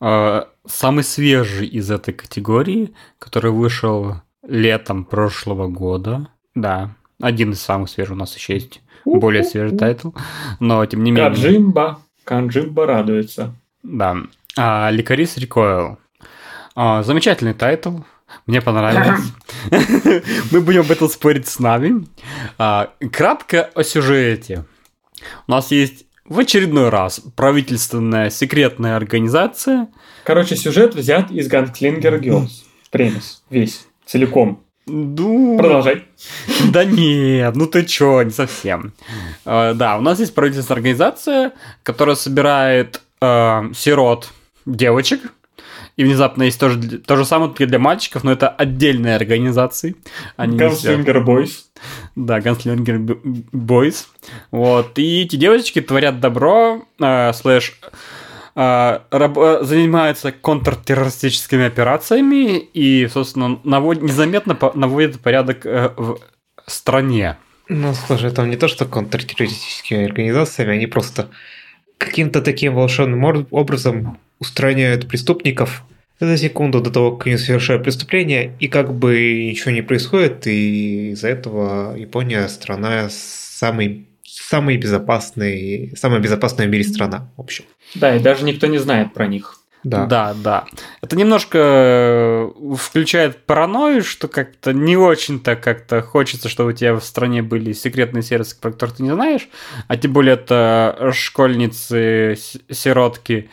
[0.00, 6.28] э, самый свежий из этой категории, который вышел летом прошлого года.
[6.54, 6.90] Да,
[7.20, 8.80] один из самых свежих у нас еще есть.
[9.04, 10.10] Более свежий тайтл.
[10.60, 11.30] Но, тем не менее...
[11.30, 12.00] Канджимба.
[12.24, 13.54] Канджимба радуется.
[13.82, 14.16] Да.
[14.56, 15.98] А, Recoil.
[16.74, 17.98] А, замечательный тайтл.
[18.46, 19.20] Мне понравилось.
[20.50, 22.06] Мы будем об этом спорить с нами.
[22.58, 24.64] А, кратко о сюжете.
[25.46, 29.88] У нас есть в очередной раз правительственная секретная организация.
[30.24, 32.50] Короче, сюжет взят из Gunslinger Girls.
[32.90, 33.42] Premise.
[33.50, 33.86] Весь.
[34.04, 34.62] Целиком.
[34.86, 36.04] Ну, Продолжай.
[36.72, 38.92] Да нет, ну ты чё, не совсем.
[39.44, 44.30] Э, Да, у нас есть правительственная организация, которая собирает э, сирот
[44.64, 45.20] девочек.
[45.96, 49.96] И внезапно есть тоже то же самое только для мальчиков, но это отдельные организации.
[50.56, 51.70] Ганслингер Бойс.
[52.16, 53.18] Да, Gunslinger
[53.52, 54.06] Boys.
[54.50, 54.98] Вот.
[54.98, 57.80] И эти девочки творят добро, э, слэш,
[58.54, 66.18] э, раб- э, занимаются контртеррористическими операциями и, собственно, навод- незаметно по- наводят порядок э, в
[66.66, 67.36] стране.
[67.68, 71.30] Ну, слушай, там не то, что контртеррористическими организациями, они просто
[71.98, 75.84] каким-то таким волшебным образом устраняют преступников
[76.20, 81.10] за секунду до того, как они совершают преступление, и как бы ничего не происходит, и
[81.10, 87.64] из-за этого Япония страна самый, самый безопасный, самая безопасная в мире страна, в общем.
[87.94, 89.60] Да, и даже никто не знает про них.
[89.84, 90.06] Да.
[90.06, 90.64] Да, да.
[91.00, 97.04] Это немножко э, включает паранойю, что как-то не очень-то как-то хочется, чтобы у тебя в
[97.04, 99.48] стране были секретные сервисы, про которые ты не знаешь,
[99.86, 102.36] а тем более это школьницы,
[102.68, 103.48] сиротки,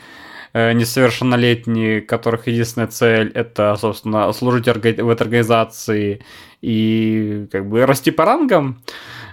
[0.53, 6.23] несовершеннолетние, которых единственная цель это, собственно, служить в этой организации
[6.61, 8.81] и как бы расти по рангам.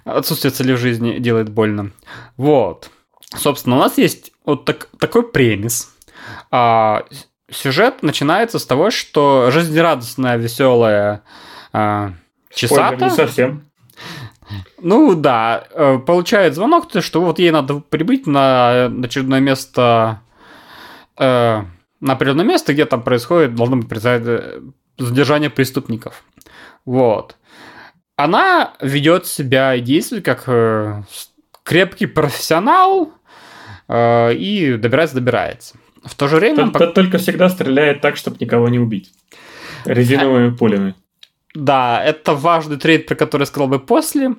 [0.05, 1.91] Отсутствие цели в жизни делает больно.
[2.37, 2.91] Вот.
[3.37, 5.95] Собственно, у нас есть вот так, такой премис.
[6.51, 7.05] А,
[7.51, 11.23] сюжет начинается с того, что жизнерадостная, веселая
[11.73, 12.15] а,
[12.53, 13.05] Чесата?
[13.05, 13.65] не совсем.
[14.81, 20.23] Ну да, э, получает звонок, что вот ей надо прибыть на очередное место,
[21.21, 21.63] э,
[22.01, 24.61] на определенное место, где там происходит, должно быть э,
[24.99, 26.25] задержание преступников.
[26.85, 27.37] Вот.
[28.17, 30.45] Она ведет себя и действует как
[31.63, 33.13] крепкий профессионал
[33.89, 35.77] и добирается-добирается.
[36.05, 36.71] В то же время...
[36.71, 39.13] Тот, только всегда стреляет так, чтобы никого не убить.
[39.85, 40.95] Резиновыми пулями.
[41.55, 44.37] Да, это важный трейд, про который я сказал бы после,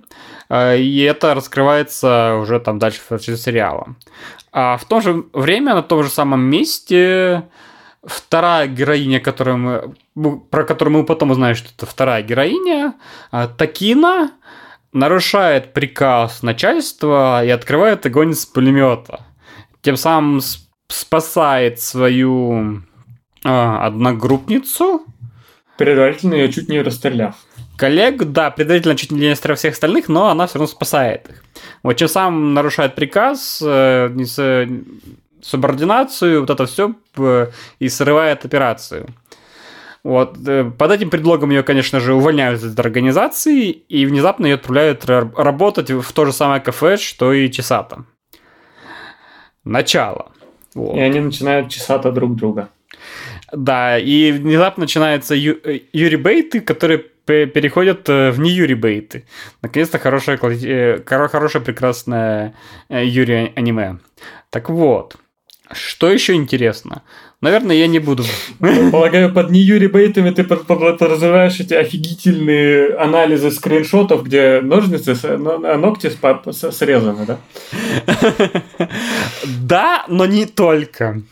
[0.49, 3.95] э, и это раскрывается уже там дальше в сериала.
[4.51, 7.43] А в то же время, на том же самом месте,
[8.03, 12.95] вторая героиня, которую мы, про которую мы потом узнаем, что это вторая героиня,
[13.31, 14.31] э, Такина,
[14.93, 19.25] нарушает приказ начальства и открывает огонь с пулемета.
[19.81, 20.41] Тем самым
[20.87, 22.81] спасает свою
[23.43, 25.05] э, одногруппницу,
[25.77, 27.35] предварительно ее чуть не расстреляв.
[27.81, 31.43] Коллег, да, предварительно чуть не расстреляв всех остальных, но она все равно спасает их.
[31.81, 34.67] Вот чем сам нарушает приказ, э,
[35.41, 37.47] субординацию, вот это все э,
[37.79, 39.07] и срывает операцию.
[40.03, 40.37] Вот.
[40.47, 45.89] Э, под этим предлогом ее, конечно же, увольняют из организации и внезапно ее отправляют работать
[45.89, 48.05] в то же самое кафе, что и Чесата.
[49.63, 50.31] Начало.
[50.75, 50.97] Вот.
[50.97, 52.69] И они начинают Чесата друг друга.
[53.51, 55.59] Да, и внезапно начинаются ю-
[55.91, 57.05] юрибейты, которые
[57.45, 59.25] переходят э, в не юрибейты.
[59.61, 62.53] Наконец-то хорошее, э, хорошее прекрасное
[62.89, 63.97] юри аниме.
[64.49, 65.15] Так вот,
[65.71, 67.03] что еще интересно?
[67.41, 68.23] Наверное, я не буду.
[68.91, 76.11] Полагаю, под не Юри Бейтами ты подразумеваешь эти офигительные анализы скриншотов, где ножницы, а ногти
[76.71, 77.37] срезаны, да?
[79.45, 81.23] Да, но не только.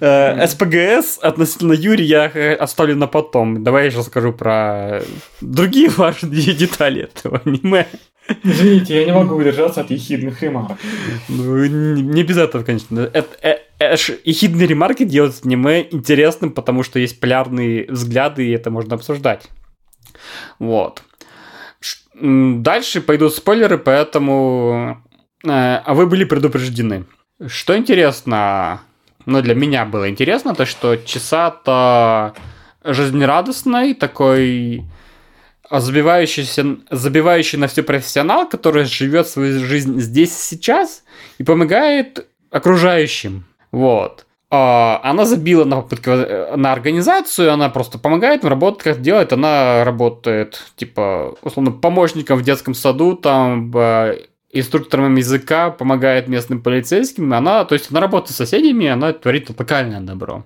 [0.00, 2.24] Э, СПГС относительно Юри я
[2.58, 3.62] оставлю на потом.
[3.62, 5.02] Давай я сейчас скажу про
[5.40, 7.86] другие важные детали этого аниме.
[8.42, 10.78] Извините, я не могу удержаться от ехидных ремарок.
[11.28, 13.00] Ну, не без этого, конечно.
[13.12, 13.60] Это,
[13.90, 18.94] э, э, ехидные ремарки делают аниме интересным, потому что есть полярные взгляды, и это можно
[18.94, 19.48] обсуждать.
[20.58, 21.02] Вот.
[22.14, 25.02] Дальше пойдут спойлеры, поэтому...
[25.44, 27.04] Э, а вы были предупреждены.
[27.46, 28.82] Что интересно,
[29.26, 32.34] ну, для меня было интересно, то, что Чесата
[32.84, 34.84] жизнерадостный, такой
[35.70, 41.04] забивающийся, забивающий на все профессионал, который живет свою жизнь здесь и сейчас
[41.38, 43.46] и помогает окружающим.
[43.72, 44.26] Вот.
[44.50, 49.32] А, она забила на попытку э, на организацию, она просто помогает им работать, как делает.
[49.32, 53.72] Она работает, типа, условно, помощником в детском саду, там,
[54.52, 57.32] инструктором языка, помогает местным полицейским.
[57.32, 60.44] Она, то есть, она работает с соседями, она творит локальное добро.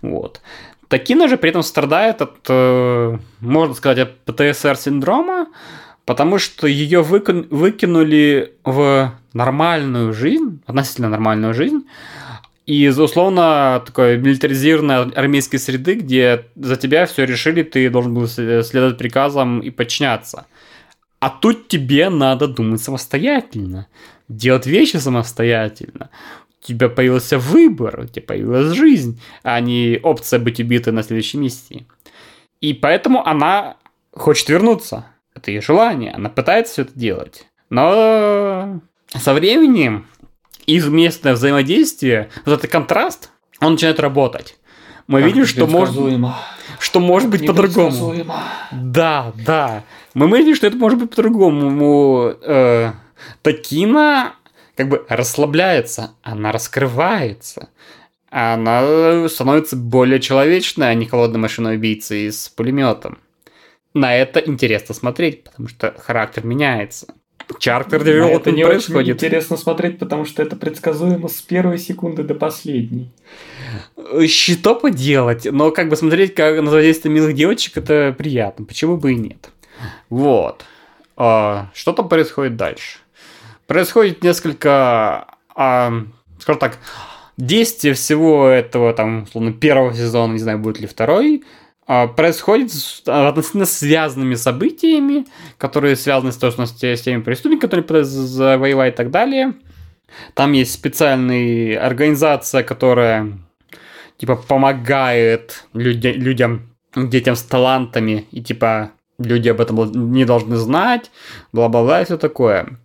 [0.00, 0.40] Вот.
[0.88, 5.48] Такина же при этом страдает от, э, можно сказать, от ПТСР-синдрома,
[6.04, 11.86] потому что ее выкинули в нормальную жизнь, относительно нормальную жизнь,
[12.66, 18.98] из условно такой милитаризированной армейской среды, где за тебя все решили, ты должен был следовать
[18.98, 20.46] приказам и подчиняться.
[21.20, 23.86] А тут тебе надо думать самостоятельно,
[24.28, 26.10] делать вещи самостоятельно
[26.66, 31.38] у тебя появился выбор, у тебя появилась жизнь, а не опция быть убитой на следующей
[31.38, 31.86] миссии.
[32.60, 33.76] И поэтому она
[34.12, 35.06] хочет вернуться.
[35.34, 36.12] Это ее желание.
[36.12, 37.46] Она пытается все это делать.
[37.70, 40.06] Но со временем
[40.66, 43.30] их местное взаимодействие, вот этот контраст,
[43.60, 44.58] он начинает работать.
[45.06, 45.94] Мы как видим, что может,
[46.80, 48.14] что может быть по-другому.
[48.72, 49.84] Да, да.
[50.14, 52.34] Мы видим, что это может быть по-другому.
[52.42, 52.92] Э,
[53.42, 54.34] Такина
[54.76, 57.68] как бы расслабляется, она раскрывается.
[58.30, 63.18] Она становится более человечной, а не холодной машиной убийцы с пулеметом.
[63.94, 67.14] На это интересно смотреть, потому что характер меняется.
[67.58, 69.16] Чартер это не происходит.
[69.16, 73.12] Очень интересно смотреть, потому что это предсказуемо с первой секунды до последней.
[74.26, 75.46] Что поделать?
[75.50, 78.64] Но как бы смотреть, как на воздействие милых девочек, это приятно.
[78.64, 79.50] Почему бы и нет?
[80.10, 80.64] Вот.
[81.16, 82.98] А, что там происходит дальше?
[83.66, 85.92] происходит несколько, а,
[86.38, 86.78] скажем так,
[87.36, 91.46] действие всего этого, там, условно, первого сезона, не знаю, будет ли второй, а,
[91.86, 95.26] происходит с относительно связанными событиями,
[95.58, 99.54] которые связаны с, собственно, с теми преступниками, которые завоевать и так далее.
[100.34, 103.38] Там есть специальная организация, которая
[104.18, 111.10] типа помогает люди, людям, детям с талантами, и типа люди об этом не должны знать,
[111.52, 112.78] бла-бла-бла и все такое.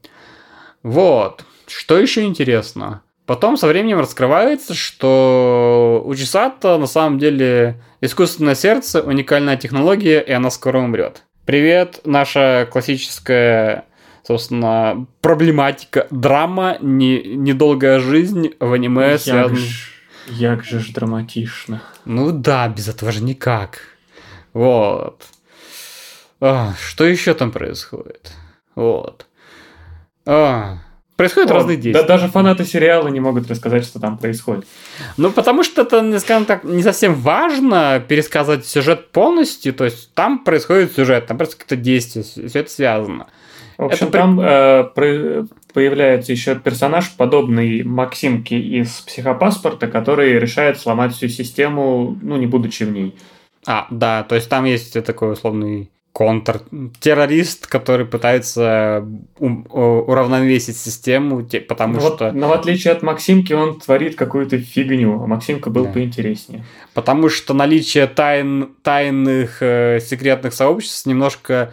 [0.84, 1.46] Вот.
[1.68, 3.02] Что еще интересно?
[3.26, 10.32] Потом со временем раскрывается, что у Чесата на самом деле искусственное сердце, уникальная технология, и
[10.32, 11.24] она скоро умрет.
[11.46, 13.86] Привет, наша классическая,
[14.24, 19.56] собственно, проблематика, драма, не, недолгая жизнь в аниме Як связана...
[19.56, 19.92] ж,
[20.28, 21.82] як же ж драматично.
[22.06, 23.82] Ну да, без этого же никак.
[24.54, 25.24] Вот.
[26.40, 28.34] А, что еще там происходит?
[28.76, 29.28] Вот.
[30.26, 30.80] А,
[31.16, 32.08] происходят О, разные да- действия.
[32.08, 34.66] даже фанаты сериала не могут рассказать, что там происходит.
[35.18, 39.74] Ну, потому что это, скажем так, не совсем важно пересказать сюжет полностью.
[39.74, 43.28] То есть там происходит сюжет, там происходит какие-то действия, все это связано.
[43.78, 50.80] В общем, Это там э, про- появляется еще персонаж, подобный Максимке из психопаспорта, который решает
[50.80, 53.16] сломать всю систему, ну, не будучи в ней.
[53.66, 59.06] А, да, то есть там есть такой условный контртеррорист, который пытается
[59.40, 62.32] о- уравновесить систему, те- потому Вот, что...
[62.32, 65.92] Но в отличие от Максимки, он творит какую-то фигню, а Максимка был Да.
[65.94, 66.66] поинтереснее.
[66.94, 71.72] Потому что наличие тайн, тайных э, секретных сообществ немножко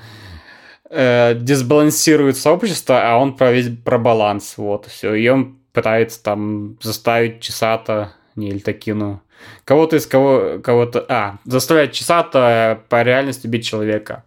[0.91, 4.55] э, дисбалансирует сообщество, а он про весь про баланс.
[4.57, 5.15] Вот, все.
[5.15, 9.21] И он пытается там заставить Чесата, не Эльтакину,
[9.65, 11.05] кого-то из кого, кого-то...
[11.09, 14.25] А, заставлять Чесата по реальности убить человека.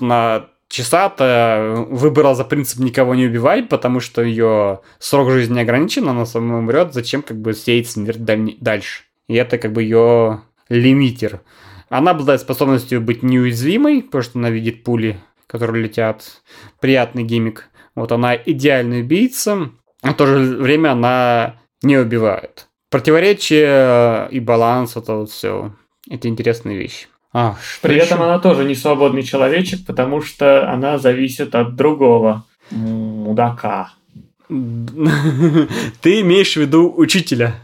[0.00, 6.26] На Чесата выбрала за принцип никого не убивать, потому что ее срок жизни ограничен, она
[6.26, 9.04] сама умрет, зачем как бы сеять смерть даль- дальше.
[9.28, 11.40] И это как бы ее лимитер.
[11.88, 16.42] Она обладает способностью быть неуязвимой, потому что она видит пули, которые летят.
[16.80, 17.68] Приятный гиммик.
[17.94, 19.70] Вот она идеальный убийца,
[20.02, 22.67] а в то же время она не убивает.
[22.90, 25.72] Противоречие и баланс, это вот все.
[26.10, 27.06] Это интересные вещи.
[27.32, 28.24] А, При этом ещё?
[28.28, 33.90] она тоже не свободный человечек, потому что она зависит от другого мудака.
[34.48, 37.54] Ты имеешь в виду учителя.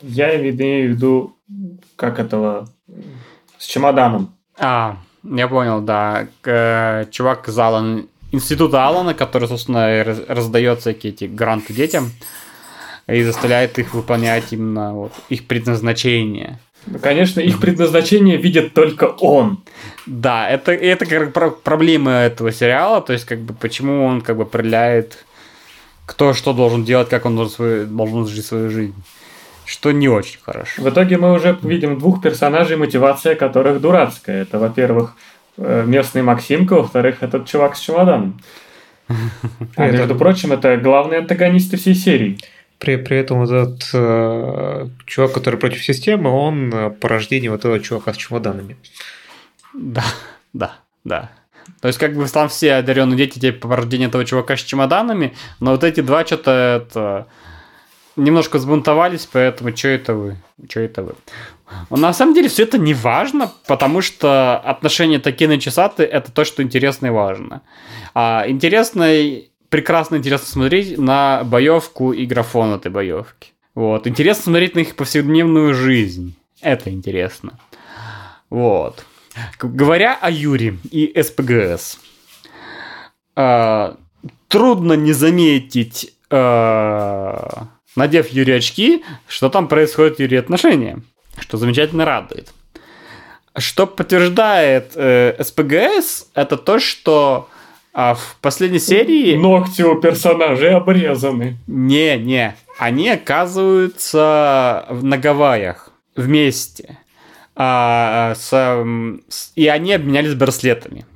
[0.00, 1.36] Я имею в виду,
[1.96, 2.68] как этого,
[3.58, 4.34] с чемоданом.
[4.58, 6.26] А, я понял, да.
[6.44, 12.10] Э, Чувак из Алана, института Алана, который, собственно, раздает всякие эти гранты детям
[13.06, 16.58] и заставляет их выполнять именно вот их предназначение.
[16.86, 19.62] Ну, Конечно, их предназначение видит только он.
[20.06, 24.36] Да, это, это как про- проблема этого сериала, то есть как бы почему он как
[24.36, 25.24] бы определяет,
[26.06, 28.94] кто что должен делать, как он должен, свою- должен жить свою жизнь.
[29.64, 30.82] Что не очень хорошо.
[30.82, 34.42] В итоге мы уже видим двух персонажей, мотивация которых дурацкая.
[34.42, 35.14] Это, во-первых,
[35.56, 38.40] э, местный Максимка, во-вторых, этот чувак с чемоданом.
[39.76, 42.38] А между прочим, это главные антагонисты всей серии.
[42.84, 48.12] При, при этом этот э, чувак, который против системы, он э, порождение вот этого чувака
[48.12, 48.76] с чемоданами.
[49.72, 50.04] Да,
[50.52, 51.30] да, да.
[51.80, 55.34] То есть, как бы там все одаренные дети типа по рождению этого чувака с чемоданами,
[55.60, 57.26] но вот эти два что-то это
[58.16, 60.36] немножко взбунтовались, поэтому что это вы?
[60.68, 61.14] Что это вы?
[61.88, 66.30] Но на самом деле все это не важно, потому что отношения Такины и Чесаты это
[66.30, 67.62] то, что интересно и важно.
[68.12, 69.06] А интересно,
[69.74, 73.54] прекрасно интересно смотреть на боевку и графон этой боевки.
[73.74, 74.06] Вот.
[74.06, 76.36] Интересно смотреть на их повседневную жизнь.
[76.60, 77.58] Это интересно.
[78.50, 79.04] Вот.
[79.58, 81.98] Говоря о Юре и СПГС,
[83.34, 83.96] а,
[84.46, 91.02] трудно не заметить, а, надев Юри очки, что там происходят Юри отношения,
[91.40, 92.54] что замечательно радует.
[93.56, 97.48] Что подтверждает э, СПГС, это то, что
[97.94, 99.36] а, в последней серии...
[99.36, 101.56] Ногти у персонажей обрезаны.
[101.68, 102.54] Не, не.
[102.78, 106.98] Они оказываются на Гавайях вместе.
[107.56, 111.06] А, с, м, с- и они обменялись браслетами.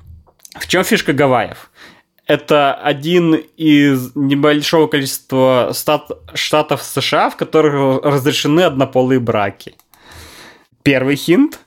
[0.57, 1.69] В чем фишка Гавайев?
[2.25, 9.75] Это один из небольшого количества стат- штатов США, в которых разрешены однополые браки.
[10.83, 11.59] Первый хинт.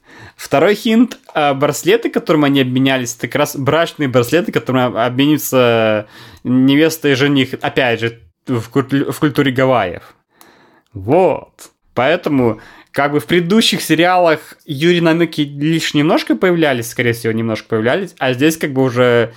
[0.42, 1.18] Второй хинт.
[1.34, 6.08] а, Браслеты, которым они обменялись, это как раз брачные браслеты, которыми обмениваются
[6.42, 7.54] невеста и жених.
[7.60, 10.02] Опять же, в, в культуре Гавайев.
[10.92, 11.70] Вот.
[11.94, 12.60] Поэтому,
[12.90, 18.32] как бы в предыдущих сериалах Юрий намеки лишь немножко появлялись, скорее всего, немножко появлялись, а
[18.32, 19.32] здесь как бы уже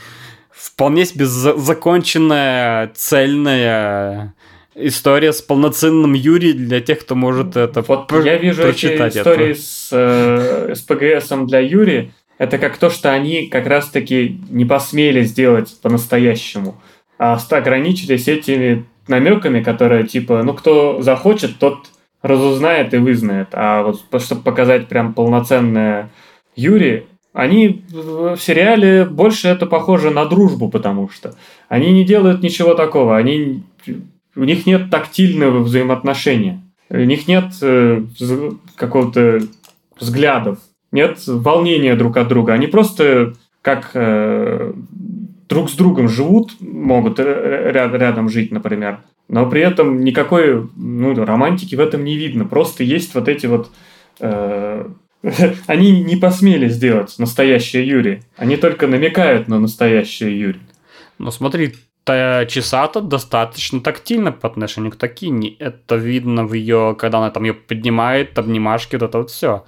[0.49, 4.33] вполне себе за- законченная, цельная
[4.75, 9.17] история с полноценным Юри для тех, кто может это Вот пр- я вижу эти прочитать
[9.17, 9.61] истории это.
[9.61, 12.11] с э, СПГСом для Юри.
[12.37, 16.75] Это как то, что они как раз-таки не посмели сделать по-настоящему,
[17.17, 21.87] а ограничились этими намеками, которые типа, ну кто захочет, тот
[22.21, 23.49] разузнает и вызнает.
[23.53, 26.09] А вот чтобы показать прям полноценное
[26.55, 31.35] Юри, они в сериале больше это похоже на дружбу, потому что
[31.69, 33.63] они не делают ничего такого, они,
[34.35, 38.03] у них нет тактильного взаимоотношения, у них нет э,
[38.75, 39.41] какого-то
[39.99, 40.59] взглядов,
[40.91, 44.73] нет волнения друг от друга, они просто как э,
[45.49, 51.75] друг с другом живут, могут ряд, рядом жить, например, но при этом никакой ну, романтики
[51.75, 52.45] в этом не видно.
[52.45, 53.71] Просто есть вот эти вот...
[54.19, 54.87] Э,
[55.67, 58.21] они не посмели сделать настоящее Юри.
[58.37, 60.59] Они только намекают на настоящее Юри.
[61.17, 61.73] Ну смотри,
[62.05, 65.57] та часата достаточно тактильно по отношению к Такини.
[65.59, 69.65] Это видно в ее, когда она там ее поднимает, обнимашки, вот это вот все.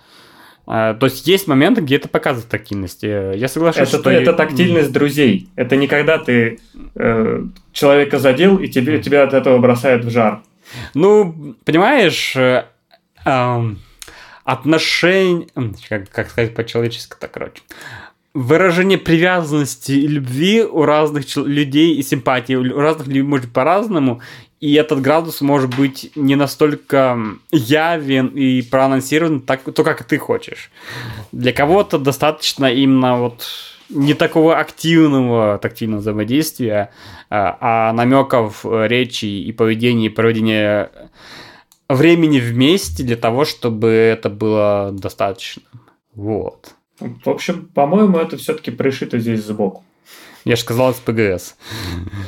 [0.68, 3.02] А, то есть есть моменты, где это показывает тактильность.
[3.02, 4.12] Я соглашусь, это, что...
[4.12, 5.50] Это тактильность друзей.
[5.56, 6.60] Это не когда ты
[6.96, 10.44] э, человека задел, и тебе, тебя от этого бросает в жар.
[10.94, 12.66] Ну, понимаешь, э,
[13.26, 13.76] э,
[14.44, 15.48] отношение...
[15.90, 17.64] Как, как сказать по-человечески так, короче.
[18.40, 24.22] Выражение привязанности и любви у разных людей и симпатии у разных людей может по-разному,
[24.60, 27.18] и этот градус может быть не настолько
[27.52, 30.70] явен и проанонсирован так, то, как ты хочешь.
[31.32, 33.48] Для кого-то достаточно именно вот
[33.90, 36.92] не такого активного тактильного взаимодействия,
[37.32, 40.92] а, а намеков речи и поведения и проведения
[41.90, 45.64] времени вместе для того, чтобы это было достаточно.
[46.14, 46.77] Вот.
[47.00, 49.84] В общем, по-моему, это все-таки пришито здесь сбоку.
[50.48, 51.58] Я же сказал с ПГС.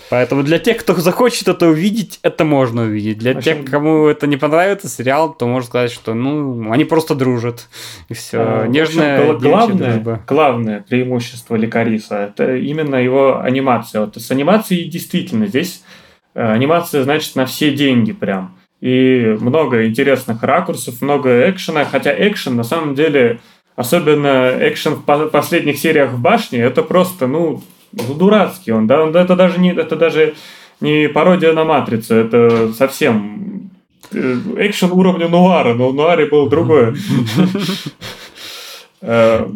[0.10, 3.20] Поэтому для тех, кто захочет это увидеть, это можно увидеть.
[3.20, 7.16] Для общем, тех, кому это не понравится, сериал, то можно сказать, что ну, они просто
[7.16, 7.70] дружат.
[8.10, 8.40] И все.
[8.40, 10.24] А, Нежная общем, главное, дружба.
[10.28, 14.02] главное преимущество Лекариса это именно его анимация.
[14.02, 15.84] Вот с анимацией действительно здесь
[16.34, 18.58] э, анимация, значит, на все деньги прям.
[18.82, 23.40] И много интересных ракурсов, много экшена, хотя экшен на самом деле
[23.80, 29.38] особенно экшен в последних сериях в башне, это просто, ну, ну, дурацкий он, да, это
[29.38, 30.36] даже не, это даже
[30.82, 33.72] не пародия на Матрицу, это совсем
[34.12, 36.96] э, экшен уровня нуара, но в нуаре было другое.
[39.02, 39.48] Э,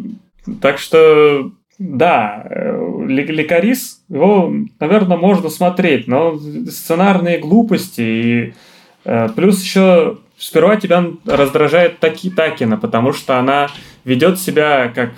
[0.62, 6.38] так что, да, э, Лекарис, его, наверное, можно смотреть, но
[6.70, 8.54] сценарные глупости и
[9.36, 13.68] плюс еще сперва тебя раздражает Таки Такина, потому что она
[14.04, 15.12] ведет себя как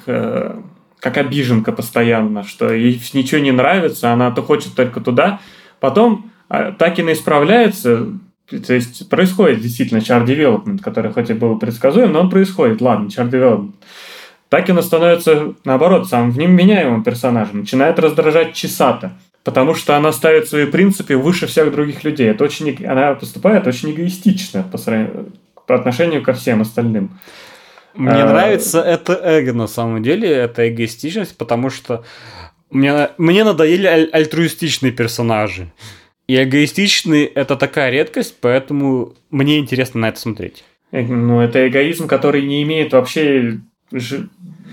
[1.01, 5.41] как обиженка постоянно, что ей ничего не нравится, она то хочет только туда.
[5.79, 8.09] Потом а, Такина исправляется,
[8.49, 12.81] то есть происходит действительно char development, который хоть и был предсказуем, но он происходит.
[12.81, 13.75] Ладно, char development.
[14.49, 19.13] Такина становится, наоборот, самым вменяемым персонажем, начинает раздражать Чесата,
[19.47, 22.29] потому что она ставит свои принципы выше всех других людей.
[22.29, 24.77] Это очень, она поступает очень эгоистично по,
[25.67, 27.21] по отношению ко всем остальным.
[27.95, 28.27] Мне а...
[28.27, 32.05] нравится это эго на самом деле, это эгоистичность, потому что
[32.73, 35.73] мне, мне надоели аль- альтруистичные персонажи.
[36.27, 40.65] И эгоистичный это такая редкость, поэтому мне интересно на это смотреть.
[40.91, 43.61] Э, ну, это эгоизм, который не имеет вообще...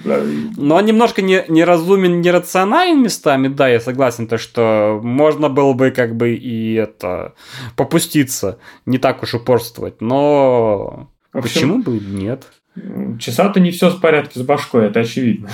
[0.03, 5.91] Но он немножко не, неразумен, нерационален местами, да, я согласен, то, что можно было бы
[5.91, 7.33] как бы и это
[7.75, 12.45] попуститься, не так уж упорствовать, но общем, почему бы нет?
[13.19, 15.49] Часа-то не все в порядке с башкой, это очевидно.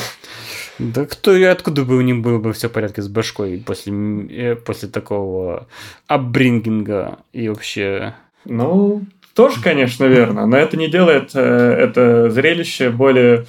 [0.80, 3.93] Да кто и откуда бы у них было бы все в порядке с башкой после,
[4.30, 5.67] э, после такого
[6.07, 8.15] upbringing а и вообще...
[8.45, 9.03] Ну,
[9.34, 13.45] тоже, конечно, верно, но это не делает э, это зрелище более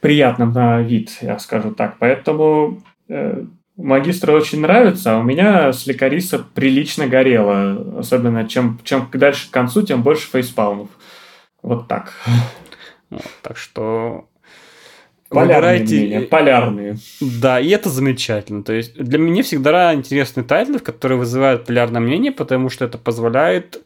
[0.00, 1.96] приятным на вид, я скажу так.
[1.98, 3.44] Поэтому э,
[3.76, 7.98] магистру очень нравится, а у меня с Ликориса прилично горело.
[7.98, 10.88] Особенно чем, чем дальше к концу, тем больше фейспалмов.
[11.62, 12.12] Вот так.
[13.42, 14.28] Так что
[15.30, 15.96] Полярные выбирайте...
[15.96, 16.96] мнения, полярные.
[17.20, 18.64] Да, и это замечательно.
[18.64, 23.84] То есть для меня всегда интересны тайтлы, которые вызывают полярное мнение, потому что это позволяет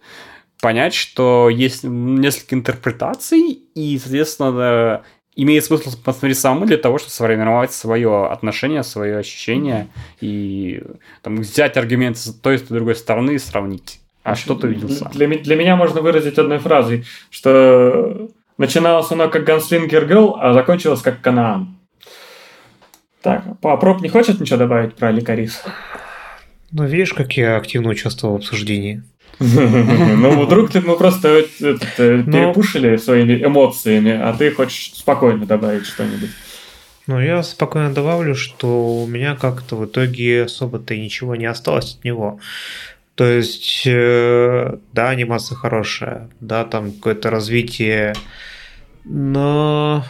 [0.63, 5.03] понять, что есть несколько интерпретаций, и, соответственно,
[5.37, 9.89] имеет смысл посмотреть самому для того, чтобы сформировать свое отношение, свое ощущение
[10.21, 10.83] и
[11.23, 14.01] там, взять аргументы с той и с другой стороны и сравнить.
[14.23, 15.13] А что ты видел сам?
[15.13, 21.03] Для, для меня можно выразить одной фразой, что начиналось оно как Gunslinger Girl, а закончилось
[21.03, 21.77] как Канаан.
[23.21, 25.63] Так, а Проб не хочет ничего добавить про Ликарис?
[26.73, 29.03] Ну, видишь, как я активно участвовал в обсуждении.
[29.41, 36.31] Ну, вдруг ты мы просто э, перепушили своими эмоциями, а ты хочешь спокойно добавить что-нибудь.
[37.07, 42.05] Ну, я спокойно добавлю, что у меня как-то в итоге особо-то ничего не осталось от
[42.05, 42.41] него.
[43.15, 48.15] То есть, э, да, анимация хорошая, да, там какое-то развитие,
[49.05, 50.05] но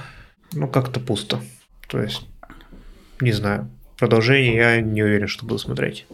[0.53, 1.41] ну как-то пусто.
[1.89, 2.27] То есть,
[3.21, 3.69] не знаю,
[3.99, 6.07] продолжение я не уверен, что буду смотреть.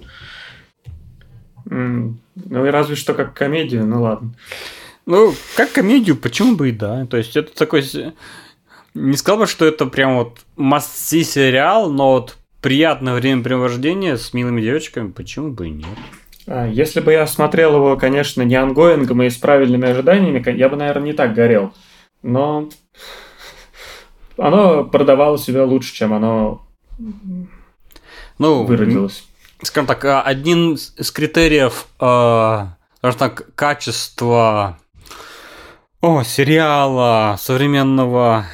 [1.71, 4.35] Ну и разве что как комедию, ну ладно.
[5.07, 7.07] Ну, как комедию, почему бы и да.
[7.07, 7.85] То есть это такой...
[8.93, 14.61] Не сказал бы, что это прям вот must сериал, но вот приятное времяпрепровождение с милыми
[14.61, 15.87] девочками, почему бы и нет.
[16.47, 20.77] А, Если бы я смотрел его, конечно, не онгоингом и с правильными ожиданиями, я бы,
[20.77, 21.73] наверное, не так горел.
[22.23, 22.69] Но
[24.37, 26.67] оно продавало себя лучше, чем оно
[28.39, 29.30] Ну, выродилось.
[29.62, 32.66] Скажем так, а, один из критериев, э,
[32.99, 34.78] скажем так, качества
[36.01, 38.47] о, сериала, современного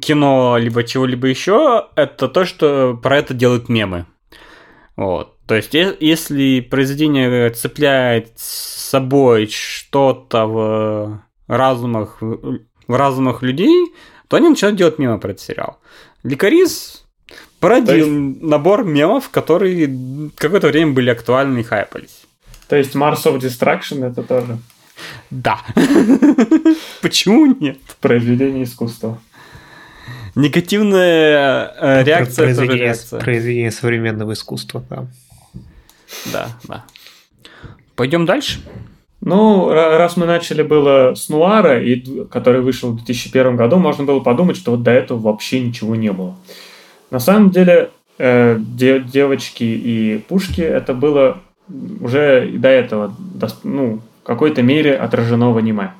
[0.00, 4.06] кино, либо чего-либо еще, это то, что про это делают мемы.
[4.96, 5.38] Вот.
[5.46, 13.92] То есть, если произведение цепляет с собой что-то в разумах, в разумах людей,
[14.28, 15.80] то они начинают делать мемы про этот сериал.
[16.22, 17.03] Ликарис
[17.64, 18.08] породил
[18.40, 22.22] набор мемов, которые какое-то время были актуальны и хайпались.
[22.68, 24.58] То есть Mars of Destruction это тоже
[25.30, 25.60] Да.
[27.02, 27.78] Почему нет?
[28.00, 29.18] произведение искусства.
[30.34, 33.20] Негативная э, реакция это тоже произведение, реакция.
[33.20, 35.06] произведение современного искусства, да.
[36.32, 36.84] Да, да.
[37.94, 38.60] Пойдем дальше.
[39.20, 44.04] Ну, ра- раз мы начали было с Нуара, и, который вышел в 2001 году, можно
[44.04, 46.36] было подумать, что вот до этого вообще ничего не было.
[47.14, 51.38] На самом деле, э, де- девочки и пушки это было
[52.00, 55.92] уже до этого дос- ну, в какой-то мере отражено в аниме.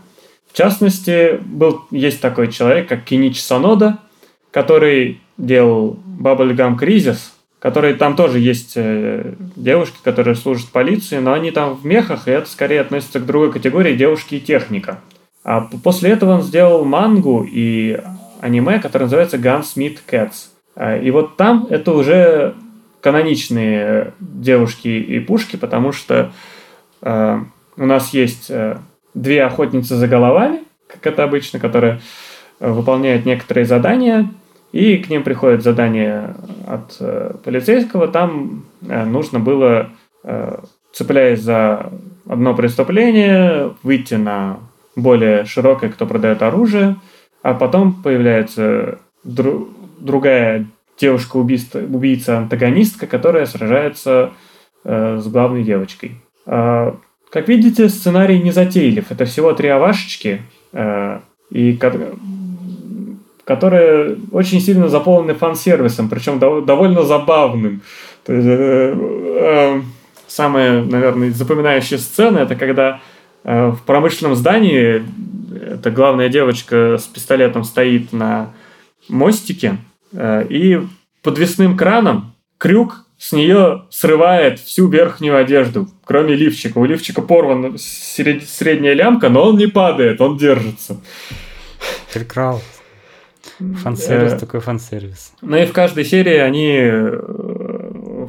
[0.53, 3.99] В частности, был, есть такой человек, как Кинич Санода,
[4.51, 7.19] который делал Bubblegum Crisis,
[7.61, 12.33] который там тоже есть э, девушки, которые служат полиции, но они там в мехах, и
[12.33, 14.99] это скорее относится к другой категории девушки и техника.
[15.45, 18.01] А после этого он сделал мангу и
[18.41, 20.49] аниме, которое называется Gunsmith Cats.
[20.77, 22.55] А, И вот там это уже
[23.01, 26.33] каноничные девушки и пушки, потому что
[27.03, 27.39] э,
[27.77, 28.79] у нас есть э,
[29.13, 32.01] две охотницы за головами, как это обычно, которые
[32.61, 34.31] э, выполняют некоторые задания,
[34.73, 36.35] и к ним приходит задание
[36.67, 38.09] от э, полицейского.
[38.09, 39.91] Там э, нужно было,
[40.25, 40.59] э,
[40.93, 41.93] цепляясь за
[42.27, 44.61] одно преступление, выйти на
[44.97, 46.97] более широкое, кто продает оружие,
[47.43, 49.69] а потом появляется дру-
[49.99, 50.67] другая
[50.99, 54.33] девушка-убийца-антагонистка, которая сражается
[54.85, 56.13] э, с главной девочкой.
[56.47, 56.97] А,
[57.31, 59.11] как видите, сценарий не затейлив.
[59.11, 60.43] Это всего три овашечки,
[60.73, 62.15] э, и ко-
[63.45, 67.83] которые очень сильно заполнены фан-сервисом, причем дов- довольно забавным.
[68.25, 69.81] То есть, э, э,
[70.27, 73.01] самая, наверное, запоминающая сцена это когда
[73.45, 75.03] э, в промышленном здании
[75.73, 78.51] эта главная девочка с пистолетом стоит на
[79.09, 79.79] мостике,
[80.13, 80.81] э, и
[81.23, 86.79] подвесным краном крюк с нее срывает всю верхнюю одежду, кроме лифчика.
[86.79, 91.01] У лифчика порвана сред- средняя лямка, но он не падает, он держится.
[92.13, 92.61] Телекрал.
[93.59, 95.33] Фан-сервис, Э, такой фан-сервис.
[95.41, 98.29] Ну и в каждой серии они э,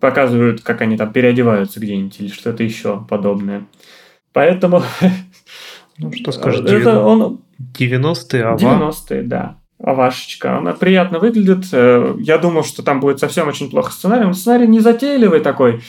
[0.00, 3.66] показывают, как они там переодеваются где-нибудь или что-то еще подобное.
[4.32, 4.82] Поэтому
[5.98, 7.40] Ну, что скажешь, это он
[7.78, 8.56] 90-е, ава.
[8.56, 9.58] 90-е, да.
[9.82, 10.58] Авашечка.
[10.58, 11.66] Она приятно выглядит.
[11.72, 14.24] Э, Я думал, что там будет совсем очень плохо сценарий.
[14.24, 15.82] Но сценарий не затейливый такой,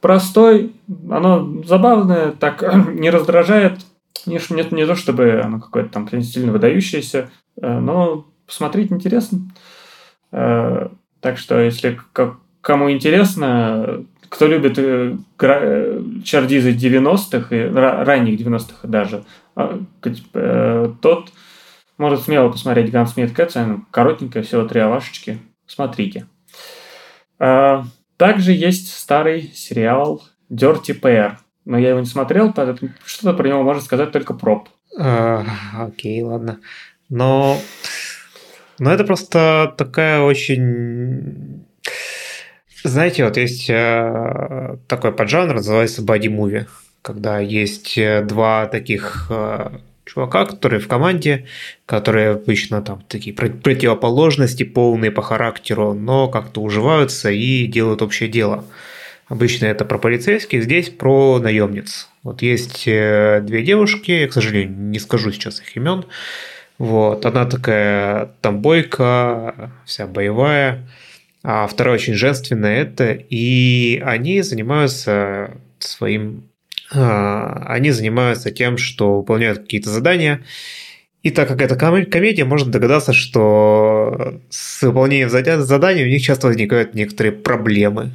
[0.00, 0.72] простой.
[1.10, 2.62] Оно забавное, так
[2.94, 3.78] не раздражает.
[4.26, 9.38] Не, ш- не, то, чтобы оно какое-то там сильно выдающееся, э, но посмотреть интересно.
[10.32, 10.88] Э,
[11.20, 11.98] Так что, если
[12.60, 19.22] кому интересно, кто любит э, э, чардизы 90-х, и ра- ранних 90-х даже,
[19.56, 21.28] э, тот
[21.98, 25.38] может смело посмотреть Gunsmith Cats, коротенькая, всего три овашечки.
[25.66, 26.26] Смотрите.
[27.38, 27.84] А,
[28.16, 33.62] Также есть старый сериал Dirty Pair, но я его не смотрел, поэтому что-то про него
[33.62, 34.68] можно сказать только проб.
[34.98, 35.44] А,
[35.78, 36.60] окей, ладно.
[37.08, 37.58] Но,
[38.78, 41.64] но это просто такая очень...
[42.84, 46.68] Знаете, вот есть э, такой поджанр, называется body movie,
[47.02, 51.46] когда есть э, два таких э, чувака, которые в команде,
[51.84, 58.28] которые обычно там такие про- противоположности, полные по характеру, но как-то уживаются и делают общее
[58.28, 58.64] дело.
[59.28, 62.08] Обычно это про полицейских, здесь про наемниц.
[62.22, 66.04] Вот есть э, две девушки, я, к сожалению, не скажу сейчас их имен.
[66.78, 70.86] Вот, одна такая тамбойка, вся боевая,
[71.42, 76.44] а вторая очень женственная это, и они занимаются своим...
[76.92, 80.44] а, Они занимаются тем, что выполняют какие-то задания,
[81.22, 86.22] и так как это ком- комедия, можно догадаться, что с выполнением зада- заданий у них
[86.22, 88.12] часто возникают некоторые проблемы.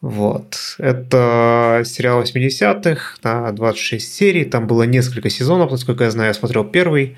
[0.00, 0.76] Вот.
[0.78, 4.44] Это сериал 80-х на 26 серий.
[4.44, 6.28] Там было несколько сезонов, насколько я знаю.
[6.28, 7.16] Я смотрел первый.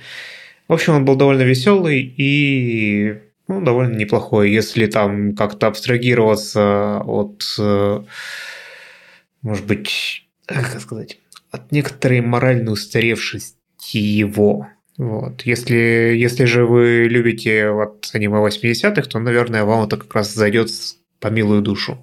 [0.68, 3.18] В общем, он был довольно веселый и
[3.48, 4.50] ну, довольно неплохой.
[4.50, 8.02] Если там как-то абстрагироваться от, э,
[9.42, 11.18] может быть, как сказать,
[11.50, 14.68] от некоторой моральной устаревшести его.
[14.96, 15.42] Вот.
[15.42, 15.76] Если,
[16.16, 20.70] если же вы любите вот аниме 80-х, то, наверное, вам это как раз зайдет
[21.20, 22.02] по милую душу.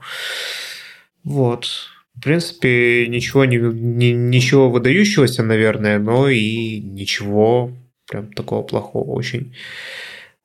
[1.23, 1.67] Вот.
[2.15, 7.71] В принципе, ничего, не, не- ничего выдающегося, наверное, но и ничего
[8.07, 9.11] прям такого плохого.
[9.11, 9.53] Очень,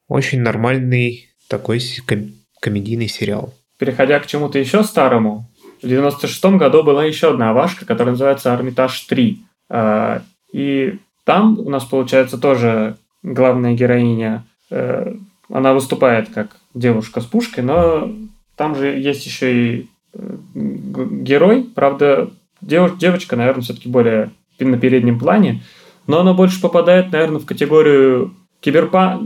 [0.09, 3.55] очень нормальный такой ком- комедийный сериал.
[3.79, 5.50] Переходя к чему-то еще старому,
[5.83, 9.37] в 96 году была еще одна авашка, которая называется «Армитаж 3».
[9.71, 15.15] А, И там у нас, получается, тоже главная героиня, э,
[15.49, 18.11] она выступает как девушка с пушкой, но
[18.57, 22.31] там же есть еще и э, герой, правда,
[22.61, 25.63] дев- девочка, наверное, все-таки более на переднем плане,
[26.07, 29.23] но она больше попадает, наверное, в категорию киберпанк,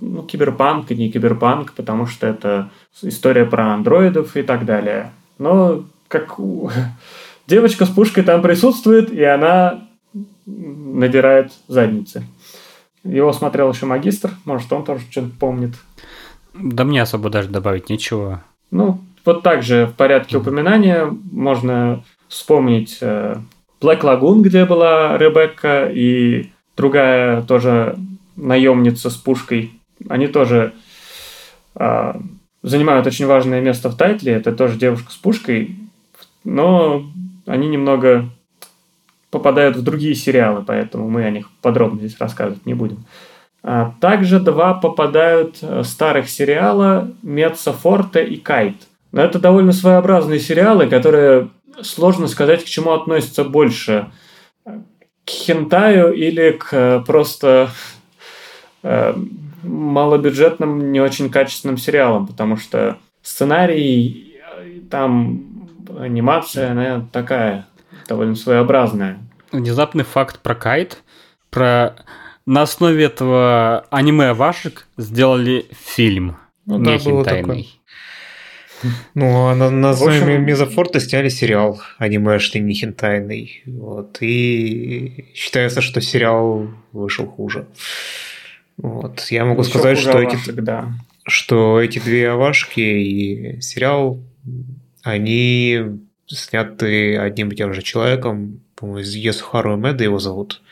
[0.00, 2.70] ну, киберпанк, не киберпанк, потому что это
[3.02, 5.10] история про андроидов и так далее.
[5.38, 6.70] Но как у-
[7.46, 9.86] девочка с пушкой там присутствует, и она
[10.46, 12.24] надирает задницы.
[13.04, 15.74] Его смотрел еще магистр, может, он тоже что-то помнит.
[16.54, 18.42] Да мне особо даже добавить нечего.
[18.70, 23.36] Ну, вот так же в порядке упоминания можно вспомнить э,
[23.80, 27.96] Black Lagoon, где была Ребекка и другая тоже
[28.36, 29.72] наемница с пушкой.
[30.08, 30.72] Они тоже
[31.74, 32.20] а,
[32.62, 34.32] занимают очень важное место в тайтле.
[34.32, 35.76] Это тоже девушка с пушкой,
[36.48, 37.04] но
[37.46, 38.30] они немного
[39.30, 43.04] попадают в другие сериалы, поэтому мы о них подробно здесь рассказывать не будем.
[43.62, 48.76] А также два попадают э, старых сериала Меца Форте и Кайт.
[49.12, 51.50] Но это довольно своеобразные сериалы, которые
[51.82, 54.10] сложно сказать, к чему относятся больше.
[54.64, 57.68] К хентаю или к э, просто
[58.82, 59.14] э,
[59.62, 64.40] малобюджетным, не очень качественным сериалам, потому что сценарий,
[64.90, 65.47] там
[65.98, 67.66] анимация, она такая,
[68.08, 69.18] довольно своеобразная.
[69.52, 71.02] Внезапный факт про кайт.
[71.50, 71.96] Про...
[72.46, 76.36] На основе этого аниме вашек сделали фильм.
[76.66, 77.78] Ну не да, было хентайный.
[79.14, 83.62] Ну, а на, на В общем- основе Мезофорта сняли сериал анимешный, не хентайный.
[83.66, 84.18] Вот.
[84.20, 87.66] И считается, что сериал вышел хуже.
[88.76, 89.26] Вот.
[89.30, 90.92] Я могу Еще сказать, что эти, да.
[91.26, 94.20] что эти две авашки и сериал,
[95.02, 100.62] они сняты одним и тем же человеком, по-моему, Есухару Эмеда его зовут.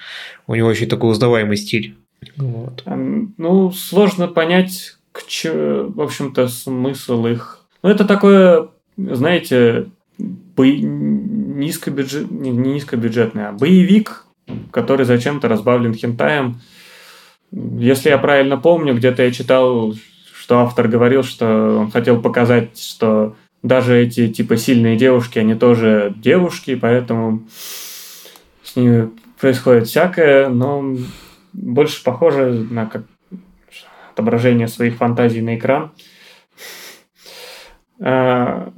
[0.47, 1.97] У него очень такой узнаваемый стиль.
[2.37, 2.83] Вот.
[2.87, 7.65] Эм, Ну, сложно понять, к чё, в общем-то, смысл их.
[7.83, 9.87] Ну, это такое, знаете,
[10.19, 10.79] бой...
[10.81, 12.31] низкобюджет...
[12.31, 14.27] не низкобюджетный, а боевик,
[14.71, 16.61] который зачем-то разбавлен хентаем.
[17.51, 19.95] Если я правильно помню, где-то я читал,
[20.35, 23.37] что автор говорил, что он хотел показать, что
[23.67, 27.43] даже эти типа сильные девушки, они тоже девушки, поэтому
[28.63, 29.11] с ними
[29.41, 30.97] происходит всякое, но
[31.53, 33.03] больше похоже на как
[34.13, 35.93] отображение своих фантазий на экран.
[38.01, 38.73] А,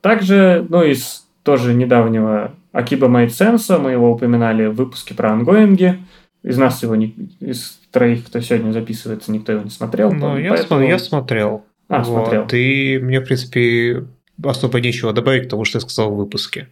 [0.00, 5.98] Также, ну, из тоже недавнего Акиба Made Sense, мы его упоминали в выпуске про ангоинги.
[6.42, 10.12] Из нас его, не, из троих, кто сегодня записывается, никто его не смотрел.
[10.12, 11.64] Ну, я, поэтому- я смотрел.
[11.88, 12.42] А, смотрел.
[12.42, 14.04] Вот, и мне, в принципе,
[14.44, 16.68] особо нечего добавить к тому, что я сказал в выпуске.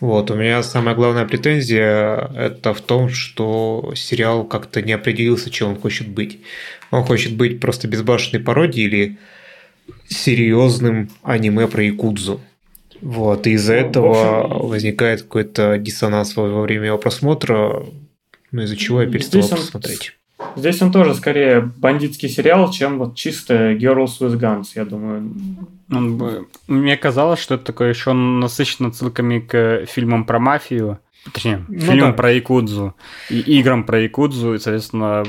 [0.00, 5.70] Вот, у меня самая главная претензия это в том, что сериал как-то не определился, чем
[5.70, 6.40] он хочет быть.
[6.90, 9.18] Он хочет быть просто безбашенной пародией или
[10.08, 12.40] серьезным аниме про Якудзу.
[13.00, 17.86] Вот, и из-за Ну, этого возникает какой-то диссонанс во время его просмотра,
[18.50, 20.17] ну, из-за чего я перестал Здесь он- смотреть.
[20.56, 25.32] Здесь он тоже скорее бандитский сериал, чем вот чисто Girls with Guns, я думаю.
[25.90, 30.98] Он бы- Мне казалось, что это такое еще насыщено ссылками к фильмам про мафию.
[31.32, 32.16] Точнее, Ну фильмам да.
[32.16, 32.94] про Якудзу
[33.30, 34.54] и играм про Якудзу.
[34.54, 35.24] И, соответственно,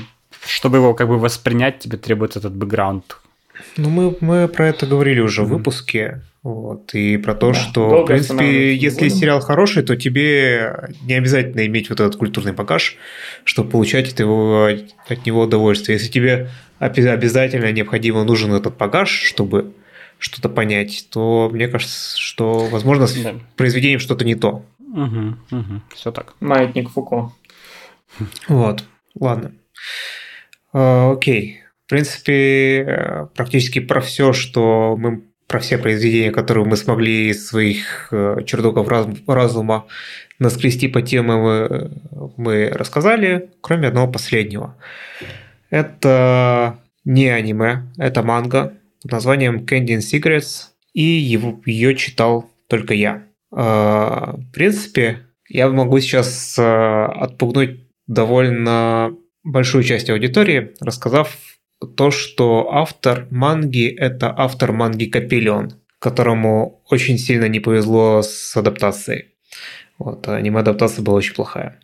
[0.46, 3.18] чтобы его как бы воспринять, тебе требуется этот бэкграунд.
[3.78, 5.58] Ну, мы, мы про это говорили уже в Мгм.
[5.58, 6.22] выпуске.
[6.42, 9.16] Вот, и про то, Да, что, в принципе, если будем.
[9.18, 12.96] сериал хороший, то тебе не обязательно иметь вот этот культурный багаж,
[13.44, 14.70] чтобы получать от, его,
[15.10, 15.98] от него удовольствие.
[15.98, 16.50] Если тебе
[16.80, 19.74] обязательно необходимо нужен этот багаж, чтобы
[20.18, 23.34] что-то понять, то мне кажется, что, возможно, с Да.
[23.58, 24.66] произведением что-то не то.
[24.80, 25.82] Угу, угу.
[25.94, 26.36] Все так.
[26.40, 27.32] Маятник Фуко.
[28.48, 28.84] Вот,
[29.20, 29.52] ладно.
[30.74, 31.62] Э, Окей.
[31.86, 37.48] В принципе, э, практически про все, что мы про все произведения, которые мы смогли из
[37.48, 39.88] своих э, чердоков раз- разума
[40.38, 41.92] наскрести по темам, мы,
[42.38, 44.78] мы рассказали, кроме одного последнего.
[45.72, 52.94] Это не аниме, это манга под названием Candy and Secrets, и его, ее читал только
[52.94, 53.24] я.
[53.52, 61.36] Э, В принципе, я могу сейчас э, отпугнуть довольно большую часть аудитории, рассказав
[61.80, 69.36] то, что автор манги– это автор манги Капеллион, которому очень сильно не повезло с адаптацией.
[69.98, 71.80] Вот, аниме-адаптация была очень плохая.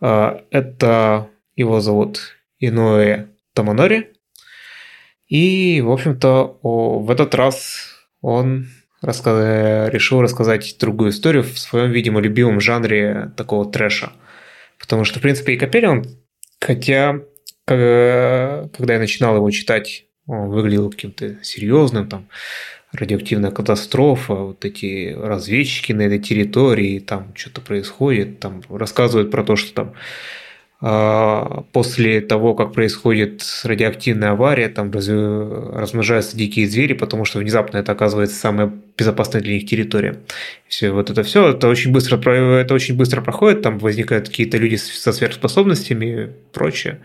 [0.00, 4.12] А, Это его зовут Иноэ Таманори.
[5.28, 8.68] И, в общем-то, в этот раз он
[9.02, 14.12] раска- решил рассказать другую историю в своем, видимо, любимом жанре такого трэша.
[14.78, 16.04] Потому что, в принципе, и Капеллион,
[16.60, 17.20] хотя
[17.66, 22.28] когда я начинал его читать, он выглядел каким-то серьезным, там,
[22.92, 29.56] радиоактивная катастрофа, вот эти разведчики на этой территории, там что-то происходит, там рассказывают про то,
[29.56, 29.94] что там
[30.78, 37.92] после того, как происходит радиоактивная авария, там разве- размножаются дикие звери, потому что внезапно это
[37.92, 40.20] оказывается самая безопасная для них территория.
[40.68, 44.76] Все вот это все, это очень быстро, это очень быстро проходит, там возникают какие-то люди
[44.76, 47.00] со сверхспособностями и прочее,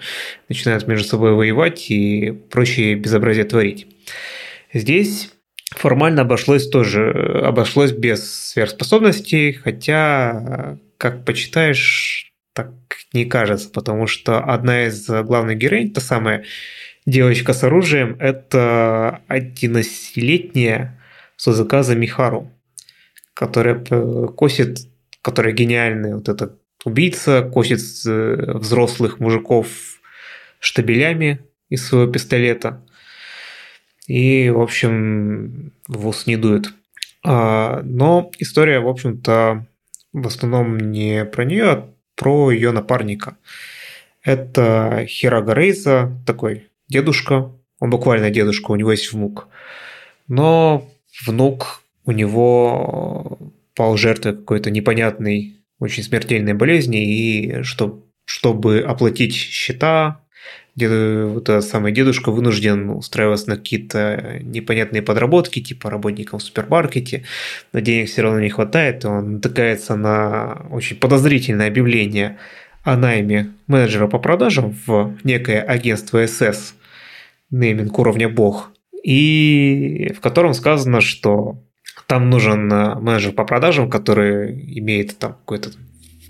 [0.49, 3.87] начинают между собой воевать и прочие безобразия творить.
[4.73, 5.31] Здесь
[5.69, 7.11] формально обошлось тоже,
[7.45, 12.71] обошлось без сверхспособностей, хотя, как почитаешь, так
[13.13, 16.43] не кажется, потому что одна из главных героинь, та самая
[17.05, 20.99] девочка с оружием, это 11-летняя
[21.35, 22.51] Сузуказа Михару,
[23.33, 23.75] которая
[24.27, 24.79] косит,
[25.21, 29.67] которая гениальная вот эта убийца, косит э, взрослых мужиков
[30.59, 32.85] штабелями из своего пистолета.
[34.07, 36.73] И, в общем, в ус не дует.
[37.23, 39.65] А, Но история, в общем-то,
[40.13, 43.37] в основном не про нее, а про ее напарника.
[44.21, 47.51] Это Хирага Рейза, такой дедушка.
[47.79, 49.47] Он буквально дедушка, у него есть внук.
[50.27, 50.87] Но
[51.25, 53.39] внук у него
[53.75, 60.20] пал жертвой какой-то непонятной, очень смертельной болезни, и чтоб, чтобы оплатить счета,
[60.77, 67.25] этот самый дедушка вынужден устраиваться на какие-то непонятные подработки, типа работником в супермаркете,
[67.73, 72.37] но денег все равно не хватает, и он натыкается на очень подозрительное объявление
[72.83, 76.73] о найме менеджера по продажам в некое агентство СС,
[77.51, 78.71] нейминг уровня бог,
[79.03, 81.61] и в котором сказано, что
[82.07, 85.71] там нужен э, менеджер по продажам, который имеет там какой-то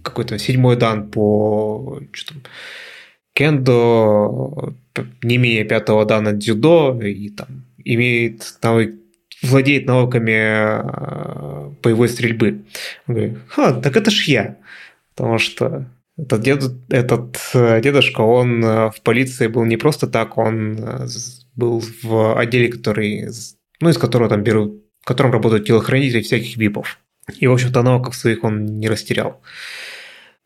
[0.03, 2.43] какой-то седьмой дан по что там,
[3.41, 4.73] кендо,
[5.23, 7.47] не менее пятого дана дзюдо, и там
[7.83, 8.93] имеет навык,
[9.41, 12.61] владеет навыками э, боевой стрельбы.
[13.07, 14.57] Он говорит, ха, так это ж я.
[15.15, 15.85] Потому что
[16.17, 21.07] этот, дед, этот э, дедушка, он э, в полиции был не просто так, он э,
[21.55, 23.27] был в отделе, который,
[23.79, 26.99] ну, из которого там берут, в котором работают телохранители всяких випов.
[27.39, 29.41] И, в общем-то, навыков своих он не растерял.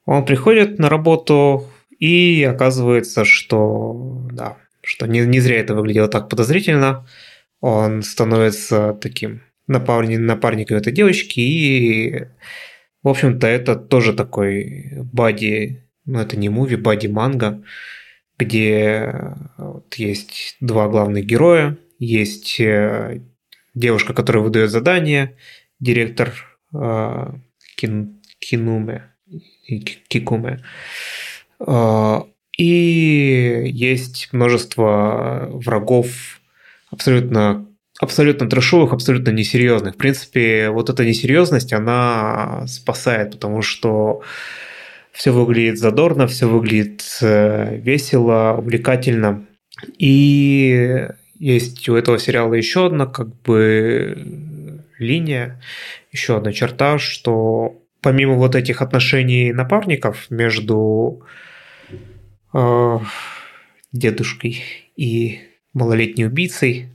[0.05, 1.67] Он приходит на работу,
[1.99, 7.07] и оказывается, что да, что не, не зря это выглядело так подозрительно.
[7.61, 12.27] Он становится таким напарни- напарником этой девочки, и,
[13.03, 17.63] в общем-то, это тоже такой бади, ну, это не муви, бади манга,
[18.37, 23.21] где вот есть два главных героя, есть э,
[23.73, 25.35] девушка, которая выдает задание,
[25.79, 26.33] директор
[26.73, 27.27] э,
[27.77, 29.03] Кин- Кинуме,
[30.07, 30.63] Кикуме.
[32.57, 36.39] И есть множество врагов
[36.91, 37.67] абсолютно
[37.99, 39.95] абсолютно трешовых, абсолютно несерьезных.
[39.95, 44.21] В принципе, вот эта несерьезность, она спасает, потому что
[45.11, 49.45] все выглядит задорно, все выглядит э, весело, увлекательно.
[49.97, 51.07] И
[51.39, 54.17] есть у этого сериала еще одна как бы
[54.99, 55.61] линия,
[56.11, 61.25] еще одна черта, что помимо вот этих отношений напарников между
[62.53, 62.99] э,
[63.91, 64.63] дедушкой
[64.95, 65.39] и
[65.73, 66.89] малолетней убийцей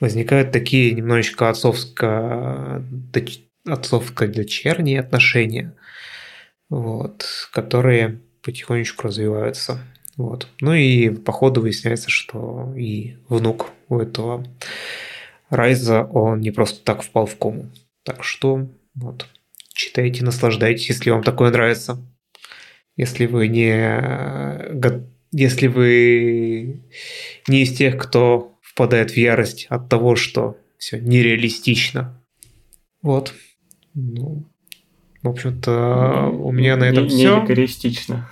[0.00, 5.74] возникают такие немножечко отцовско доч- отцовско-дочерние отношения,
[6.70, 9.78] вот, которые потихонечку развиваются.
[10.16, 10.48] Вот.
[10.62, 14.46] Ну и по ходу выясняется, что и внук у этого
[15.50, 17.66] Райза он не просто так впал в кому.
[18.04, 19.26] Так что вот,
[19.80, 21.98] читайте, наслаждайтесь, если вам такое нравится.
[22.96, 24.72] Если вы не...
[24.74, 26.82] го- Если вы
[27.48, 32.22] не из тех, кто впадает в ярость от того, что все нереалистично.
[33.02, 33.32] Вот.
[33.94, 34.44] Ну,
[35.22, 37.40] в общем-то, у меня на этом Не- все.
[37.40, 38.30] Не эгоистично.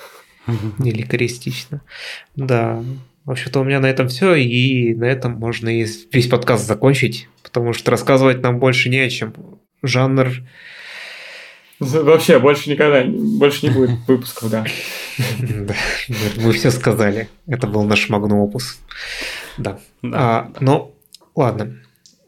[0.78, 1.82] Не ликористично.
[2.36, 2.82] Да.
[3.24, 7.28] В общем-то, у меня на этом все, и на этом можно и весь подкаст закончить,
[7.42, 9.34] потому что рассказывать нам больше не о чем.
[9.82, 10.28] Жанр...
[11.80, 14.66] Вообще, больше никогда, больше не будет выпусков, да.
[15.38, 15.74] Да,
[16.36, 17.28] мы все сказали.
[17.46, 18.80] Это был наш магнум опус.
[19.58, 19.78] Да.
[20.02, 20.94] А, ну,
[21.36, 21.78] ладно.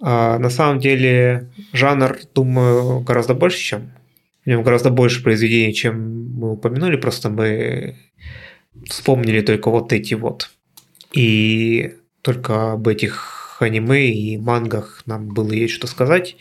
[0.01, 3.93] А, на самом деле, жанр, думаю, гораздо больше, чем...
[4.45, 7.97] В нем гораздо больше произведений, чем мы упомянули, просто мы
[8.89, 10.51] вспомнили только вот эти вот.
[11.13, 16.37] И только об этих аниме и мангах нам было есть что сказать.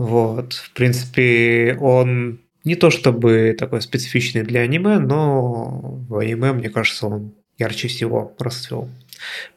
[0.00, 0.54] Вот.
[0.54, 7.06] В принципе, он не то чтобы такой специфичный для аниме, но в аниме, мне кажется,
[7.06, 8.88] он ярче всего расцвел.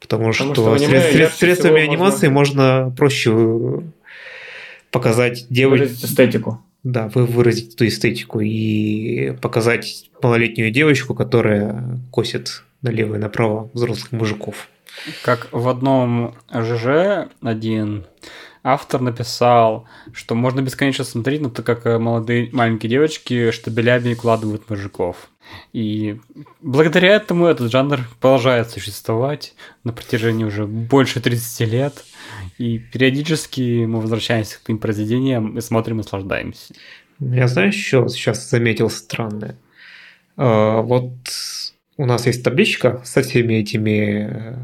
[0.01, 2.93] Потому, что, что аниме сред- сред- средствами анимации можно...
[2.97, 3.83] проще
[4.91, 6.61] показать девочку, Выразить эстетику.
[6.83, 14.11] да, вы выразить эту эстетику и показать малолетнюю девочку, которая косит налево и направо взрослых
[14.11, 14.67] мужиков.
[15.23, 18.05] Как в одном ЖЖ один
[18.63, 24.69] автор написал, что можно бесконечно смотреть на то, как э, молодые маленькие девочки штабелями укладывают
[24.69, 25.29] мужиков.
[25.73, 26.19] И
[26.61, 29.53] благодаря этому этот жанр продолжает существовать
[29.83, 32.05] на протяжении уже больше 30 лет.
[32.57, 36.73] И периодически мы возвращаемся к этим произведениям и смотрим и наслаждаемся.
[37.19, 39.57] Я знаешь, что сейчас заметил странное?
[40.37, 41.13] А, Вот
[41.97, 44.55] у нас есть табличка со всеми этими э,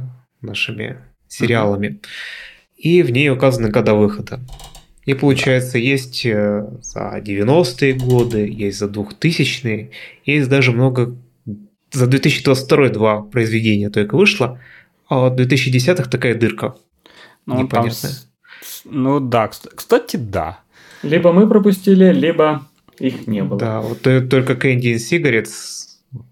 [0.41, 0.97] нашими
[1.27, 1.99] сериалами,
[2.79, 4.39] и в ней указаны года выхода.
[5.05, 9.91] И получается, есть э, за 90-е годы, есть за 2000-е,
[10.25, 11.15] есть даже много...
[11.91, 14.59] За 2022 два произведения только вышло,
[15.07, 16.75] а от 2010-х такая дырка.
[17.47, 18.29] Ну, там с-
[18.61, 20.59] с- ну да, кс- кстати, да.
[21.01, 22.67] Либо мы пропустили, либо
[22.99, 23.59] их не было.
[23.59, 26.25] Да, вот только Candy and Cigarettes вот,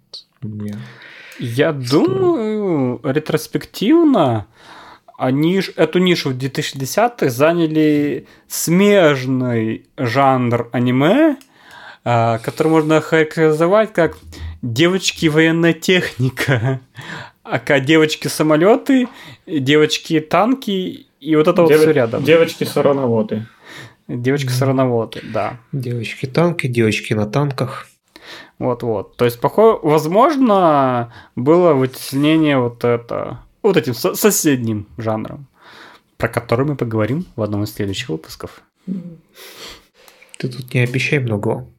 [1.40, 2.06] Я Что?
[2.06, 4.46] думаю, ретроспективно
[5.18, 11.38] они ж- эту нишу в 2010-х заняли смежный жанр аниме,
[12.06, 14.18] а, который можно характеризовать как
[14.62, 16.80] девочки военная техника,
[17.44, 19.08] ака девочки самолеты,
[19.48, 22.24] девочки танки и вот это вот Дев- все рядом.
[22.24, 23.48] Девочки сороноводы.
[24.08, 25.58] Девочки сороноводы, да.
[25.74, 27.88] Девочки-танки, девочки на танках.
[28.58, 29.18] Вот-вот.
[29.18, 35.48] То есть, похоже, возможно, было вытеснение вот это, вот этим со- соседним жанром,
[36.18, 38.62] про который мы поговорим в одном из следующих выпусков.
[40.38, 41.70] Ты тут не обещай многого.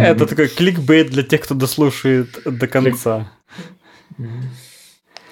[0.00, 3.30] Это такой кликбейт для тех, кто дослушает до конца.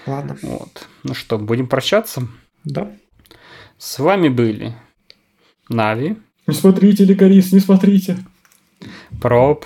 [0.07, 0.89] Ладно, Вот.
[1.03, 2.29] Ну что, будем прощаться?
[2.65, 2.91] да.
[3.79, 4.75] С вами были
[5.69, 8.17] Нави, Не смотрите, Лекарис, не смотрите.
[9.21, 9.65] Проб,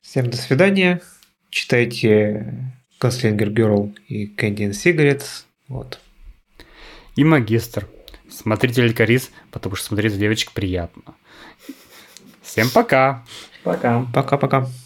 [0.00, 1.02] Всем до свидания.
[1.50, 5.44] Читайте Gunslinger Girl и Candy and Cigarettes.
[5.68, 5.98] Вот.
[7.16, 7.88] и Магистр.
[8.30, 11.14] Смотрите Ликарис, потому что смотреть за девочек приятно.
[12.42, 13.24] Всем пока!
[13.62, 14.06] Пока.
[14.14, 14.68] Пока-пока.